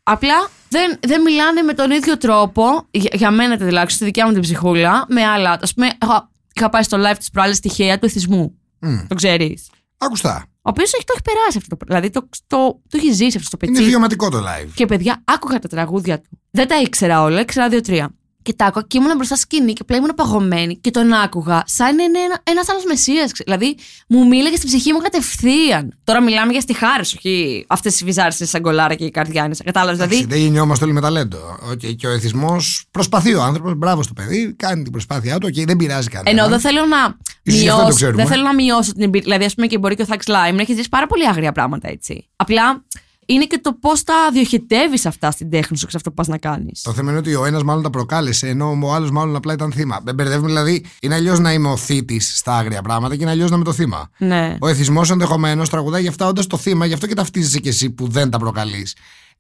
Μ, 0.05 0.11
Απλά 0.11 0.49
δεν, 0.69 0.99
δεν 1.01 1.23
μιλάνε 1.23 1.63
με 1.63 1.75
τον 1.75 1.91
ίδιο 1.91 2.17
τρόπο, 2.17 2.87
για, 2.91 3.11
για 3.13 3.31
μένα 3.31 3.57
τουλάχιστον, 3.57 3.89
στη 3.89 4.05
δικιά 4.05 4.27
μου 4.27 4.33
την 4.33 4.41
ψυχούλα, 4.41 5.05
με 5.09 5.25
άλλα. 5.25 5.51
Α 5.51 5.61
πούμε, 5.75 5.91
εγώ 5.99 6.31
είχα 6.55 6.69
πάει 6.69 6.83
στο 6.83 6.99
live 7.01 7.17
της 7.19 7.31
προάλλης 7.31 7.61
τυχαία 7.61 7.99
του 7.99 8.07
εθισμού. 8.07 8.59
Μμ. 8.79 9.07
Το 9.09 9.15
ξέρεις. 9.15 9.71
Ακουστά. 9.99 10.45
Ο 10.55 10.71
οποίος 10.71 10.93
έχει, 10.93 11.05
το 11.05 11.13
έχει 11.13 11.23
περάσει 11.23 11.59
αυτό 11.59 11.77
το 11.77 11.85
Δηλαδή 11.87 12.11
το, 12.11 12.29
το, 12.47 12.81
το 12.89 12.97
έχει 12.97 13.13
ζήσει 13.13 13.37
αυτό 13.37 13.51
το 13.51 13.57
πετσί. 13.57 13.81
Είναι 13.81 13.91
βιωματικό 13.91 14.29
το 14.29 14.39
live. 14.39 14.69
Και 14.75 14.87
παιδιά, 14.87 15.23
άκουγα 15.25 15.59
τα 15.59 15.69
τραγούδια 15.69 16.21
του. 16.21 16.29
Δεν 16.51 16.69
τα 16.69 16.81
ήξερα 16.81 17.23
όλα, 17.23 17.41
ήξερα 17.41 17.69
δύο-τρία. 17.69 18.15
Και 18.43 18.53
τα 18.53 18.65
άκουγα 18.67 18.85
και 18.89 18.99
ήμουν 18.99 19.17
μπροστά 19.17 19.35
στη 19.37 19.45
σκηνή 19.45 19.73
και 19.73 19.85
πλέον 19.85 20.03
ήμουν 20.03 20.15
παγωμένη 20.15 20.77
και 20.77 20.91
τον 20.91 21.13
άκουγα 21.13 21.63
σαν 21.67 21.99
είναι 21.99 22.19
ένα 22.19 22.41
ένας 22.43 22.69
άλλος 22.69 22.85
μεσία. 22.85 23.31
Δηλαδή, 23.45 23.77
μου 24.09 24.27
μίλαγε 24.27 24.57
στην 24.57 24.69
ψυχή 24.69 24.93
μου 24.93 24.99
κατευθείαν. 24.99 25.99
Τώρα 26.05 26.23
μιλάμε 26.23 26.53
για 26.53 26.61
στιχάρες, 26.61 27.15
όχι 27.15 27.65
αυτές 27.69 28.01
οι 28.01 28.05
βυζάρες 28.05 28.41
σαν 28.43 28.63
κολάρα 28.63 28.95
και 28.95 29.05
οι 29.05 29.11
καρδιάνες. 29.11 29.61
Κατάλαβες. 29.65 29.99
Εντάξει, 29.99 30.17
Δηλαδή, 30.17 30.35
δεν 30.35 30.43
γεννιόμαστε 30.43 30.85
όλοι 30.85 30.95
με 30.95 31.01
ταλέντο. 31.01 31.39
Okay, 31.73 31.97
και 31.97 32.07
ο 32.07 32.11
εθισμός 32.11 32.85
προσπαθεί 32.91 33.35
ο 33.35 33.43
άνθρωπος, 33.43 33.75
μπράβο 33.75 34.03
στο 34.03 34.13
παιδί, 34.13 34.55
κάνει 34.57 34.83
την 34.83 34.93
προσπάθειά 34.93 35.39
του 35.39 35.51
και 35.51 35.65
δεν 35.65 35.77
πειράζει 35.77 36.09
κανένα. 36.09 36.41
ενώ 36.41 36.51
δεν 36.51 36.61
θέλω 36.61 36.87
να 36.87 37.17
Ίσως 37.43 37.61
γι' 37.61 37.69
αυτό 37.69 37.77
το 37.81 37.83
μειώσω, 37.85 37.97
ξέρουμε. 37.97 38.23
δεν 38.23 38.33
θέλω 38.33 38.43
να 38.43 38.55
μειώσω 38.55 38.93
την 38.93 39.03
εμπειρία. 39.03 39.23
Δηλαδή, 39.23 39.45
ας 39.45 39.55
πούμε 39.55 39.67
και 39.67 39.79
μπορεί 39.79 39.95
και 39.97 40.03
ο 40.03 40.05
Θάξ 40.05 40.27
Λάιμ 40.27 40.55
να 40.57 40.63
έχει 40.63 40.75
ζήσει 40.75 40.89
πάρα 40.89 41.07
πολύ 41.07 41.29
άγρια 41.29 41.53
πράγματα 41.53 41.89
έτσι. 41.89 42.29
Απλά 42.37 42.85
είναι 43.27 43.45
και 43.45 43.59
το 43.59 43.73
πώς 43.81 44.03
τα 44.03 44.15
διοχετεύεις 44.33 45.07
αυτά 45.07 45.31
στην 45.31 45.51
τέχνη 45.51 45.77
σου 45.77 45.85
και 45.85 45.91
σε 45.91 45.97
αυτό 45.97 46.09
που 46.09 46.15
πας 46.17 46.29
να 46.29 46.39
κάνεις. 46.39 46.83
Το 46.83 46.93
θέμα 46.93 47.11
είναι 47.11 47.19
ότι 47.19 47.35
ο 47.35 47.45
ένας 47.45 47.63
μάλλον 47.63 47.83
τα 47.83 47.91
προκάλεσε, 47.91 48.49
ενώ 48.49 48.79
ο 48.83 48.93
άλλος 48.93 49.11
μάλλον 49.11 49.37
απλά 49.37 49.53
ήταν 49.53 49.73
θύμα. 49.73 50.01
Δεν 50.05 50.15
μπερδεύουμε 50.15 50.49
δηλαδή. 50.49 50.85
Είναι 51.01 51.15
αλλιώς 51.15 51.39
να 51.39 51.53
είμαι 51.53 51.69
ο 51.69 51.77
θήτης 51.77 52.39
στα 52.39 52.57
άγρια 52.57 52.83
πράγματα 52.83 53.17
και 53.17 53.23
είναι 53.23 53.31
αλλιώς 53.31 53.51
να 53.51 53.57
είμαι 53.57 53.65
το 53.65 53.73
θύμα. 53.73 54.11
Ναι. 54.19 54.57
Ο 54.61 54.69
εθισμός 54.69 55.11
ενδεχομένως 55.11 55.69
τραγουδάει 55.69 56.01
για 56.01 56.11
αυτά 56.11 56.27
όντας 56.27 56.47
το 56.47 56.57
θύμα, 56.57 56.87
γι' 56.87 56.95
αυτό 56.95 57.07
και 57.07 57.15
ταυτίζεσαι 57.15 57.59
κι 57.59 57.69
εσύ 57.69 57.91
που 57.91 58.09
δεν 58.09 58.31
τα 58.31 58.39
προκαλείς. 58.39 58.95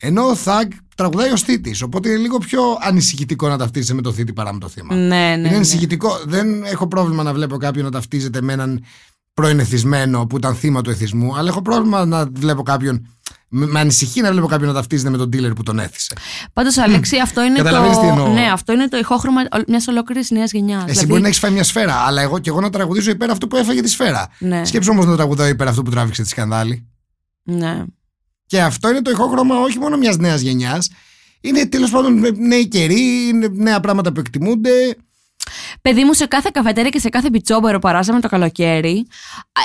Ενώ 0.04 0.22
ο 0.22 0.34
Θαγκ 0.34 0.70
τραγουδάει 0.96 1.30
ως 1.30 1.42
θήτης. 1.42 1.82
Οπότε 1.82 2.08
είναι 2.08 2.18
λίγο 2.18 2.38
πιο 2.38 2.62
ανησυχητικό 2.80 3.48
να 3.48 3.58
ταυτίζεσαι 3.58 3.94
με 3.94 4.02
το 4.02 4.12
θήτη 4.12 4.32
παρά 4.32 4.52
με 4.52 4.58
το 4.58 4.68
θύμα. 4.68 4.94
Ναι, 4.94 5.06
ναι. 5.06 5.16
είναι 5.16 5.48
ναι. 5.48 5.54
ανησυχητικό. 5.54 6.20
Δεν 6.24 6.64
έχω 6.64 6.86
πρόβλημα 6.86 7.22
να 7.22 7.32
βλέπω 7.32 7.56
κάποιον 7.56 7.84
να 7.84 7.90
ταυτίζεται 7.90 8.40
με 8.40 8.52
έναν 8.52 8.84
προενεθισμένο 9.34 10.26
που 10.26 10.36
ήταν 10.36 10.54
θύμα 10.54 10.82
του 10.82 10.90
εθισμού, 10.90 11.36
αλλά 11.36 11.48
έχω 11.48 11.62
πρόβλημα 11.62 12.04
να 12.04 12.26
βλέπω 12.32 12.62
κάποιον. 12.62 13.06
Με 13.54 13.66
με 13.66 13.80
ανησυχεί 13.80 14.20
να 14.20 14.30
βλέπω 14.32 14.46
κάποιον 14.46 14.68
να 14.68 14.74
ταυτίζεται 14.74 15.10
με 15.10 15.16
τον 15.16 15.28
dealer 15.32 15.52
που 15.56 15.62
τον 15.62 15.78
έθισε. 15.78 16.14
Πάντως, 16.52 16.76
Αλέξη, 16.78 17.16
αυτό 17.18 17.42
είναι 17.42 17.56
Καταλαβαίνεις 17.56 17.96
τι 17.96 18.02
το. 18.02 18.08
εννοώ. 18.08 18.32
Ναι, 18.32 18.50
αυτό 18.52 18.72
είναι 18.72 18.88
το 18.88 18.96
ηχόχρωμα 18.96 19.40
μιας 19.68 19.86
ολόκληρης 19.86 20.30
νέας 20.30 20.52
γενιάς. 20.52 20.84
Εσύ 20.86 21.06
μπορεί 21.06 21.20
να 21.20 21.26
έχεις 21.26 21.38
φάει 21.38 21.50
μια 21.50 21.64
σφαίρα, 21.64 21.94
αλλά 21.94 22.22
εγώ 22.22 22.38
και 22.38 22.50
εγώ 22.50 22.60
να 22.60 22.70
τραγουδήσω 22.70 23.10
υπέρ 23.10 23.30
αυτού 23.30 23.46
που 23.46 23.56
έφαγε 23.56 23.80
τη 23.82 23.88
σφαίρα. 23.88 24.28
Ναι. 24.38 24.64
Σκέψου 24.64 24.90
όμως 24.92 25.06
να 25.06 25.14
τραγουδάω 25.16 25.46
υπέρ 25.48 25.68
αυτού 25.68 25.82
που 25.82 25.90
τράβηξε 25.90 26.22
τη 26.22 26.28
σκανδάλη. 26.28 26.88
ναι. 27.42 27.82
Και 28.46 28.62
αυτό 28.62 28.88
είναι 28.88 29.02
το 29.02 29.10
ηχόχρωμα 29.10 29.56
όχι 29.60 29.78
μόνο 29.78 29.96
μιας 29.96 30.16
νέας 30.16 30.40
γενιάς. 30.40 30.90
Είναι 31.40 31.66
τέλος 31.66 31.90
πάντων 31.90 32.22
νέοι 32.38 32.68
καιροί, 32.68 33.28
είναι 33.28 33.48
νέα 33.52 33.80
πράγματα 33.80 34.12
που 34.12 34.20
εκτιμούνται. 34.20 34.96
Παιδί 35.82 36.04
μου, 36.04 36.12
σε 36.12 36.26
κάθε 36.26 36.50
καφετέρια 36.52 36.90
και 36.90 36.98
σε 36.98 37.08
κάθε 37.08 37.30
πιτσόμπερο 37.30 37.78
παράζαμε 37.78 38.20
το 38.20 38.28
καλοκαίρι, 38.28 39.06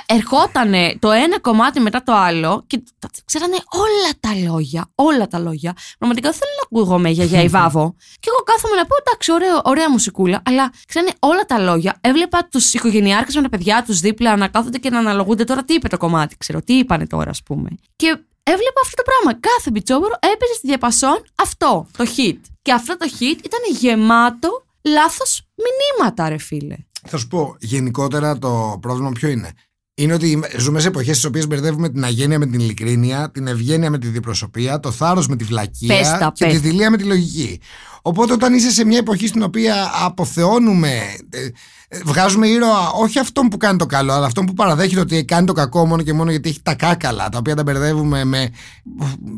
ερχότανε 0.05 0.97
το 0.99 1.11
ένα 1.11 1.39
κομμάτι 1.39 1.79
μετά 1.79 2.03
το 2.03 2.13
άλλο 2.13 2.63
και 2.67 2.83
τα 2.99 3.09
ξέρανε 3.25 3.57
όλα 3.69 4.11
τα 4.19 4.49
λόγια. 4.49 4.91
Όλα 4.95 5.27
τα 5.27 5.39
λόγια. 5.39 5.73
Πραγματικά 5.97 6.29
δεν 6.29 6.39
θέλω 6.39 6.51
να 6.55 6.63
ακούγομαι 6.77 7.09
για 7.09 7.25
για 7.25 7.41
Ιβάβο. 7.41 7.95
και 8.21 8.29
εγώ 8.33 8.43
κάθομαι 8.43 8.75
να 8.75 8.85
πω 8.85 8.95
εντάξει, 9.05 9.31
ωραίο, 9.31 9.61
ωραία 9.63 9.89
μουσικούλα, 9.89 10.41
αλλά 10.45 10.71
ξέρανε 10.87 11.11
όλα 11.19 11.45
τα 11.45 11.59
λόγια. 11.59 11.97
Έβλεπα 12.01 12.47
τους 12.51 12.73
οικογενειάρχες 12.73 13.35
με 13.35 13.41
τα 13.41 13.49
παιδιά 13.49 13.83
τους 13.85 13.99
δίπλα 13.99 14.35
να 14.35 14.47
κάθονται 14.47 14.77
και 14.77 14.89
να 14.89 14.99
αναλογούνται 14.99 15.43
τώρα 15.43 15.63
τι 15.63 15.73
είπε 15.73 15.87
το 15.87 15.97
κομμάτι, 15.97 16.37
ξέρω, 16.37 16.61
τι 16.61 16.73
είπανε 16.73 17.07
τώρα, 17.07 17.29
ας 17.29 17.43
πούμε. 17.43 17.69
Και 17.95 18.07
έβλεπα 18.43 18.81
αυτό 18.83 18.95
το 18.95 19.03
πράγμα. 19.05 19.39
Κάθε 19.39 19.71
πιτσόμπερο 19.71 20.13
έπαιζε 20.19 20.53
στη 20.53 20.67
διαπασόν 20.67 21.23
αυτό, 21.35 21.87
το 21.97 22.05
hit. 22.17 22.39
Και 22.61 22.71
αυτό 22.73 22.97
το 22.97 23.09
hit 23.19 23.37
ήταν 23.43 23.61
γεμάτο 23.79 24.65
λάθος 24.81 25.47
μηνύματα, 25.55 26.29
ρε 26.29 26.37
φίλε. 26.37 26.75
Θα 27.07 27.17
σου 27.17 27.27
πω, 27.27 27.55
γενικότερα 27.59 28.37
το 28.37 28.77
πρόβλημα 28.81 29.11
ποιο 29.11 29.29
είναι; 29.29 29.51
Είναι 29.93 30.13
ότι 30.13 30.43
ζούμε 30.57 30.79
σε 30.79 30.87
εποχές 30.87 31.15
στις 31.15 31.25
οποίες 31.25 31.47
μπερδεύουμε 31.47 31.89
την 31.89 32.03
αγένεια 32.03 32.39
με 32.39 32.45
την 32.45 32.59
ειλικρίνεια, 32.59 33.31
την 33.31 33.47
ευγένεια 33.47 33.89
με 33.89 33.97
τη 33.97 34.07
διπροσωπεία, 34.07 34.79
το 34.79 34.91
θάρρος 34.91 35.27
με 35.27 35.35
τη 35.35 35.43
βλακεία 35.43 35.97
Πες 35.97 36.09
τα, 36.09 36.31
και 36.35 36.45
πες 36.45 36.53
τη 36.53 36.61
τα. 36.61 36.67
δειλία 36.67 36.91
με 36.91 36.97
τη 36.97 37.03
λογική. 37.03 37.59
Οπότε 38.01 38.33
όταν 38.33 38.53
είσαι 38.53 38.71
σε 38.71 38.85
μια 38.85 38.97
εποχή 38.97 39.27
στην 39.27 39.43
οποία 39.43 39.91
αποθεώνουμε, 40.03 40.89
ε, 41.29 41.49
ε, 41.87 41.99
βγάζουμε 42.05 42.47
ήρωα 42.47 42.89
όχι 42.89 43.19
αυτόν 43.19 43.47
που 43.47 43.57
κάνει 43.57 43.77
το 43.77 43.85
καλό, 43.85 44.13
αλλά 44.13 44.25
αυτόν 44.25 44.45
που 44.45 44.53
παραδέχεται 44.53 45.01
ότι 45.01 45.25
κάνει 45.25 45.45
το 45.45 45.53
κακό 45.53 45.85
μόνο 45.85 46.01
και 46.01 46.13
μόνο 46.13 46.31
γιατί 46.31 46.49
έχει 46.49 46.61
τα 46.61 46.75
κάκαλα, 46.75 47.29
τα 47.29 47.37
οποία 47.37 47.55
τα 47.55 47.63
μπερδεύουμε 47.63 48.23
με, 48.23 48.49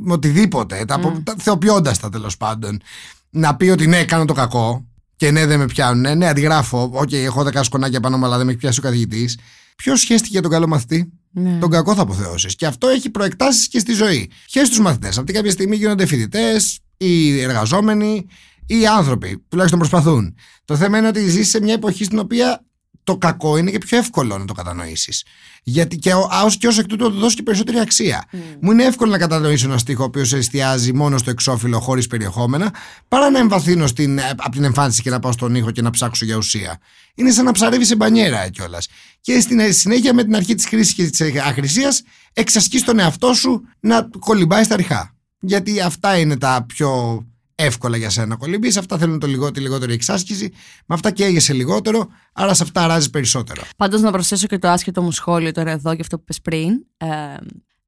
με 0.03 0.13
οτιδήποτε, 0.13 0.85
τα, 0.85 0.99
mm. 0.99 1.21
τα 1.23 1.35
θεοποιώντας 1.37 1.99
τα 1.99 2.09
τέλος 2.09 2.37
πάντων. 2.37 2.81
Να 3.29 3.55
πει 3.55 3.69
ότι 3.69 3.87
ναι, 3.87 4.03
κάνω 4.05 4.25
το 4.25 4.33
κακό, 4.33 4.85
και 5.19 5.31
ναι, 5.31 5.45
δεν 5.45 5.59
με 5.59 5.65
πιάνουν. 5.65 6.17
Ναι, 6.17 6.27
αντιγράφω. 6.27 6.89
Οκ, 6.93 7.11
έχω 7.11 7.43
δέκα 7.43 7.63
σκονάκια 7.63 7.99
πάνω 7.99 8.17
μου, 8.17 8.25
αλλά 8.25 8.37
δεν 8.37 8.45
με 8.45 8.51
έχει 8.51 8.59
πιάσει 8.59 8.79
ο 8.79 8.81
καθηγητής. 8.81 9.37
Ποιος 9.75 9.99
χέστηκε 9.99 10.29
για 10.31 10.41
τον 10.41 10.51
καλό 10.51 10.67
μαθητή; 10.67 11.11
Ναι. 11.31 11.57
Τον 11.59 11.69
κακό 11.69 11.95
θα 11.95 12.01
αποθεώσεις. 12.01 12.55
Και 12.55 12.65
αυτό 12.65 12.87
έχει 12.87 13.09
προεκτάσεις 13.09 13.67
και 13.67 13.79
στη 13.79 13.93
ζωή. 13.93 14.31
Χαίρεσαι 14.49 14.75
του 14.75 14.81
μαθητές. 14.81 15.17
Από 15.17 15.31
κάποια 15.31 15.51
στιγμή 15.51 15.75
γίνονται 15.75 16.05
φοιτητές 16.05 16.79
ή 16.97 17.41
εργαζόμενοι 17.41 18.25
ή 18.65 18.87
άνθρωποι. 18.87 19.43
Τουλάχιστον 19.47 19.79
προσπαθούν. 19.79 20.35
Το 20.65 20.75
θέμα 20.75 20.97
είναι 20.97 21.07
ότι 21.07 21.29
ζεις 21.29 21.49
σε 21.49 21.61
μια 21.61 21.73
εποχή 21.73 22.03
στην 22.03 22.19
οποία 22.19 22.65
το 23.09 23.17
κακό 23.17 23.57
είναι 23.57 23.71
και 23.71 23.77
πιο 23.77 23.97
εύκολο 23.97 24.37
να 24.37 24.45
το 24.45 24.53
κατανοήσεις. 24.53 25.23
Γιατί 25.63 25.97
και 25.97 26.13
ω 26.13 26.51
και 26.59 26.67
ως 26.67 26.77
εκ 26.77 26.85
τούτου 26.85 27.03
να 27.03 27.09
του 27.09 27.17
δώσει 27.19 27.35
και 27.35 27.43
περισσότερη 27.43 27.79
αξία. 27.79 28.25
Μου 28.61 28.71
είναι 28.71 28.83
εύκολο 28.83 29.11
να 29.11 29.17
κατανοήσω 29.17 29.67
ένα 29.67 29.77
στίχο 29.77 30.03
ο 30.03 30.05
οποίος 30.05 30.33
εστιάζει 30.33 30.93
μόνο 30.93 31.17
στο 31.17 31.29
εξώφυλλο 31.29 31.79
χωρίς 31.79 32.07
περιεχόμενα, 32.07 32.73
παρά 33.07 33.29
να 33.29 33.39
εμβαθύνω 33.39 33.87
στην, 33.87 34.19
από 34.19 34.49
την 34.49 34.63
εμφάνιση 34.63 35.01
και 35.01 35.09
να 35.09 35.19
πάω 35.19 35.31
στον 35.31 35.55
ήχο 35.55 35.71
και 35.71 35.81
να 35.81 35.89
ψάξω 35.89 36.25
για 36.25 36.35
ουσία. 36.35 36.79
Είναι 37.15 37.31
σαν 37.31 37.45
να 37.45 37.51
ψαρεύει 37.51 37.85
σε 37.85 37.95
μπανιέρα 37.95 38.49
κιόλας. 38.49 38.87
Και 39.21 39.39
στην 39.39 39.73
συνέχεια 39.73 40.13
με 40.13 40.23
την 40.23 40.35
αρχή 40.35 40.55
της 40.55 40.65
κρίση 40.65 40.93
και 40.93 41.09
της 41.09 41.21
αχρησίας, 41.43 42.01
εξασκείς 42.33 42.83
τον 42.83 42.99
εαυτό 42.99 43.33
σου 43.33 43.61
να 43.79 44.09
κολυμπάει 44.19 44.63
στα 44.63 44.75
ριχά. 44.75 45.15
Γιατί 45.39 45.81
αυτά 45.81 46.17
είναι 46.17 46.37
τα 46.37 46.65
πιο 46.67 47.23
εύκολα 47.61 47.97
για 47.97 48.09
σένα 48.09 48.27
να 48.27 48.35
κολυμπείς, 48.35 48.77
αυτά 48.77 48.97
θέλουν 48.97 49.19
το 49.19 49.27
λιγό, 49.27 49.51
τη 49.51 49.59
λιγότερη 49.59 49.93
εξάσκηση, 49.93 50.51
με 50.85 50.95
αυτά 50.95 51.11
καίγεσαι 51.11 51.53
λιγότερο, 51.53 52.07
άρα 52.33 52.53
σε 52.53 52.63
αυτά 52.63 52.83
αράζει 52.83 53.09
περισσότερο. 53.09 53.61
Πάντως 53.77 54.01
να 54.01 54.11
προσθέσω 54.11 54.47
και 54.47 54.57
το 54.57 54.67
άσχετο 54.67 55.01
μου 55.01 55.11
σχόλιο 55.11 55.51
τώρα 55.51 55.71
εδώ 55.71 55.95
και 55.95 56.01
αυτό 56.01 56.17
που 56.17 56.23
είπες 56.23 56.41
πριν. 56.41 56.85
Ε, 56.97 57.07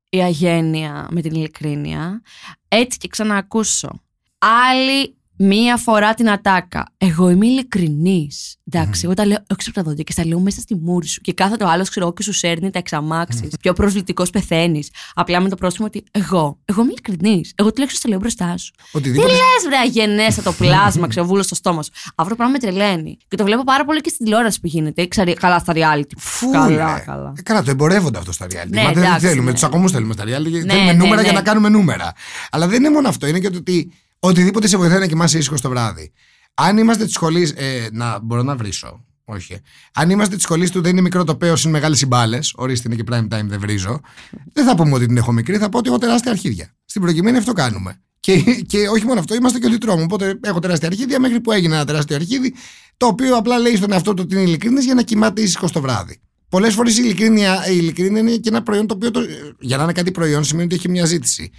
η 0.10 0.24
αγένεια 0.24 1.08
με 1.12 1.22
την 1.22 1.34
ειλικρίνεια. 1.34 2.22
Έτσι 2.68 2.98
και 2.98 3.08
ξαναακούσω. 3.08 4.02
Άλλη 4.38 5.16
μία 5.41 5.77
φορά 5.77 6.13
την 6.13 6.30
ατάκα. 6.30 6.88
Εγώ 6.97 7.30
είμαι 7.30 7.45
ειλικρινής. 7.45 8.56
Εντάξει, 8.73 9.01
εγώ 9.04 9.13
τα 9.13 9.25
λέω 9.25 9.38
έξω 9.47 9.69
από 9.69 9.80
τα 9.80 9.86
δόντια 9.86 10.04
και 10.04 10.12
στα 10.12 10.25
λέω 10.25 10.39
μέσα 10.39 10.62
στη 10.62 10.75
μούρη 10.75 11.08
σου. 11.08 11.21
Και 11.21 11.34
κάθε 11.34 11.56
το 11.56 11.67
άλλος, 11.67 11.89
ξέρω 11.89 12.06
εγώ, 12.06 12.15
και 12.15 12.23
σου 12.23 12.34
σέρνει 12.34 12.69
τα 12.69 12.80
εξαμάξεις. 12.80 13.49
Πιο 13.62 13.73
προσβλητικός 13.73 14.30
πεθαίνεις. 14.30 14.89
Απλά 15.13 15.39
με 15.39 15.49
το 15.49 15.56
πρόσημο 15.56 15.88
ότι 15.88 16.04
εγώ, 16.12 16.60
εγώ 16.65 16.82
είμαι 16.82 16.91
ειλικρινής. 16.91 17.54
Εγώ 17.56 17.71
τουλάχιστον 17.71 18.01
τα 18.01 18.10
λέω 18.10 18.19
μπροστά 18.19 18.58
σου. 18.58 18.71
Τι 18.71 18.97
Οτιδήποτε. 18.97 19.32
λες, 19.32 19.65
βρε 19.67 19.77
αγενέστα 19.77 20.41
το 20.41 20.54
πλάσμα, 20.62 21.08
ξέρω, 21.08 21.25
βούλος 21.25 21.45
στο 21.45 21.56
στόμα 21.56 21.84
σου. 21.84 21.91
Αυτό 22.15 22.30
το 22.30 22.36
πράγμα 22.36 22.54
με 22.54 22.60
τρελαίνει. 22.60 23.17
Και 23.27 23.36
το 23.36 23.43
βλέπω 23.43 23.63
πάρα 23.63 23.86
πολύ 23.86 24.01
και 24.01 24.10
στην 24.10 24.25
τηλεόραση 24.25 24.60
που 24.60 24.67
γίνεται. 24.67 25.08
Ξαρι... 25.08 25.34
Καλά 25.34 25.60
στα 25.60 25.73
reality. 25.75 26.13
Φου, 26.17 26.51
καλά, 26.51 26.95
ρε. 26.95 27.04
καλά. 27.06 27.34
Ε, 27.38 27.41
καλά, 27.41 27.63
το 27.63 27.71
εμπορεύονται 27.71 28.17
αυτό 28.17 28.32
στα 28.32 28.45
reality. 28.45 28.69
Ναι, 28.69 28.84
Μα 28.84 28.91
δεν 28.91 29.04
εντάξει, 29.04 29.27
θέλουμε, 29.27 29.45
ναι. 29.45 29.54
τους 29.54 29.63
ακόμου 29.63 29.89
θέλουμε 29.89 30.13
στα 30.13 30.23
reality. 30.23 30.27
Ναι, 30.27 30.73
θέλουμε 30.73 30.84
ναι, 30.84 30.93
νούμερα 30.93 31.15
ναι. 31.15 31.21
για 31.21 31.32
να 31.32 31.41
κάνουμε 31.41 31.69
νούμερα. 31.69 32.13
Αλλά 32.51 32.67
δεν 32.67 32.80
είναι 32.80 32.89
μόνο 32.89 33.08
αυτό. 33.08 33.27
Είναι 33.27 33.39
και 33.39 33.49
το 33.49 33.58
ότι 33.58 33.91
οτιδήποτε 34.22 34.68
σε 34.68 34.78
βοηθάει 34.78 35.00
να 35.00 35.08
κοιμάσαι 35.08 35.38
ήσυχος 35.38 35.62
το 35.62 35.70
βράδυ. 35.70 36.12
Αν 36.54 36.78
είμαστε 36.78 37.04
της 37.04 37.14
σχολής. 37.14 37.52
Ε, 37.52 37.90
να 37.92 38.20
μπορώ 38.20 38.44
να 38.44 38.56
βρίσω. 38.56 39.06
Όχι. 39.26 39.58
Αν 39.94 40.10
είμαστε 40.10 40.36
της 40.36 40.44
σχολής 40.44 40.72
του 40.72 40.82
δεν 40.82 40.92
είναι 40.92 41.02
μικρό 41.02 41.24
τοπέο, 41.24 41.54
είναι 41.64 41.72
μεγάλες 41.72 42.02
οι 42.02 42.06
μπάλε. 42.06 42.40
Ορίστε 42.56 42.88
είναι 42.92 43.04
και 43.04 43.12
prime 43.12 43.40
time, 43.40 43.46
δεν 43.46 43.60
βρίζω. 43.60 44.00
δεν 44.54 44.66
θα 44.66 44.76
πούμε 44.76 44.94
ότι 44.94 45.06
την 45.06 45.18
έχω 45.18 45.32
μικρή, 45.32 45.58
θα 45.58 45.70
πω 45.70 45.78
ότι 45.78 45.90
έχω 45.90 45.98
τεράστια 45.98 46.32
αρχίδια. 46.32 46.76
Στην 46.86 47.02
προκειμένη 47.02 47.38
αυτό 47.38 47.54
κάνουμε. 47.54 48.02
Και, 48.20 48.42
και 48.68 48.88
όχι 48.88 49.06
μόνο 49.06 49.20
αυτό, 49.20 49.36
είμαστε 49.36 49.60
και 49.60 49.66
ο 49.66 49.70
διτρόμου. 49.70 50.04
Οπότε 50.04 50.40
έχω 50.42 50.60
τεράστια 50.60 50.88
αρχίδια 50.88 51.20
μέχρι 51.20 51.42
που 51.42 51.52
έγινε 51.52 51.76
ένα 51.76 51.86
τεράστιο 51.86 52.16
αρχίδι, 52.16 52.54
το 52.98 53.06
οποίο 53.06 53.38
απλά 53.38 53.60
λέει 53.60 53.76
στον 53.76 53.92
εαυτό 53.92 54.14
του 54.14 54.22
ότι 54.26 54.36
είναι 54.36 54.44
ειλικρινή 54.44 54.82
για 54.82 54.94
να 54.94 55.02
κοιμάται 55.02 55.42
ήσυχος 55.42 55.72
το 55.72 55.82
βράδυ. 55.82 56.22
Πολλές 56.50 56.74
φορές 56.74 56.98
η 56.98 57.02
ειλικρίνεια, 57.04 57.70
η 57.70 57.78
ειλικρίνεια 57.78 58.20
είναι 58.20 58.36
και 58.36 58.50
ένα 58.50 58.64
προϊόν 58.64 58.88
το 58.88 58.94
οποίο, 58.94 59.12
το, 59.12 59.22
για 59.60 59.78
να 59.78 59.84
είναι 59.84 59.92
κάτι 59.92 60.12
προϊόν, 60.12 60.44
σημαίνει 60.44 60.66
ότι 60.66 60.76
έχει 60.76 60.90
μια 60.90 61.06
ζήτηση. 61.06 61.52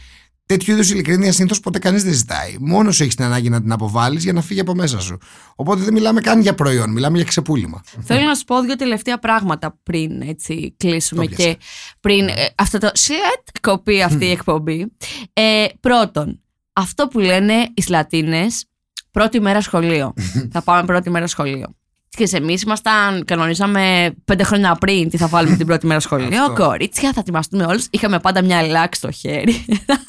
Τέτοιου 0.52 0.72
είδους 0.72 0.90
ειλικρίνεια 0.90 1.32
συνήθως 1.32 1.60
ποτέ 1.60 1.78
κανείς 1.78 2.04
δεν 2.04 2.12
ζητάει. 2.12 2.56
Μόνος 2.60 2.96
σου 2.96 3.02
έχεις 3.02 3.14
την 3.14 3.24
ανάγκη 3.24 3.48
να 3.48 3.60
την 3.62 3.72
αποβάλεις 3.72 4.22
για 4.24 4.32
να 4.32 4.42
φύγει 4.42 4.60
από 4.60 4.74
μέσα 4.74 5.00
σου. 5.00 5.18
Οπότε 5.56 5.82
δεν 5.82 5.92
μιλάμε 5.92 6.20
καν 6.20 6.40
για 6.40 6.54
προϊόν, 6.54 6.90
μιλάμε 6.90 7.16
για 7.16 7.26
ξεπούλημα. 7.26 7.82
Θέλω 8.02 8.26
να 8.26 8.34
σου 8.34 8.44
πω 8.44 8.60
δύο 8.60 8.76
τελευταία 8.76 9.18
πράγματα 9.18 9.78
πριν 9.82 10.22
έτσι, 10.22 10.74
κλείσουμε 10.76 11.24
Το 11.26 11.34
πιάσα. 11.34 11.50
και 11.52 11.58
πριν 12.00 12.28
ε, 12.28 12.32
αυτό 12.54 12.78
το 12.78 12.90
σλετ 12.92 13.46
κοπεί 13.60 14.02
αυτή 14.02 14.24
η 14.24 14.30
εκπομπή. 14.30 14.92
Ε, 15.32 15.64
πρώτον, 15.80 16.40
αυτό 16.72 17.08
που 17.08 17.18
λένε 17.18 17.54
οι 17.74 17.82
Σλατίνες 17.82 18.64
πρώτη 19.10 19.40
μέρα 19.40 19.60
σχολείο. 19.60 20.14
θα 20.52 20.62
πάμε 20.62 20.84
πρώτη 20.84 21.10
μέρα 21.10 21.26
σχολείο. 21.26 21.74
Και 22.16 22.28
εμείς 22.32 22.62
ήμασταν, 22.62 23.24
κανονίζαμε 23.24 24.14
πέντε 24.24 24.42
χρόνια 24.42 24.74
πριν 24.80 25.10
τι 25.10 25.16
θα 25.16 25.26
βάλουμε 25.26 25.56
την 25.56 25.66
πρώτη 25.66 25.86
μέρα 25.86 26.00
σχολείο. 26.00 26.42
Αυτό. 26.42 26.64
Κορίτσια, 26.64 27.12
θα 27.12 27.20
ετοιμαστούμε 27.20 27.64
όλους. 27.64 27.86
Είχαμε 27.90 28.18
πάντα 28.18 28.42
μια 28.42 28.62
λάξη 28.62 29.00
στο 29.00 29.10
χέρι. 29.10 29.64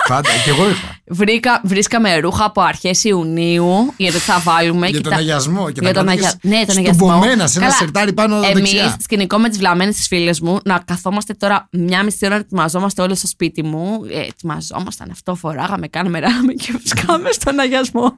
Πάντα, 0.08 0.30
και 0.44 0.50
εγώ 0.50 0.70
είχα. 0.70 0.98
Βρήκα, 1.08 1.62
βρίσκαμε 1.63 2.18
ρούχα 2.20 2.46
από 2.46 2.62
αρχές 2.62 3.04
Ιουνίου 3.04 3.94
για 3.98 4.12
το 4.12 4.18
τι 4.18 4.24
θα 4.24 4.39
βάλουμε. 4.39 4.88
για 4.88 4.98
και 4.98 5.04
τον 5.04 5.12
τα- 5.12 5.18
αγιασμό. 5.18 5.72
Και 5.72 5.80
για 5.84 5.94
τα 5.94 6.00
τον 6.00 6.04
κρατήκες 6.06 6.38
αγια... 6.44 6.58
Ναι, 6.60 6.66
τον 6.66 6.78
αγιασμό. 6.78 7.08
στουμπωμένα 7.08 7.48
σε 7.48 7.58
ένα 7.58 7.68
Καλά, 7.68 7.78
σερτάρι 7.80 8.13
πάνω 8.13 8.36
Εμείς, 8.36 8.54
δεξιά. 8.54 8.96
σκηνικό 9.00 9.38
με 9.38 9.50
τις 9.50 9.58
βλαμμένε 9.58 9.92
τι 9.92 10.02
φίλες 10.02 10.39
μου, 10.39 10.60
να 10.63 10.80
καθόμαστε 10.86 11.34
τώρα 11.34 11.68
μια 11.72 12.04
μισή 12.04 12.26
ώρα 12.26 12.34
να 12.36 12.39
ετοιμαζόμαστε 12.42 13.02
όλοι 13.02 13.16
στο 13.16 13.28
σπίτι 13.28 13.63
μου. 13.63 14.00
Ε, 14.12 14.20
ετοιμαζόμασταν 14.20 15.10
αυτό, 15.12 15.36
φοράγαμε, 15.36 15.88
κάναμε 15.88 16.20
ράμε 16.20 16.54
και 16.54 16.72
βρισκάμε 16.78 17.32
στον 17.32 17.60
αγιασμό. 17.60 18.18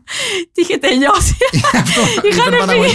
Τι 0.51 0.61
είχε 0.61 0.77
τελειώσει. 0.77 1.35
Είχαν 2.31 2.53
ήταν 2.53 2.69
φύγει 2.69 2.85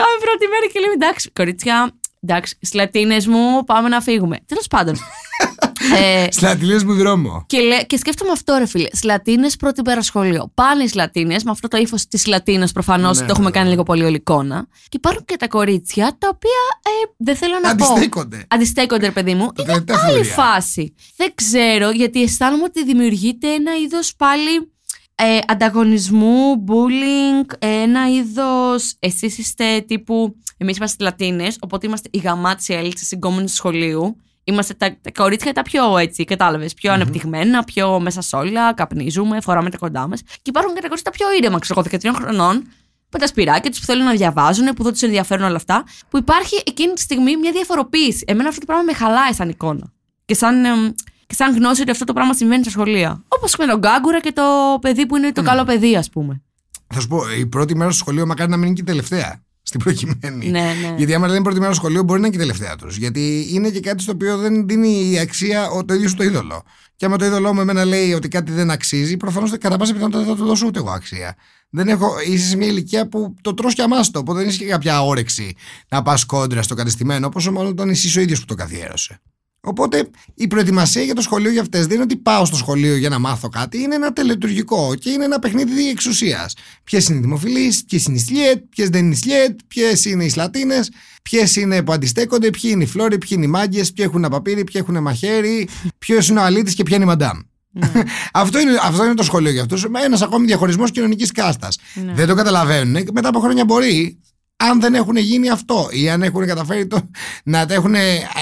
παραγωγή. 0.00 0.16
όλοι. 0.16 0.22
Και 0.22 0.24
σκάμε 0.24 0.24
πρώτη 0.26 0.46
μέρα 0.52 0.66
και 0.72 0.80
λέμε 0.80 0.92
εντάξει, 0.92 1.30
κορίτσια, 1.30 1.90
εντάξει, 2.20 2.58
σλατίνε 2.60 3.16
μου, 3.26 3.64
πάμε 3.64 3.88
να 3.88 4.00
φύγουμε. 4.00 4.36
Τέλος 4.46 4.66
πάντων. 4.66 4.94
ε, 6.02 6.26
Σλατιλίε 6.30 6.84
μου 6.84 6.94
δρόμο. 6.94 7.44
και, 7.46 7.60
λέ, 7.60 7.82
και 7.82 7.96
σκέφτομαι 7.96 8.30
αυτό, 8.32 8.56
ρε 8.58 8.66
φίλε. 8.66 8.88
Σλατίνε 8.92 9.48
πρώτη 9.58 9.82
μέρα 9.84 10.02
σχολείο. 10.02 10.50
Πάνε 10.54 10.82
οι 10.82 10.88
Σλατίνε, 10.88 11.36
με 11.44 11.50
αυτό 11.50 11.68
το 11.68 11.76
ύφος 11.76 12.06
της 12.06 12.26
Λατίνας 12.26 12.72
προφανώς 12.72 13.18
Ναι, 13.18 13.24
το 13.26 13.30
έχουμε 13.30 13.44
ναι, 13.46 13.50
κάνει 13.50 13.64
ναι. 13.64 13.70
λίγο 13.70 13.82
πολύ 13.82 14.04
ολικόνα. 14.04 14.66
Και 14.72 14.96
υπάρχουν 14.96 15.24
και 15.24 15.36
τα 15.36 15.48
κορίτσια 15.48 16.16
τα 16.18 16.28
οποία 16.34 16.60
ε, 16.82 17.12
δεν 17.16 17.36
θέλω 17.36 17.54
να 17.62 17.74
πω. 17.74 17.84
Αντιστέκονται. 17.84 18.44
Αντιστέκονται, 18.48 19.06
ρε 19.06 19.12
παιδί 19.12 19.34
μου. 19.34 19.52
Το 19.52 19.62
Είναι 19.62 19.72
τελευταία 19.72 19.98
άλλη 20.04 20.12
φλουριά. 20.24 20.32
φάση. 20.32 20.94
Δεν 21.16 21.32
ξέρω, 21.34 21.90
γιατί 21.90 22.22
αισθάνομαι 22.22 22.62
ότι 22.62 22.84
δημιουργείται 22.84 23.48
ένα 23.48 23.72
είδος 23.84 24.14
πάλι 24.16 24.72
ε, 25.20 25.38
ανταγωνισμού, 25.46 26.64
bullying, 26.66 27.52
ένα 27.58 28.10
είδος. 28.10 28.94
Εσείς 28.98 29.38
είστε 29.38 29.80
τύπου. 29.80 30.36
Εμείς 30.56 30.76
είμαστε 30.76 31.04
Σλατίνες, 31.04 31.56
οπότε 31.60 31.86
είμαστε 31.86 32.08
οι 32.12 32.18
γαμάτες 32.18 32.72
έτσι 32.74 33.04
γκόμενες 33.04 33.46
του 33.46 33.52
σχολείου. 33.52 34.16
Είμαστε 34.44 34.74
τα, 34.74 34.96
τα 35.00 35.10
κορίτσια 35.12 35.52
τα 35.52 35.62
πιο 35.62 35.96
έτσι, 35.96 36.24
κατάλαβες, 36.24 36.74
πιο 36.74 36.92
ανεπτυγμένα, 36.92 37.64
πιο 37.64 38.00
μέσα 38.00 38.20
σ' 38.20 38.32
όλα, 38.32 38.74
καπνίζουμε, 38.74 39.40
φοράμε 39.40 39.70
τα 39.70 39.78
κοντά 39.78 40.08
μας. 40.08 40.22
Και 40.22 40.40
υπάρχουν 40.42 40.74
και 40.74 40.80
τα 40.80 40.88
κορίτσια 40.88 41.10
τα 41.10 41.16
πιο 41.16 41.36
ήρεμα, 41.36 41.58
ξέρω 41.58 41.80
εγώ, 41.80 42.10
13 42.12 42.22
χρονών, 42.22 42.66
με 43.12 43.18
τα 43.18 43.26
σπυράκια 43.26 43.70
τους 43.70 43.80
που 43.80 43.86
θέλουν 43.86 44.04
να 44.04 44.12
διαβάζουν, 44.12 44.66
που 44.74 44.82
δεν 44.82 44.92
τους 44.92 45.02
ενδιαφέρουν 45.02 45.44
όλα 45.44 45.56
αυτά. 45.56 45.84
Που 46.08 46.18
υπάρχει 46.18 46.62
εκείνη 46.66 46.92
τη 46.92 47.00
στιγμή 47.00 47.36
μια 47.36 47.52
διαφοροποίηση. 47.52 48.24
Εμένα 48.26 48.48
αυτό 48.48 48.60
το 48.60 48.66
πράγμα 48.66 48.84
με 48.84 48.92
χαλάει 48.92 49.32
σαν 49.32 49.48
εικόνα. 49.48 49.92
Και 50.24 50.34
σαν, 50.34 50.64
εμ, 50.64 50.92
και 51.30 51.36
σαν 51.36 51.54
γνώση 51.54 51.80
ότι 51.80 51.90
αυτό 51.90 52.04
το 52.04 52.12
πράγμα 52.12 52.34
συμβαίνει 52.34 52.62
στα 52.62 52.70
σχολεία. 52.70 53.24
Όπως 53.28 53.56
με 53.58 53.66
τον 53.66 53.78
Γκάγκουρα 53.78 54.20
και 54.20 54.32
το 54.32 54.42
παιδί 54.80 55.06
που 55.06 55.16
είναι 55.16 55.32
το 55.32 55.42
καλό 55.42 55.64
παιδί, 55.64 55.96
ας 55.96 56.10
πούμε. 56.10 56.42
Θα 56.86 57.00
σου 57.00 57.08
πω, 57.08 57.22
η 57.38 57.46
πρώτη 57.46 57.76
μέρα 57.76 57.90
στο 57.90 57.98
σχολείο 57.98 58.26
μακάρι 58.26 58.50
να 58.50 58.56
μην 58.56 58.66
είναι 58.66 58.74
και 58.74 58.80
η 58.80 58.84
τελευταία. 58.84 59.42
Στην 59.62 59.80
προκειμένη. 59.80 60.50
Ναι, 60.50 60.60
ναι. 60.60 60.94
Γιατί 60.96 61.14
άμα 61.14 61.26
δεν 61.26 61.34
είναι 61.34 61.44
πρώτη 61.44 61.60
μέρα 61.60 61.72
στο 61.72 61.80
σχολείο, 61.80 62.02
μπορεί 62.02 62.20
να 62.20 62.26
είναι 62.26 62.36
και 62.36 62.42
η 62.42 62.46
τελευταία 62.46 62.76
τους. 62.76 62.96
Γιατί 62.96 63.46
είναι 63.50 63.70
και 63.70 63.80
κάτι 63.80 64.02
στο 64.02 64.12
οποίο 64.12 64.36
δεν 64.36 64.66
δίνει 64.66 65.10
η 65.10 65.18
αξία 65.18 65.70
ο, 65.70 65.84
το 65.84 65.94
ίδιο 65.94 66.08
σου 66.08 66.14
το 66.14 66.24
είδωλο. 66.24 66.62
Και 66.96 67.04
άμα 67.04 67.16
το 67.16 67.24
είδωλό 67.24 67.54
μου 67.54 67.60
εμένα 67.60 67.84
λέει 67.84 68.12
ότι 68.12 68.28
κάτι 68.28 68.52
δεν 68.52 68.70
αξίζει, 68.70 69.16
προφανώς 69.16 69.58
κατά 69.58 69.76
πάσα 69.76 69.92
πιθανότητα 69.92 70.24
δεν 70.24 70.34
θα 70.34 70.40
του 70.42 70.48
δώσω 70.48 70.66
ούτε 70.66 70.78
εγώ 70.78 70.90
αξία. 70.90 71.36
Δεν 71.70 71.88
έχω, 71.88 72.12
είσαι 72.26 72.46
σε 72.48 72.56
μια 72.56 72.66
ηλικία 72.66 73.08
που 73.08 73.34
το 73.40 73.54
τρως 73.54 73.74
και 73.74 73.82
αμάστο, 73.82 74.18
οπότε 74.18 74.38
δεν 74.38 74.48
έχει 74.48 74.58
και 74.58 74.66
κάποια 74.66 75.02
όρεξη 75.04 75.54
να 75.88 76.02
πας 76.02 76.24
κόντρα 76.24 76.62
στο 76.62 76.74
κατεστημένο, 76.74 77.28
πόσο 77.28 77.52
μάλλον 77.52 77.70
όταν 77.70 77.88
εσύ 77.88 78.18
ο 78.18 78.22
ίδιος 78.22 78.40
που 78.40 78.46
το 78.46 78.54
καθιέρωσε. 78.54 79.20
Οπότε 79.62 80.10
η 80.34 80.46
προετοιμασία 80.46 81.02
για 81.02 81.14
το 81.14 81.20
σχολείο 81.20 81.50
για 81.50 81.60
αυτές 81.60 81.86
δεν 81.86 81.94
είναι 81.94 82.02
ότι 82.02 82.16
πάω 82.16 82.44
στο 82.44 82.56
σχολείο 82.56 82.96
για 82.96 83.08
να 83.08 83.18
μάθω 83.18 83.48
κάτι, 83.48 83.78
είναι 83.78 83.94
ένα 83.94 84.12
τελετουργικό 84.12 84.94
και 84.94 85.10
είναι 85.10 85.24
ένα 85.24 85.38
παιχνίδι 85.38 85.88
εξουσία. 85.88 86.50
Ποιες 86.84 87.08
είναι 87.08 87.18
οι 87.18 87.20
δημοφιλείς, 87.20 87.84
ποιες 87.84 88.04
είναι 88.04 88.16
οι 88.16 88.20
σλιέτ, 88.20 88.62
ποιες 88.68 88.88
δεν 88.88 89.04
είναι 89.04 89.14
οι 89.14 89.16
σλιέτ, 89.16 89.58
ποιες 89.68 90.04
είναι 90.04 90.24
οι 90.24 90.28
σλατίνες, 90.28 90.90
ποιες 91.22 91.56
είναι 91.56 91.82
που 91.82 91.92
αντιστέκονται, 91.92 92.50
ποιοι 92.50 92.70
είναι 92.74 92.82
οι 92.82 92.86
φλόροι, 92.86 93.18
ποιοι 93.18 93.30
είναι 93.32 93.44
οι 93.44 93.48
μάγκες, 93.48 93.92
ποιοι 93.92 94.04
έχουν 94.08 94.24
απαπύρι, 94.24 94.64
ποιοι 94.64 94.82
έχουν 94.84 95.02
μαχαίρι, 95.02 95.68
ποιος 95.98 96.28
είναι 96.28 96.40
ο 96.40 96.42
αλήτης 96.42 96.74
και 96.74 96.82
ποια 96.82 96.96
είναι 96.96 97.04
η 97.04 97.08
μαντάμ. 97.08 97.38
αυτό, 98.32 98.60
είναι, 98.60 98.78
αυτό 98.82 99.04
είναι 99.04 99.14
το 99.14 99.22
σχολείο 99.22 99.50
για 99.50 99.60
αυτούς. 99.60 99.86
Ένας 100.04 100.22
ακόμη 100.22 100.46
διαχωρισμός 100.46 100.90
κοινωνικής 100.90 101.32
κάστας. 101.32 101.78
Δεν 102.14 102.26
το 102.26 102.34
καταλαβαίνουν. 102.34 103.08
Μετά 103.12 103.28
από 103.28 103.40
χρόνια 103.40 103.64
μπορεί, 103.64 104.20
αν 104.62 104.80
δεν 104.80 104.94
έχουν 104.94 105.16
γίνει 105.16 105.50
αυτό 105.50 105.88
ή 105.90 106.10
αν 106.10 106.22
έχουν 106.22 106.46
καταφέρει 106.46 106.86
το, 106.86 107.10
να 107.44 107.66
τα 107.66 107.74
έχουν 107.74 107.94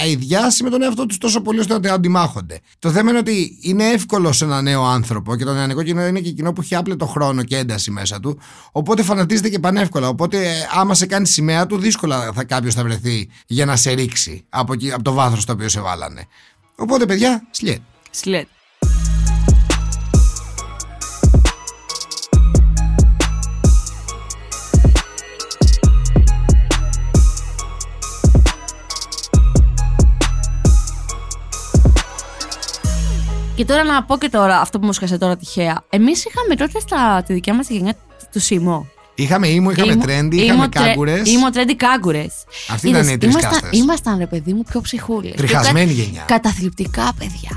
αειδιάσει 0.03 0.63
με 0.63 0.71
τον 0.71 0.83
εαυτό 0.83 1.07
τους 1.07 1.19
τόσο 1.19 1.41
πολύ 1.41 1.59
ώστε 1.61 1.79
να 1.79 1.93
αντιμάχονται. 1.93 2.61
Το 2.79 2.91
θέμα 2.91 3.11
είναι 3.11 3.19
ότι 3.19 3.59
είναι 3.61 3.85
εύκολο 3.85 4.33
σε 4.33 4.45
ένα 4.45 4.63
νέο 4.63 4.85
άνθρωπο 4.85 5.37
και 5.37 5.45
το 5.45 5.53
νεανικό 5.53 5.83
κοινό 5.83 6.07
είναι 6.07 6.21
και 6.21 6.31
κοινό 6.31 6.53
που 6.53 6.61
έχει 6.61 6.75
άπλετο 6.75 7.07
χρόνο 7.07 7.43
και 7.43 7.57
ένταση 7.57 7.91
μέσα 7.91 8.21
του. 8.21 8.41
Οπότε 8.73 9.03
φανατίζεται 9.03 9.49
και 9.49 9.59
πανεύκολα. 9.59 10.09
Οπότε, 10.09 10.49
ε, 10.49 10.53
άμα 10.75 10.95
σε 10.95 11.07
κάνει 11.07 11.27
σημαία 11.27 11.67
του, 11.67 11.79
δύσκολα 11.79 12.33
θα 12.35 12.45
κάποιος 12.45 12.75
θα 12.75 12.83
βρεθεί 12.83 13.29
για 13.47 13.65
να 13.65 13.77
σε 13.77 13.91
ρίξει 13.93 14.45
από, 14.49 14.73
εκεί- 14.73 14.93
από 14.93 15.03
το 15.03 15.13
βάθρο 15.13 15.41
στο 15.41 15.53
οποίο 15.53 15.69
σε 15.69 15.81
βάλανε. 15.81 16.27
Οπότε, 16.77 17.07
παιδιά, 17.07 17.47
σλιέτ. 17.51 17.81
Σλέτ. 18.11 18.47
Και 33.59 33.65
τώρα 33.65 33.85
να 33.85 34.05
πω 34.05 34.19
και 34.19 34.29
τώρα 34.29 34.61
αυτό 34.61 34.79
που 34.79 34.87
μου 34.87 34.93
σκάσε 34.93 35.19
τώρα 35.19 35.37
τυχαία. 35.37 35.85
Εμείς 35.89 36.25
είχαμε 36.25 36.55
τότε 36.55 36.81
στα, 36.81 37.23
τη 37.27 37.33
δικιά 37.33 37.55
μας 37.55 37.69
γενιά 37.69 37.95
του 38.33 38.41
Σίμω. 38.41 38.87
Είχαμε 39.21 39.49
ήμου, 39.49 39.71
είχαμε 39.71 39.93
Ήμο- 39.93 40.03
τρέντι, 40.05 40.37
ήμο 40.37 40.45
είχαμε 40.45 40.69
τρε- 40.69 40.87
κάγκουρες. 40.87 41.29
Ήμο 41.33 41.51
τρέντι 41.51 41.77
κάγκουρες. 41.77 42.33
Αυτοί 42.69 42.89
ήταν 42.89 43.09
οι 43.09 43.19
τρεις 43.19 43.31
ήμασταν, 43.33 43.53
κάστες. 43.53 43.79
ήμασταν, 43.79 44.19
ρε 44.19 44.27
παιδί 44.27 44.53
μου, 44.53 44.63
πιο 44.71 44.81
ψυχούλες. 44.81 45.33
Τριχασμένη 45.37 45.93
γενιά. 45.93 46.23
Καταθλιπτικά 46.27 47.11
παιδιά. 47.19 47.51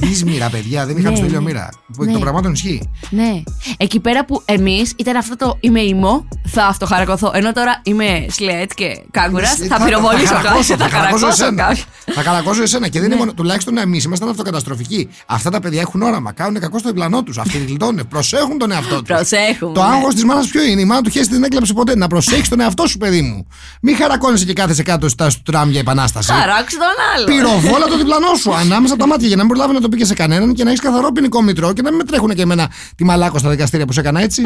Δύσμυρα, 0.00 0.48
παιδιά, 0.48 0.86
δεν 0.86 0.96
είχαμε 0.96 1.10
Ναι, 1.10 1.16
στο 1.16 1.24
ίδιο 1.24 1.38
ναι. 1.40 1.44
μοίρα. 1.44 1.68
Που 1.92 2.02
εκ 2.02 2.06
Ναι. 2.06 2.12
των 2.12 2.20
πραγμάτων 2.20 2.52
ισχύει. 2.52 2.90
ναι. 3.10 3.42
Εκεί 3.76 4.00
πέρα 4.00 4.24
που 4.24 4.42
εμείς 4.44 4.92
ήταν 4.96 5.16
αυτό 5.16 5.36
το 5.36 5.56
είμαι 5.60 5.80
ήμο, 5.80 6.28
θα 6.46 6.66
αυτοχαρακωθώ. 6.66 7.30
Ενώ 7.34 7.52
τώρα 7.52 7.80
είμαι 7.84 8.26
σλέτ 8.30 8.70
και 8.74 9.00
κάγκουρας, 9.10 9.54
θα 9.68 9.84
πυροβολήσω 9.84 10.24
κάποιον. 10.24 10.42
χαρακώσω, 10.42 10.76
Θα 10.76 10.88
χαρακώσω 10.88 11.26
εσένα. 11.28 11.62
κάποιον. 11.62 11.86
Θα 12.14 12.22
χαρακώσω 12.22 12.62
εσένα. 12.62 12.88
Και 12.88 12.98
δεν 12.98 13.04
είναι 13.06 13.14
Ναι. 13.14 13.20
μόνο, 13.20 13.32
τουλάχιστον 13.34 13.78
εμείς 13.78 14.04
ήμασταν 14.04 14.28
αυτοκαταστροφικοί. 14.28 15.08
Αυτά 15.26 15.50
τα 15.50 15.60
παιδιά 15.60 15.80
έχουν 15.80 16.02
όραμα. 16.02 16.32
Κάνουν 16.32 16.60
κακό 16.60 16.78
στο 16.78 16.88
διπλανό 16.88 17.22
τους. 17.22 17.38
Αυτοί 17.38 17.58
γλιτώνουν. 17.58 18.08
Προσέχουν 18.08 18.58
τον 18.58 18.70
εαυτό 18.72 18.94
τους. 19.02 19.16
Προσέχουμε. 19.16 19.72
Το 19.74 19.80
ναι. 19.82 19.86
άγχος 19.94 20.14
της 20.14 20.24
μάνας 20.24 20.46
ποιο 20.46 20.62
είναι; 20.64 20.80
Η 20.88 20.90
μάνα 20.90 21.02
του 21.02 21.10
χέσει 21.10 21.28
δεν 21.30 21.42
έκλαψε 21.44 21.72
ποτέ. 21.72 21.96
Να 21.96 22.06
προσέχεις 22.06 22.48
τον 22.48 22.60
εαυτό 22.60 22.86
σου, 22.86 22.98
παιδί 22.98 23.22
μου. 23.22 23.46
Μην 23.82 23.96
χαρακώνεσαι 23.96 24.44
και 24.44 24.52
κάθεσαι 24.52 24.82
κάτω 24.82 25.08
στα 25.08 25.30
στο 25.30 25.42
τραμ 25.42 25.70
για 25.70 25.80
επανάσταση. 25.80 26.32
Χαράξει 26.32 26.76
τον 26.76 26.86
άλλο. 27.14 27.24
Πυροβόλα 27.26 27.86
το 27.86 27.96
διπλανό 27.96 28.34
σου 28.34 28.54
ανάμεσα 28.54 28.92
από 28.94 29.02
τα 29.02 29.08
μάτια 29.08 29.26
για 29.26 29.36
να 29.36 29.42
μην 29.44 29.52
προλάβει 29.52 29.74
να 29.74 29.80
το 29.80 29.88
πει 29.88 29.96
και 29.96 30.04
σε 30.04 30.14
κανέναν 30.14 30.54
και 30.54 30.64
να 30.64 30.70
έχεις 30.70 30.82
καθαρό 30.82 31.12
ποινικό 31.12 31.42
μητρό 31.42 31.72
και 31.72 31.82
να 31.82 31.88
μην 31.88 31.98
με 31.98 32.04
τρέχουν 32.04 32.34
και 32.34 32.42
εμένα 32.42 32.70
τη 32.96 33.04
μαλάκο 33.04 33.38
στα 33.38 33.48
δικαστήρια 33.50 33.86
που 33.86 33.92
σε 33.92 34.00
έκανα 34.00 34.20
έτσι. 34.20 34.42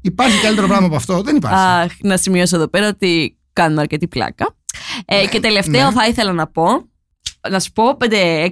υπάρχει 0.00 0.40
καλύτερο 0.40 0.66
πράγμα 0.66 0.86
από 0.86 0.96
αυτό; 0.96 1.22
Δεν 1.22 1.36
υπάρχει. 1.36 1.58
Αχ, 1.66 1.92
να 2.00 2.16
σημειώσω 2.16 2.56
εδώ 2.56 2.68
πέρα 2.68 2.88
ότι 2.88 3.36
κάνουμε 3.52 3.80
αρκετή 3.80 4.08
πλάκα. 4.08 4.54
Ε, 5.04 5.26
και 5.26 5.40
τελευταίο 5.40 5.86
ναι. 5.86 5.92
θα 5.92 6.06
ήθελα 6.06 6.32
να 6.32 6.46
πω, 6.46 6.64
να 7.50 7.60
σου 7.60 7.72
πω 7.72 7.96
5-6 8.00 8.48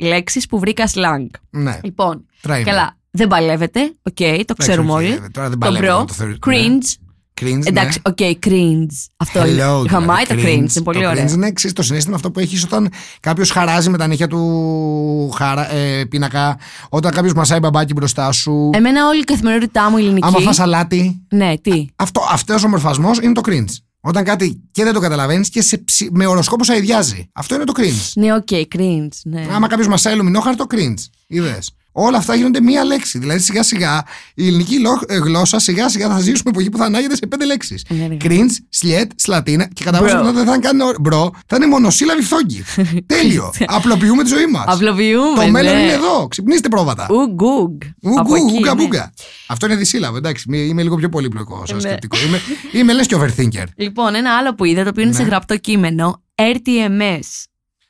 λέξεις 0.00 0.46
που 0.46 0.58
βρήκα 0.58 0.88
slang. 0.94 1.26
ναι. 1.50 1.78
Λοιπόν, 1.82 2.26
Try 2.42 2.60
me. 2.60 2.62
καλά, 2.64 2.96
δεν 3.16 3.28
παλεύεται, 3.28 3.80
οκ, 4.02 4.44
το 4.46 4.54
ξέρουμε 4.54 4.90
οκ, 4.90 4.96
όλοι. 4.96 5.20
τώρα 5.32 5.48
δεν 5.48 5.58
το 5.58 5.66
παλεύω 5.66 5.86
bro, 5.86 5.98
να 5.98 6.04
το 6.04 6.12
θεωρήσω, 6.14 6.38
cringe, 6.46 6.98
Cringe, 7.40 7.66
εντάξει, 7.66 8.00
ναι. 8.08 8.10
οκ, 8.30 8.36
cringe. 8.46 8.94
Αυτό 9.16 9.46
είναι. 9.46 9.62
Hello, 9.66 9.84
Χαμάει 9.88 10.24
δηλαδή, 10.24 10.42
το 10.42 10.48
cringe, 10.48 10.74
είναι 10.74 10.84
πολύ 10.84 11.02
το 11.02 11.08
ωραίο. 11.08 11.24
cringe 11.24 11.30
είναι 11.30 11.46
εξής, 11.46 11.72
το 11.72 11.82
συναίσθημα 11.82 12.16
αυτό 12.16 12.30
που 12.30 12.40
έχεις 12.40 12.64
όταν 12.64 12.88
κάποιος 13.20 13.50
χαράζει 13.50 13.90
με 13.90 13.98
τα 13.98 14.06
νύχια 14.06 14.26
του 14.28 15.30
χαρα, 15.36 15.72
ε, 15.74 16.04
πίνακα, 16.04 16.58
όταν 16.88 17.12
κάποιος 17.12 17.32
μασάει 17.32 17.58
μπαμπάκι 17.58 17.92
μπροστά 17.92 18.32
σου. 18.32 18.70
Εμένα 18.74 19.06
όλη 19.08 19.20
η 19.20 19.24
καθημερινότητά 19.24 19.90
μου 19.90 19.96
ελληνική. 19.96 20.26
άμα 20.26 20.38
φας 20.40 20.58
αλάτι. 20.58 21.26
Ναι, 21.30 21.58
τι; 21.58 21.86
Αυτό 21.96 22.20
αυτός 22.30 22.64
ο 22.64 22.68
μορφασμός 22.68 23.18
είναι 23.18 23.32
το 23.32 23.40
cringe. 23.44 23.74
Όταν 24.00 24.24
κάτι 24.24 24.62
και 24.70 24.84
δεν 24.84 24.92
το 24.92 25.00
καταλαβαίνεις 25.00 25.48
και 25.48 25.62
σε, 25.62 25.78
ψι- 25.78 26.10
με 26.12 26.26
οροσκόπο 26.26 26.72
αηδιάζει. 26.72 27.28
Αυτό 27.32 27.54
είναι 27.54 27.64
το 27.64 27.72
cringe. 27.76 28.12
Ναι, 28.14 28.34
οκ, 28.34 28.48
cringe, 28.50 29.08
ναι. 29.24 29.46
Άμα 29.52 29.66
κάποιος 29.68 29.88
μασάει 29.88 30.16
λουμινόχαρτο, 30.16 30.66
cringe. 30.74 31.04
Είδες. 31.26 31.70
Όλα 31.96 32.16
αυτά 32.18 32.34
γίνονται 32.34 32.60
μία 32.60 32.84
λέξη. 32.84 33.18
Δηλαδή 33.18 33.38
σιγά 33.38 33.62
σιγά 33.62 34.02
η 34.34 34.46
ελληνική 34.46 34.78
λο- 34.80 35.00
ε, 35.08 35.16
γλώσσα 35.16 35.58
σιγά 35.58 35.88
σιγά 35.88 36.08
θα 36.08 36.18
ζήσουμε 36.18 36.50
εποχή 36.50 36.68
που 36.70 36.78
θα 36.78 36.84
ανάγεται 36.84 37.16
σε 37.16 37.26
πέντε 37.26 37.44
λέξεις. 37.44 37.84
Ναι, 37.88 38.06
ναι. 38.06 38.16
Cringe, 38.24 38.50
slay, 38.68 39.10
σλατίνα 39.16 39.68
και 39.72 39.84
κατά 39.84 39.98
Bro. 39.98 40.02
βάση 40.02 40.32
δεν 40.32 40.44
θα 40.46 40.58
κάνει 40.58 40.78
bro, 41.00 41.30
θα 41.46 41.56
είναι 41.56 41.66
μονοσύλλαβοι 41.66 42.22
φθόγγοι. 42.22 42.64
Τέλειο. 43.06 43.52
Απλοποιούμε 43.66 44.22
τη 44.22 44.28
ζωή 44.28 44.46
μας. 44.46 44.64
Απλοποιούμε. 44.66 45.44
Το 45.44 45.50
μέλλον 45.50 45.74
ναι. 45.74 45.80
είναι 45.80 45.92
εδώ. 45.92 46.26
Ξυπνήστε 46.28 46.68
πρόβατα. 46.68 47.06
Ουγκούγκ. 47.10 47.80
Ουγκου, 48.02 48.20
Από 48.20 48.34
εκεί, 48.34 48.44
ουγκα, 48.56 48.74
ναι. 48.74 48.82
μπουγκα. 48.82 49.12
Αυτό 49.46 49.66
είναι 49.66 49.74
δυσύλλαβο. 49.74 50.16
Εντάξει, 50.16 50.44
μη- 50.48 50.68
είμαι 50.68 50.82
λίγο 50.82 50.96
πιο 50.96 51.08
πολύπλοκο 51.08 51.62
σαν 51.66 51.76
Ναι. 51.76 51.82
σκεπτικό. 51.82 52.16
Είμαι, 52.26 52.40
είμαι 52.72 52.92
λες 52.92 53.06
και 53.06 53.16
overthinker. 53.18 53.64
Λοιπόν, 53.76 54.14
ένα 54.14 54.36
άλλο 54.36 54.54
που 54.54 54.64
είδα, 54.64 54.82
το 54.82 54.88
οποίο 54.88 55.02
είναι 55.02 55.12
σε 55.12 55.22
Ναι. 55.22 55.28
γραπτό 55.28 55.56
κείμενο, 55.56 56.22
RTMS. 56.34 57.44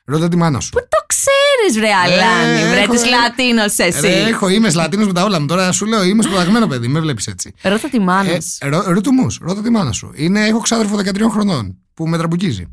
Ρώτα 0.07 0.28
τη 0.28 0.36
μάνα 0.36 0.61
σου. 0.61 0.70
Πού 0.70 0.78
το 0.78 1.05
ξέρεις, 1.07 1.78
βρε 1.78 1.92
Αλάνη, 1.94 2.61
Ε, 2.61 2.68
βρε 2.68 2.80
έχω, 2.80 2.92
της 2.92 3.02
ε. 3.02 3.09
Λατίνο 3.09 3.62
εσύ. 3.62 4.00
Ρε, 4.00 4.28
έχω, 4.28 4.48
είμαι 4.48 4.70
Λατίνος 4.70 5.07
με 5.07 5.12
τα 5.12 5.24
όλα 5.24 5.40
μου. 5.40 5.46
Τώρα 5.46 5.72
σου 5.72 5.86
λέω, 5.86 6.02
είμαι 6.05 6.22
σπουδαγμένο 6.22 6.66
παιδί. 6.66 6.88
Με 6.88 7.00
βλέπεις 7.00 7.26
έτσι. 7.26 7.52
Ρώτα 7.62 7.88
τη 7.88 8.00
μάνα 8.00 8.30
Ε, 8.30 8.40
σου. 8.40 8.59
ρω- 8.70 8.84
ρώτα 8.86 9.12
μους, 9.12 9.38
ρώτα 9.42 9.62
τη 9.62 9.70
μάνα 9.70 9.92
σου. 9.92 10.12
Είναι, 10.14 10.46
έχω 10.46 10.59
ξάδερφο 10.61 10.96
13 10.96 11.30
χρονών 11.30 11.78
που 11.94 12.09
με 12.09 12.16
τραμπουκίζει. 12.18 12.66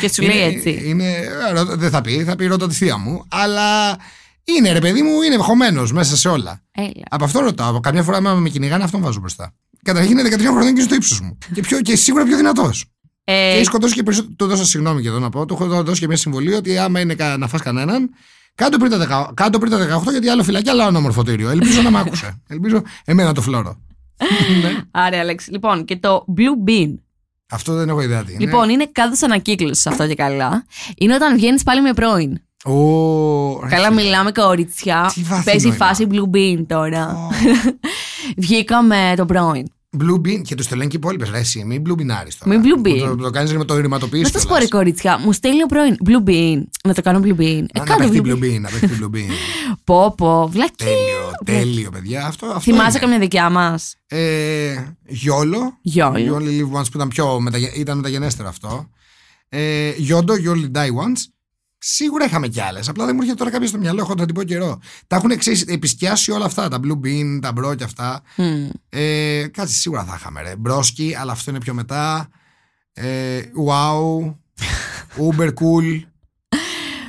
Και 0.00 0.12
σου 0.12 0.22
λέει 0.22 0.36
Είναι- 0.36 0.46
έτσι. 0.56 0.82
Είναι, 0.84 1.08
ε, 1.08 1.50
ρώτα- 1.52 1.76
δεν 1.76 1.90
θα 1.90 2.00
πει, 2.00 2.24
θα 2.24 2.36
πει 2.36 2.46
ρώτα 2.46 2.68
τη 2.68 2.74
θεία 2.74 2.96
μου. 2.96 3.24
Αλλά 3.28 3.96
είναι 4.44 4.72
ρε 4.72 4.80
παιδί 4.80 5.02
μου, 5.02 5.22
είναι 5.22 5.36
χωμένος 5.36 5.92
μέσα 5.92 6.16
σε 6.16 6.28
όλα. 6.28 6.62
Έλα. 6.76 6.90
Από 7.10 7.24
αυτό 7.24 7.40
ρωτάω. 7.40 7.80
Καμιά 7.80 8.02
φορά, 8.02 8.16
άμα 8.16 8.34
με 8.34 8.48
κυνηγάνε, 8.48 8.84
αυτόν 8.84 9.00
βάζω 9.00 9.20
μπροστά. 9.20 9.54
Καταρχήν 9.82 10.18
είναι 10.18 10.22
13 10.22 10.42
χρονών 10.50 10.62
και 10.62 10.68
είναι 10.68 10.82
στο 10.82 10.94
ύψος 10.94 11.20
μου. 11.20 11.38
Και, 11.54 11.60
πιο, 11.60 11.80
και 11.80 11.96
σίγουρα 11.96 12.24
πιο 12.24 12.36
δυνατός. 12.36 12.84
Και 13.28 13.34
Ε, 13.34 13.54
έχει 13.54 13.64
σκοτώσει 13.64 13.94
και 13.94 14.02
περισσότερο. 14.02 14.34
Του 14.38 14.46
δώσα 14.46 14.64
συγγνώμη 14.64 15.02
και 15.02 15.08
εδώ 15.08 15.18
να 15.18 15.28
πω. 15.30 15.46
Του 15.46 15.56
έχω 15.60 15.82
δώσει 15.82 16.00
και 16.00 16.06
μια 16.06 16.16
συμβολή 16.16 16.54
ότι 16.54 16.78
άμα 16.78 17.00
είναι 17.00 17.14
κα- 17.14 17.36
να 17.36 17.48
φας 17.48 17.62
κανέναν, 17.62 18.10
κάτω 18.54 18.78
πριν, 18.78 18.90
τα 18.90 18.98
δεκα- 18.98 19.30
κάτω 19.34 19.58
πριν 19.58 19.70
τα 19.70 19.78
18, 19.78 20.10
γιατί 20.10 20.28
άλλο 20.28 20.42
φυλακή, 20.42 20.68
άλλο 20.70 20.82
ένα 20.82 21.00
μορφωτήριο. 21.00 21.48
Ελπίζω 21.50 21.82
να 21.82 21.90
μ' 21.90 21.96
άκουσε. 21.96 22.40
Ελπίζω 22.48 22.82
εμένα 23.04 23.32
το 23.32 23.42
φλόρο. 23.42 23.76
ναι. 24.62 24.76
Άρα, 24.90 25.18
Αλέξη. 25.18 25.50
Λοιπόν, 25.50 25.84
και 25.84 25.96
το 25.96 26.24
Blue 26.36 26.68
Bean. 26.70 26.94
Αυτό 27.50 27.74
δεν 27.74 27.88
έχω 27.88 28.00
ιδέα 28.00 28.24
τι 28.24 28.32
είναι. 28.32 28.44
Λοιπόν, 28.44 28.68
είναι 28.70 28.88
κάδο 28.92 29.14
ανακύκλωση 29.24 29.88
αυτό 29.88 30.06
και 30.06 30.14
καλά. 30.14 30.64
Είναι 30.96 31.14
όταν 31.14 31.34
βγαίνεις 31.36 31.62
πάλι 31.62 31.82
με 31.82 31.92
πρώην. 31.92 32.40
Ω, 32.64 33.60
ρε 33.62 33.68
Καλά, 33.68 33.88
φίλε. 33.88 34.02
μιλάμε 34.02 34.32
κοριτσιά. 34.32 35.10
Τι 35.14 35.22
βαθύ 35.22 35.44
Παίζει 35.44 35.68
νόημα. 35.68 35.84
φάση 35.86 36.06
Blue 36.10 36.36
Bean 36.36 36.64
τώρα. 36.66 37.06
Ω. 37.14 37.28
Βγήκα 38.36 38.82
με 38.82 39.12
τον 39.16 39.26
πρώην. 39.26 39.66
Blue 39.98 40.14
bean 40.26 40.42
και 40.42 40.54
του 40.54 40.64
το 40.68 40.76
λένε 40.76 40.88
και 40.90 40.96
οι 40.96 41.00
υπόλοιπε. 41.02 41.26
Ρε, 41.30 41.38
εσύ, 41.38 41.64
μην 41.64 41.82
blue 41.86 41.90
beanάρει 42.00 42.30
τώρα. 42.38 42.58
Μην 42.58 42.62
blue 42.64 42.86
bean. 42.86 42.98
Το, 42.98 43.16
το 43.16 43.30
κάνεις 43.30 43.52
με 43.52 43.64
το 43.64 43.74
Να 43.74 43.80
ρηματοποίηση. 43.80 44.38
σα 44.38 44.46
πω 44.46 44.56
ρε 44.56 44.68
κοριτσιά, 44.68 45.18
μου 45.18 45.32
στέλνει 45.32 45.62
ο 45.62 45.66
πρώην 45.66 45.96
Blue 46.06 46.28
Bean. 46.30 46.62
Να 46.84 46.94
το 46.94 47.02
κάνω 47.02 47.20
Blue 47.24 47.40
Bean. 47.40 47.62
Ε, 47.72 47.78
Να 47.78 47.84
κάτω 47.84 47.98
παιχτεί 47.98 48.20
Blue 48.24 48.28
blue 48.28 48.38
Bean. 48.42 48.42
bean, 48.56 48.60
να 48.60 48.68
παιχτεί 48.68 48.88
blue 49.00 49.16
bean. 49.16 49.30
Πω, 49.84 50.14
πω, 50.16 50.48
βλακή. 50.52 50.74
τέλειο, 50.84 51.30
τέλειο, 51.44 51.90
παιδιά. 51.90 52.26
Αυτό, 52.26 52.46
αυτό 52.46 52.60
Θυμάσαι 52.60 52.88
είναι. 52.90 52.98
καμιά 52.98 53.18
δικιά 53.18 53.50
μας; 53.50 53.94
Ε, 54.06 54.74
γιόλο. 55.06 55.78
Γιόλο. 55.82 56.16
You 56.36 56.40
only 56.40 56.48
live 56.60 56.78
once 56.80 56.84
που 56.84 56.92
ήταν 56.94 57.08
πιο 57.08 57.40
μεταγε... 57.40 57.70
ήταν 57.74 57.96
μεταγενέστερο 57.96 58.48
αυτό. 58.48 58.88
Ε, 59.48 59.90
YODO, 59.96 60.34
you 60.34 60.50
only 60.50 60.70
die 60.76 60.88
once. 61.04 61.22
Σίγουρα 61.78 62.24
είχαμε 62.24 62.48
κι 62.48 62.60
άλλες. 62.60 62.88
Απλά 62.88 63.04
δεν 63.04 63.14
μου 63.14 63.20
έρχεται 63.20 63.38
τώρα 63.38 63.50
κάποια 63.50 63.68
στο 63.68 63.78
μυαλό. 63.78 64.00
Έχω 64.00 64.14
να 64.14 64.26
την 64.26 64.34
πω 64.34 64.42
καιρό. 64.42 64.80
Τα 65.06 65.16
έχουν 65.16 65.38
ξέρεις, 65.38 65.62
επισκιάσει 65.62 66.30
όλα 66.30 66.44
αυτά. 66.44 66.68
Τα 66.68 66.80
blue 66.82 67.06
bean, 67.06 67.38
τα 67.42 67.52
bro 67.52 67.74
και 67.74 67.84
αυτά. 67.84 68.22
Μμ. 68.36 68.68
Ε, 68.88 69.46
κάτσε 69.52 69.74
σίγουρα 69.74 70.04
θα 70.04 70.14
είχαμε. 70.18 70.42
Ρε. 70.42 70.56
Broski, 70.56 71.14
αλλά 71.18 71.32
αυτό 71.32 71.50
είναι 71.50 71.60
πιο 71.60 71.74
μετά. 71.74 72.28
Ε, 72.92 73.40
wow. 73.66 74.34
Uber 75.28 75.48
cool. 75.48 76.02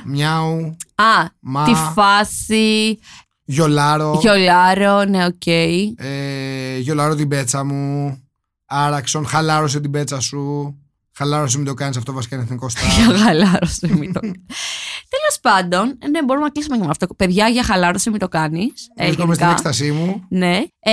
Μιάου. 0.04 0.76
Α, 0.94 1.26
Μα. 1.40 1.64
τη 1.64 1.74
φάση. 1.94 2.98
Γιολάρω. 3.44 4.18
Γιολάρω, 4.20 5.04
ναι, 5.04 5.24
οκ. 5.24 5.46
Ε, 5.46 6.78
γιολάρω 6.78 7.14
την 7.14 7.28
πέτσα 7.28 7.64
μου. 7.64 8.18
Άραξον, 8.66 9.26
χαλάρωσε 9.26 9.80
την 9.80 9.90
πέτσα 9.90 10.20
σου. 10.20 10.74
Χαλάρωσε, 11.20 11.56
μην 11.56 11.66
το 11.66 11.74
κάνεις 11.74 11.96
αυτό, 11.96 12.12
βασικά 12.12 12.34
είναι 12.34 12.44
εθνικό 12.44 12.68
Για 12.96 13.04
στάρ. 13.04 13.16
χαλάρωσε, 13.16 13.88
μην 13.98 14.12
το 14.12 14.20
Τέλος 15.16 15.38
πάντων, 15.42 15.98
ναι, 16.10 16.22
μπορούμε 16.24 16.44
να 16.44 16.50
κλείσουμε 16.52 16.76
και 16.76 16.82
με 16.82 16.88
αυτό. 16.90 17.06
Παιδιά, 17.16 17.48
για 17.48 17.62
χαλάρωσε, 17.62 18.10
μην 18.10 18.18
το 18.18 18.28
κάνεις. 18.28 18.72
Βρίσκομαι 18.98 19.34
στην 19.34 19.48
έκστασή 19.48 19.90
μου. 19.92 20.24
Ναι. 20.28 20.60
Ε, 20.80 20.92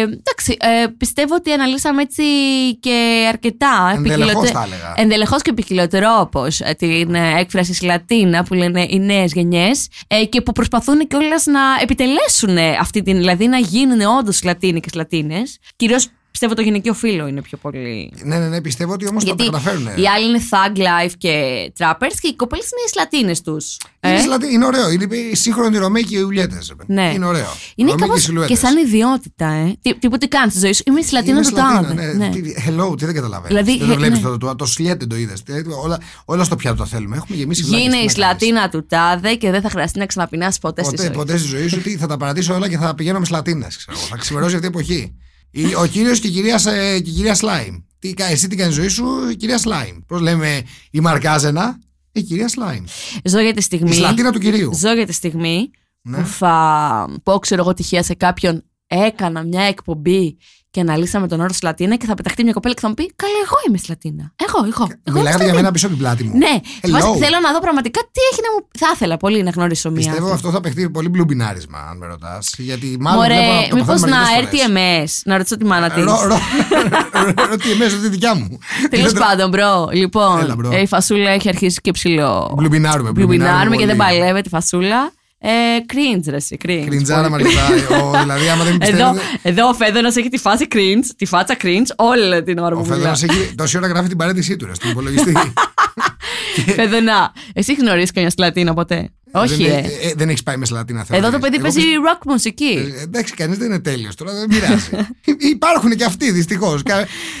εντάξει, 0.00 0.56
ε, 0.60 0.86
πιστεύω 0.96 1.34
ότι 1.34 1.52
αναλύσαμε 1.52 2.02
έτσι 2.02 2.22
και 2.80 3.26
αρκετά. 3.28 3.92
Ενδελεχώς 3.96 4.22
επικοινωτε- 4.24 4.52
θα 4.52 4.62
έλεγα. 4.62 4.92
Ενδελεχώς 4.96 5.42
και 5.42 5.50
επιχειλωτρόπο 5.50 6.46
την 6.78 7.14
ε, 7.14 7.38
έκφραση 7.40 7.74
σλατίνα 7.74 8.42
που 8.44 8.54
λένε 8.54 8.86
οι 8.88 8.98
νέες 8.98 9.32
γενιές 9.32 9.88
ε, 10.06 10.24
και 10.24 10.40
που 10.40 10.52
προσπαθούν 10.52 11.06
κιόλας 11.06 11.46
να 11.46 11.60
επιτελέσουν 11.82 12.56
ε, 12.56 12.76
αυτή 12.80 13.02
την. 13.02 13.16
δηλαδή 13.16 13.46
να 13.46 13.58
γίνουν 13.58 14.00
όντως 14.18 14.42
Λατίνοι 14.42 14.80
και 14.80 14.88
Σλατίνες. 14.92 15.58
Κυρίως 15.76 16.08
πιστεύω 16.30 16.54
το 16.54 16.62
γυναικείο 16.62 16.94
φύλλο 16.94 17.26
είναι 17.26 17.42
πιο 17.42 17.58
πολύ. 17.58 18.12
Ναι, 18.22 18.38
ναι, 18.38 18.48
ναι, 18.48 18.60
πιστεύω 18.60 18.92
ότι 18.92 19.08
όμως 19.08 19.24
θα 19.24 19.34
τα 19.34 19.42
Γιατί 19.44 19.56
καταφέρουν. 19.56 19.86
οι 20.02 20.08
άλλοι 20.08 20.28
είναι 20.28 20.40
thug 20.50 20.78
life 20.78 21.12
και 21.18 21.32
trappers 21.78 22.14
και 22.20 22.28
οι 22.28 22.34
κοπέλες 22.36 22.64
είναι 22.70 22.80
οι 22.86 22.88
Σλατίνε 22.88 23.34
τους. 23.44 23.76
Είναι, 24.00 24.18
Σλατι- 24.20 24.52
είναι 24.52 24.64
ωραίο. 24.66 24.90
Είναι 24.90 25.16
η 25.16 25.34
σύγχρονη 25.34 25.76
Ρωμαίοι 25.78 26.04
και 26.04 26.16
οι 26.16 26.20
Ουλιέτε. 26.20 26.58
Ναι. 26.86 27.12
Είναι 27.14 27.26
ωραίο. 27.26 27.46
Είναι 27.74 27.90
Ρωμαίοι 27.90 28.06
κάπως 28.08 28.22
σιλουέτες. 28.22 28.58
και 28.60 28.66
σαν 28.66 28.76
ιδιότητα, 28.78 29.46
ε. 29.46 29.76
Τι, 29.82 29.94
τι, 29.98 30.08
τι 30.18 30.28
κάνεις 30.28 30.52
στη 30.52 30.60
ζωή 30.60 30.72
σου. 30.72 30.82
Είμαι 30.86 31.00
στη 31.02 31.12
Λατίνα 31.14 31.32
Είναι 31.32 31.42
του 31.42 31.48
Σλατίνα, 31.48 31.82
τάδε. 31.82 31.94
ναι. 31.94 32.12
Ναι. 32.12 32.28
Τι- 32.30 32.54
Hello, 32.66 32.98
τι 32.98 33.04
δεν 33.04 33.14
καταλαβαίνω. 33.14 33.46
Δηλαδή, 33.48 33.78
δεν 33.78 33.86
το 33.86 33.92
ε, 33.92 33.96
βλέπεις 33.96 34.18
ναι. 34.18 34.28
το, 34.28 34.38
το, 34.38 34.54
το 34.56 34.66
σλιέτε 34.66 35.06
το 35.06 35.16
είδες. 35.16 35.42
Όλα, 35.82 35.98
όλα 36.24 36.44
στο 36.44 36.56
πιάτο 36.56 36.76
το 36.76 36.86
θέλουμε. 36.86 37.16
Έχουμε 37.16 37.36
γεμίσει 37.38 37.62
βλάκες, 37.62 37.82
Γίνε 37.86 37.96
τι 37.96 38.02
η 38.02 38.04
να 38.06 38.12
κάνεις. 38.12 38.12
Σλατίνα 38.12 38.68
του 38.68 38.86
τάδε 38.86 39.34
και 39.34 39.50
δεν 39.50 39.60
θα 39.60 39.70
χρειαστεί 39.70 39.98
να 39.98 40.06
ξαναπεινάσει 40.06 40.58
ποτέ, 40.60 40.82
στη 40.82 40.90
Ποτέ, 40.90 41.02
ζωή. 41.06 41.12
ποτέ 41.16 41.36
στη 41.38 41.48
ζωή 41.48 41.68
σου 41.68 41.76
ότι 41.80 41.96
θα 41.96 42.06
τα 42.06 42.16
παρατήσω 42.16 42.54
όλα 42.54 42.68
και 42.68 42.76
θα 42.78 42.94
πηγαίνω 42.94 43.18
με 43.18 43.24
σλατίνε. 43.24 43.66
Θα 44.10 44.16
ξημερώσει 44.16 44.54
αυτή 44.54 44.66
η 44.66 44.70
εποχή. 44.74 45.14
Η- 45.50 45.74
Ο 45.74 45.86
κύριος 45.86 46.20
και 46.20 46.26
η 46.26 46.30
κυρία, 46.30 46.60
ε, 46.66 47.00
και 47.00 47.10
η 47.10 47.12
κυρία 47.12 47.34
Σλάιμ. 47.34 47.76
Τι, 47.98 48.14
κα- 48.14 48.24
εσύ 48.26 48.48
τι 48.48 48.56
κάνεις 48.56 48.74
ζωή 48.74 48.88
σου, 48.88 49.06
η 49.30 49.36
κυρία 49.36 49.58
Σλάιμ. 49.58 49.96
Πώς 50.06 50.20
λέμε 50.20 50.62
η 50.90 51.00
Μαρκάζενα, 51.00 51.78
η 52.12 52.22
κυρία 52.22 52.48
Σλάιμ. 52.48 52.84
Ζω 53.24 53.40
για 53.40 53.52
τη 53.52 53.58
Η 53.58 53.62
στιγμή. 53.62 53.92
σλατίνα 53.94 54.32
του 54.32 54.38
κυρίου. 54.38 54.74
Ζω 54.74 54.92
για 54.92 55.06
τη 55.06 55.12
στιγμή 55.12 55.70
Ναι. 56.02 56.18
που 56.18 56.26
θα 56.26 57.18
πω, 57.22 57.38
ξέρω 57.38 57.62
εγώ 57.62 57.74
τυχαία 57.74 58.02
σε 58.02 58.14
κάποιον, 58.14 58.64
έκανα 58.86 59.42
μια 59.42 59.62
εκπομπή 59.62 60.36
και 60.78 60.84
αναλύσαμε 60.84 61.28
τον 61.28 61.40
όρο 61.40 61.52
Σλατίνα 61.52 61.96
και 61.96 62.06
θα 62.06 62.14
πεταχτεί 62.14 62.42
μια 62.44 62.52
κοπέλα 62.52 62.74
και 62.74 62.80
θα 62.80 62.88
μου 62.88 62.94
πει 62.94 63.12
Καλά, 63.16 63.32
εγώ 63.44 63.56
είμαι 63.68 63.78
Σλατίνα. 63.78 64.24
Εγώ, 64.46 64.58
εγώ. 64.72 64.84
εγώ 64.84 64.84
είμαι 64.84 65.18
Μιλάγατε 65.18 65.28
για 65.28 65.32
Σλατίνα». 65.36 65.54
μένα 65.54 65.70
πίσω 65.72 65.86
από 65.86 65.94
την 65.94 66.04
πλάτη 66.04 66.24
μου. 66.24 66.32
Ναι, 66.38 66.54
Hello. 66.82 66.90
Βάσει, 66.90 67.18
θέλω 67.24 67.38
να 67.46 67.52
δω 67.52 67.60
πραγματικά 67.66 68.00
τι 68.14 68.20
έχει 68.32 68.40
να 68.46 68.50
μου. 68.54 68.60
Θα 68.78 68.88
ήθελα 68.94 69.16
πολύ 69.16 69.42
να 69.42 69.50
γνωρίσω 69.50 69.90
μία. 69.90 69.98
Πιστεύω 69.98 70.32
αυτό 70.32 70.50
θα 70.50 70.60
παιχτεί 70.60 70.90
πολύ 70.90 71.08
μπλουμπινάρισμα, 71.08 71.78
αν 71.90 71.96
με 71.96 72.06
ρωτά. 72.06 72.38
Γιατί 72.58 72.96
μάλλον. 73.00 73.20
Μωρέ, 73.22 73.34
βλέπω 73.34 73.52
να 73.54 73.68
το 73.68 73.74
μήπω 73.76 73.86
παθαίνουμε 73.86 74.16
να 74.16 74.20
αρκετές 74.22 74.42
έρθει 74.42 74.56
φορές. 74.72 74.96
εμέ, 74.96 75.04
να 75.24 75.36
ρωτήσω 75.36 75.56
τη 75.56 75.64
μάνα 75.64 75.90
τη. 75.90 76.00
Ρο- 76.00 76.22
ρο- 76.30 76.38
Ρωτή 77.50 77.70
εμέσω 77.70 77.96
τη 77.98 78.08
δικιά 78.08 78.34
μου. 78.34 78.58
Τέλο 78.90 79.12
πάντων, 79.18 79.48
μπρο. 79.50 79.88
Λοιπόν, 79.92 80.40
Έλα, 80.40 80.54
μπρο. 80.56 80.70
ε, 80.72 80.80
η 80.80 80.86
φασούλα 80.86 81.30
έχει 81.30 81.48
αρχίσει 81.48 81.80
και 81.80 81.90
ψηλό. 81.90 82.52
Μπλουμπινάρουμε. 82.56 83.10
Μπλουμπινάρουμε 83.10 83.76
και 83.76 83.86
δεν 83.86 83.96
πολύ. 83.96 84.08
παλεύεται 84.08 84.48
η 84.48 84.50
φασούλα. 84.50 85.12
Ε, 85.40 85.48
cringe, 85.92 86.24
ρε, 86.28 86.36
εσύ, 86.36 86.56
cringe. 86.64 86.84
Κριντζάρα 86.86 87.28
Πολύ. 87.28 87.42
μαρκετά. 87.44 87.96
Ο- 88.04 88.18
Δηλαδή, 88.20 88.48
άμα 88.48 88.64
δεν 88.64 88.72
Εδώ, 88.80 88.90
πιστεύετε. 89.12 89.20
εδώ 89.42 89.68
ο 89.68 89.74
Φέδωνας 89.74 90.16
έχει 90.16 90.28
τη 90.28 90.38
φάση 90.38 90.66
cringe, 90.72 91.04
τη 91.16 91.24
φάτσα 91.26 91.56
cringe 91.62 91.86
όλη 91.96 92.42
την 92.42 92.58
ώρα 92.58 92.76
Ο 92.76 92.80
που 92.80 92.84
μιλά. 92.88 93.14
Φέδωνα 93.14 93.34
έχει 93.40 93.54
τόση 93.54 93.76
ώρα 93.76 93.86
γράφει 93.86 94.08
την 94.08 94.16
παρέτησή 94.16 94.56
του 94.56 94.66
ρε, 94.66 94.74
στον 94.74 94.90
υπολογιστή. 94.90 95.32
Φέδωνα, 96.76 97.32
εσύ 97.52 97.72
έχει 97.72 97.80
γνωρίσει 97.80 98.12
καμιά 98.12 98.30
Σλατίνα 98.30 98.74
ποτέ. 98.74 99.10
Όχι, 99.32 99.54
δεν, 99.64 99.72
ε. 99.72 99.78
ε, 100.02 100.12
δεν 100.16 100.28
έχεις 100.28 100.42
πάει 100.42 100.56
με 100.56 100.64
σλατίνα 100.64 101.04
θέλω 101.04 101.18
Εδώ 101.18 101.26
να 101.26 101.32
το 101.32 101.38
παιδί 101.38 101.60
πεις. 101.62 101.74
παίζει 101.74 101.88
Εγώ 101.90 102.02
rock 102.14 102.22
μουσική. 102.26 102.74
πιστεύω- 102.74 102.98
ε, 102.98 103.02
Εντάξει, 103.02 103.34
κανείς 103.34 103.58
δεν 103.58 103.66
είναι 103.66 103.78
τέλειος 103.78 104.14
τώρα, 104.14 104.32
δεν 104.32 104.46
πειράζει. 104.48 104.90
Υπάρχουν 105.54 105.90
και 105.96 106.04
αυτοί 106.04 106.30
δυστυχώς. 106.30 106.82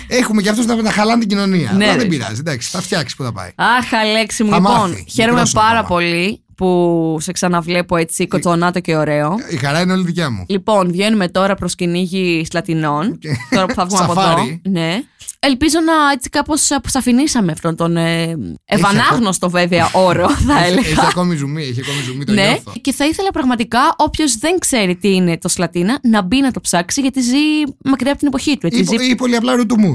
Έχουμε 0.08 0.42
και 0.42 0.48
αυτούς 0.48 0.66
να, 0.66 0.82
να 0.82 0.90
χαλάνε 0.90 1.18
την 1.20 1.28
κοινωνία. 1.28 1.72
Ναι, 1.76 1.84
Αλλά 1.84 1.92
ρε. 1.92 1.98
δεν 1.98 2.08
πειράζει, 2.08 2.36
εντάξει, 2.40 2.68
θα 2.70 2.80
φτιάξεις 2.80 3.16
που 3.16 3.22
θα 3.24 3.32
πάει. 3.32 3.50
Αχ, 3.54 3.92
Αλέξη 3.94 4.44
μου, 4.44 4.50
Θα 4.50 4.56
λοιπόν. 4.56 4.72
μάθει. 4.72 5.04
Χαίρομαι 5.08 5.32
Μικρός 5.32 5.52
είναι 5.52 5.62
πάρα 5.62 5.78
ακόμα. 5.78 6.00
πολύ 6.00 6.42
που 6.58 7.16
σε 7.20 7.32
ξαναβλέπω 7.32 7.96
έτσι 7.96 8.26
κοτσονάτο 8.28 8.80
και 8.80 8.96
ωραίο. 8.96 9.34
Η 9.50 9.56
χαρά 9.56 9.80
είναι 9.80 9.92
όλη 9.92 10.04
δικιά 10.04 10.30
μου. 10.30 10.44
Λοιπόν, 10.48 10.90
βγαίνουμε 10.90 11.28
τώρα 11.28 11.54
προς 11.54 11.74
κυνήγι 11.74 12.44
Σλατινών. 12.50 13.18
Και- 13.18 13.28
Τώρα 13.50 13.66
που 13.66 13.74
θα 13.74 13.84
βγούμε 13.86 14.02
από 14.02 14.12
εδώ. 14.12 14.20
Σαφάρι. 14.22 14.60
Ναι. 14.68 15.02
Ελπίζω 15.40 15.78
να 15.80 15.92
έτσι 16.12 16.28
κάπως 16.28 16.70
αποσαφηνίσαμε 16.70 17.52
αυτόν 17.52 17.76
τον 17.76 17.96
ε, 17.96 18.36
ευανάγνωστο 18.64 19.50
βέβαια 19.50 19.90
όρο, 19.92 20.28
θα 20.46 20.58
Έχει, 20.64 20.78
έχει 20.78 20.86
έλεγα. 20.90 21.02
ακόμη 21.08 21.36
ζουμί, 21.36 21.62
έχει 21.62 21.80
ακόμη 21.80 22.02
ζουμί, 22.02 22.24
το 22.24 22.32
Ναι, 22.32 22.42
νιώθω. 22.46 22.72
και 22.80 22.92
θα 22.92 23.06
ήθελα 23.06 23.30
πραγματικά 23.30 23.78
όποιος 23.96 24.36
δεν 24.38 24.58
ξέρει 24.58 24.96
τι 24.96 25.14
είναι 25.14 25.38
το 25.38 25.48
Σλατίνα 25.48 25.98
να 26.02 26.22
μπει 26.22 26.40
να 26.40 26.50
το 26.50 26.60
ψάξει 26.60 27.00
γιατί 27.00 27.20
ζει 27.20 27.36
μακριά 27.84 28.10
από 28.10 28.18
την 28.18 28.28
εποχή 28.28 28.56
του. 28.58 28.66
Έτσι, 28.66 28.80
Ή, 28.80 28.84
ζει 28.84 29.10
ή 29.10 29.14
πολύ 29.14 29.36
απλά 29.36 29.54
ρουτουμού. 29.56 29.94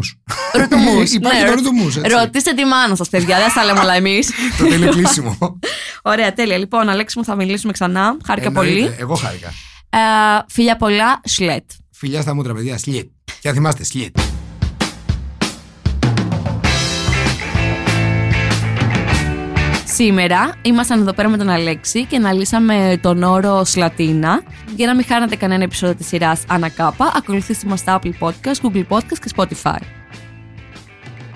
ρωτουμούς. 0.54 1.14
Υπάρχει 1.14 1.38
Ναι, 1.40 1.46
το 1.46 1.52
ρω- 1.52 1.56
ρουτουμούς, 1.60 1.98
έτσι. 1.98 2.10
Ρωτήστε 2.16 2.54
τη 2.54 2.66
μάνα 2.66 2.96
σας, 2.96 3.10
παιδιά, 3.10 3.38
δεν 3.38 3.50
θα 3.50 3.64
λέμε 3.66 3.80
όλα 3.80 3.94
εμείς. 3.94 4.32
το 4.58 4.66
τέλειο 4.68 4.92
κλείσιμο. 4.92 5.38
Ωραία, 6.12 6.34
τέλεια. 6.34 6.58
Λοιπόν, 6.58 6.90
Αλέξη 6.90 7.18
μου, 7.18 7.24
θα 7.26 7.36
μιλήσουμε 7.36 7.72
ξανά. 7.74 8.18
Χάρηκα 8.26 8.48
Εννοείται. 8.48 8.72
πολύ. 8.82 8.96
Εγώ 9.00 9.16
χάρηκα. 9.16 9.48
Ε, 9.90 9.98
φιλιά 10.50 10.76
πολλά, 10.78 11.22
σλετ. 11.24 11.64
Φιλιά 11.92 12.22
στα 12.22 12.34
μούτρα, 12.36 12.54
παιδιά, 12.54 12.78
σλιτ. 12.78 13.08
Και 13.42 13.48
αν 13.48 13.54
θυμάστε, 13.56 13.84
σλιτ. 13.84 14.18
Σήμερα 19.94 20.56
ήμασταν 20.62 21.00
εδώ 21.00 21.14
πέρα 21.14 21.30
με 21.30 21.38
τον 21.38 21.50
Αλέξη 21.50 22.06
και 22.06 22.16
αναλύσαμε 22.16 23.00
τον 23.02 23.24
όρο 23.24 23.64
Σλατίνα. 23.64 24.44
Για 24.76 24.88
να 24.88 24.96
μην 24.96 25.06
χάνετε 25.06 25.36
κανένα 25.36 25.64
επεισόδιο 25.64 25.96
της 25.96 26.08
σειράς 26.08 26.44
Ανακάπα, 26.48 27.12
ακολουθήστε 27.16 27.68
μας 27.68 27.80
στα 27.80 28.00
Apple 28.00 28.12
Podcast, 28.20 28.62
Google 28.62 28.86
Podcast 28.88 29.18
και 29.22 29.32
Spotify. 29.36 29.80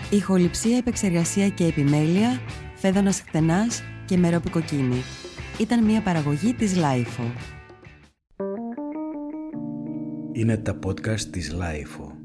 Ηχοληψία, 0.10 0.78
επεξεργασία 0.78 1.48
και 1.48 1.66
επιμέλεια, 1.66 2.40
Φαίδωνας 2.76 3.24
Χτενάς 3.28 3.84
και 4.06 4.18
Μερόπη 4.18 4.50
Κοκκίνη. 4.50 5.04
Ήταν 5.58 5.84
μια 5.84 6.02
παραγωγή 6.02 6.54
της 6.54 6.74
LiFO. 6.78 7.32
Είναι 10.32 10.58
τα 10.58 10.80
podcast 10.86 11.22
της 11.22 11.54
LiFO. 11.54 12.17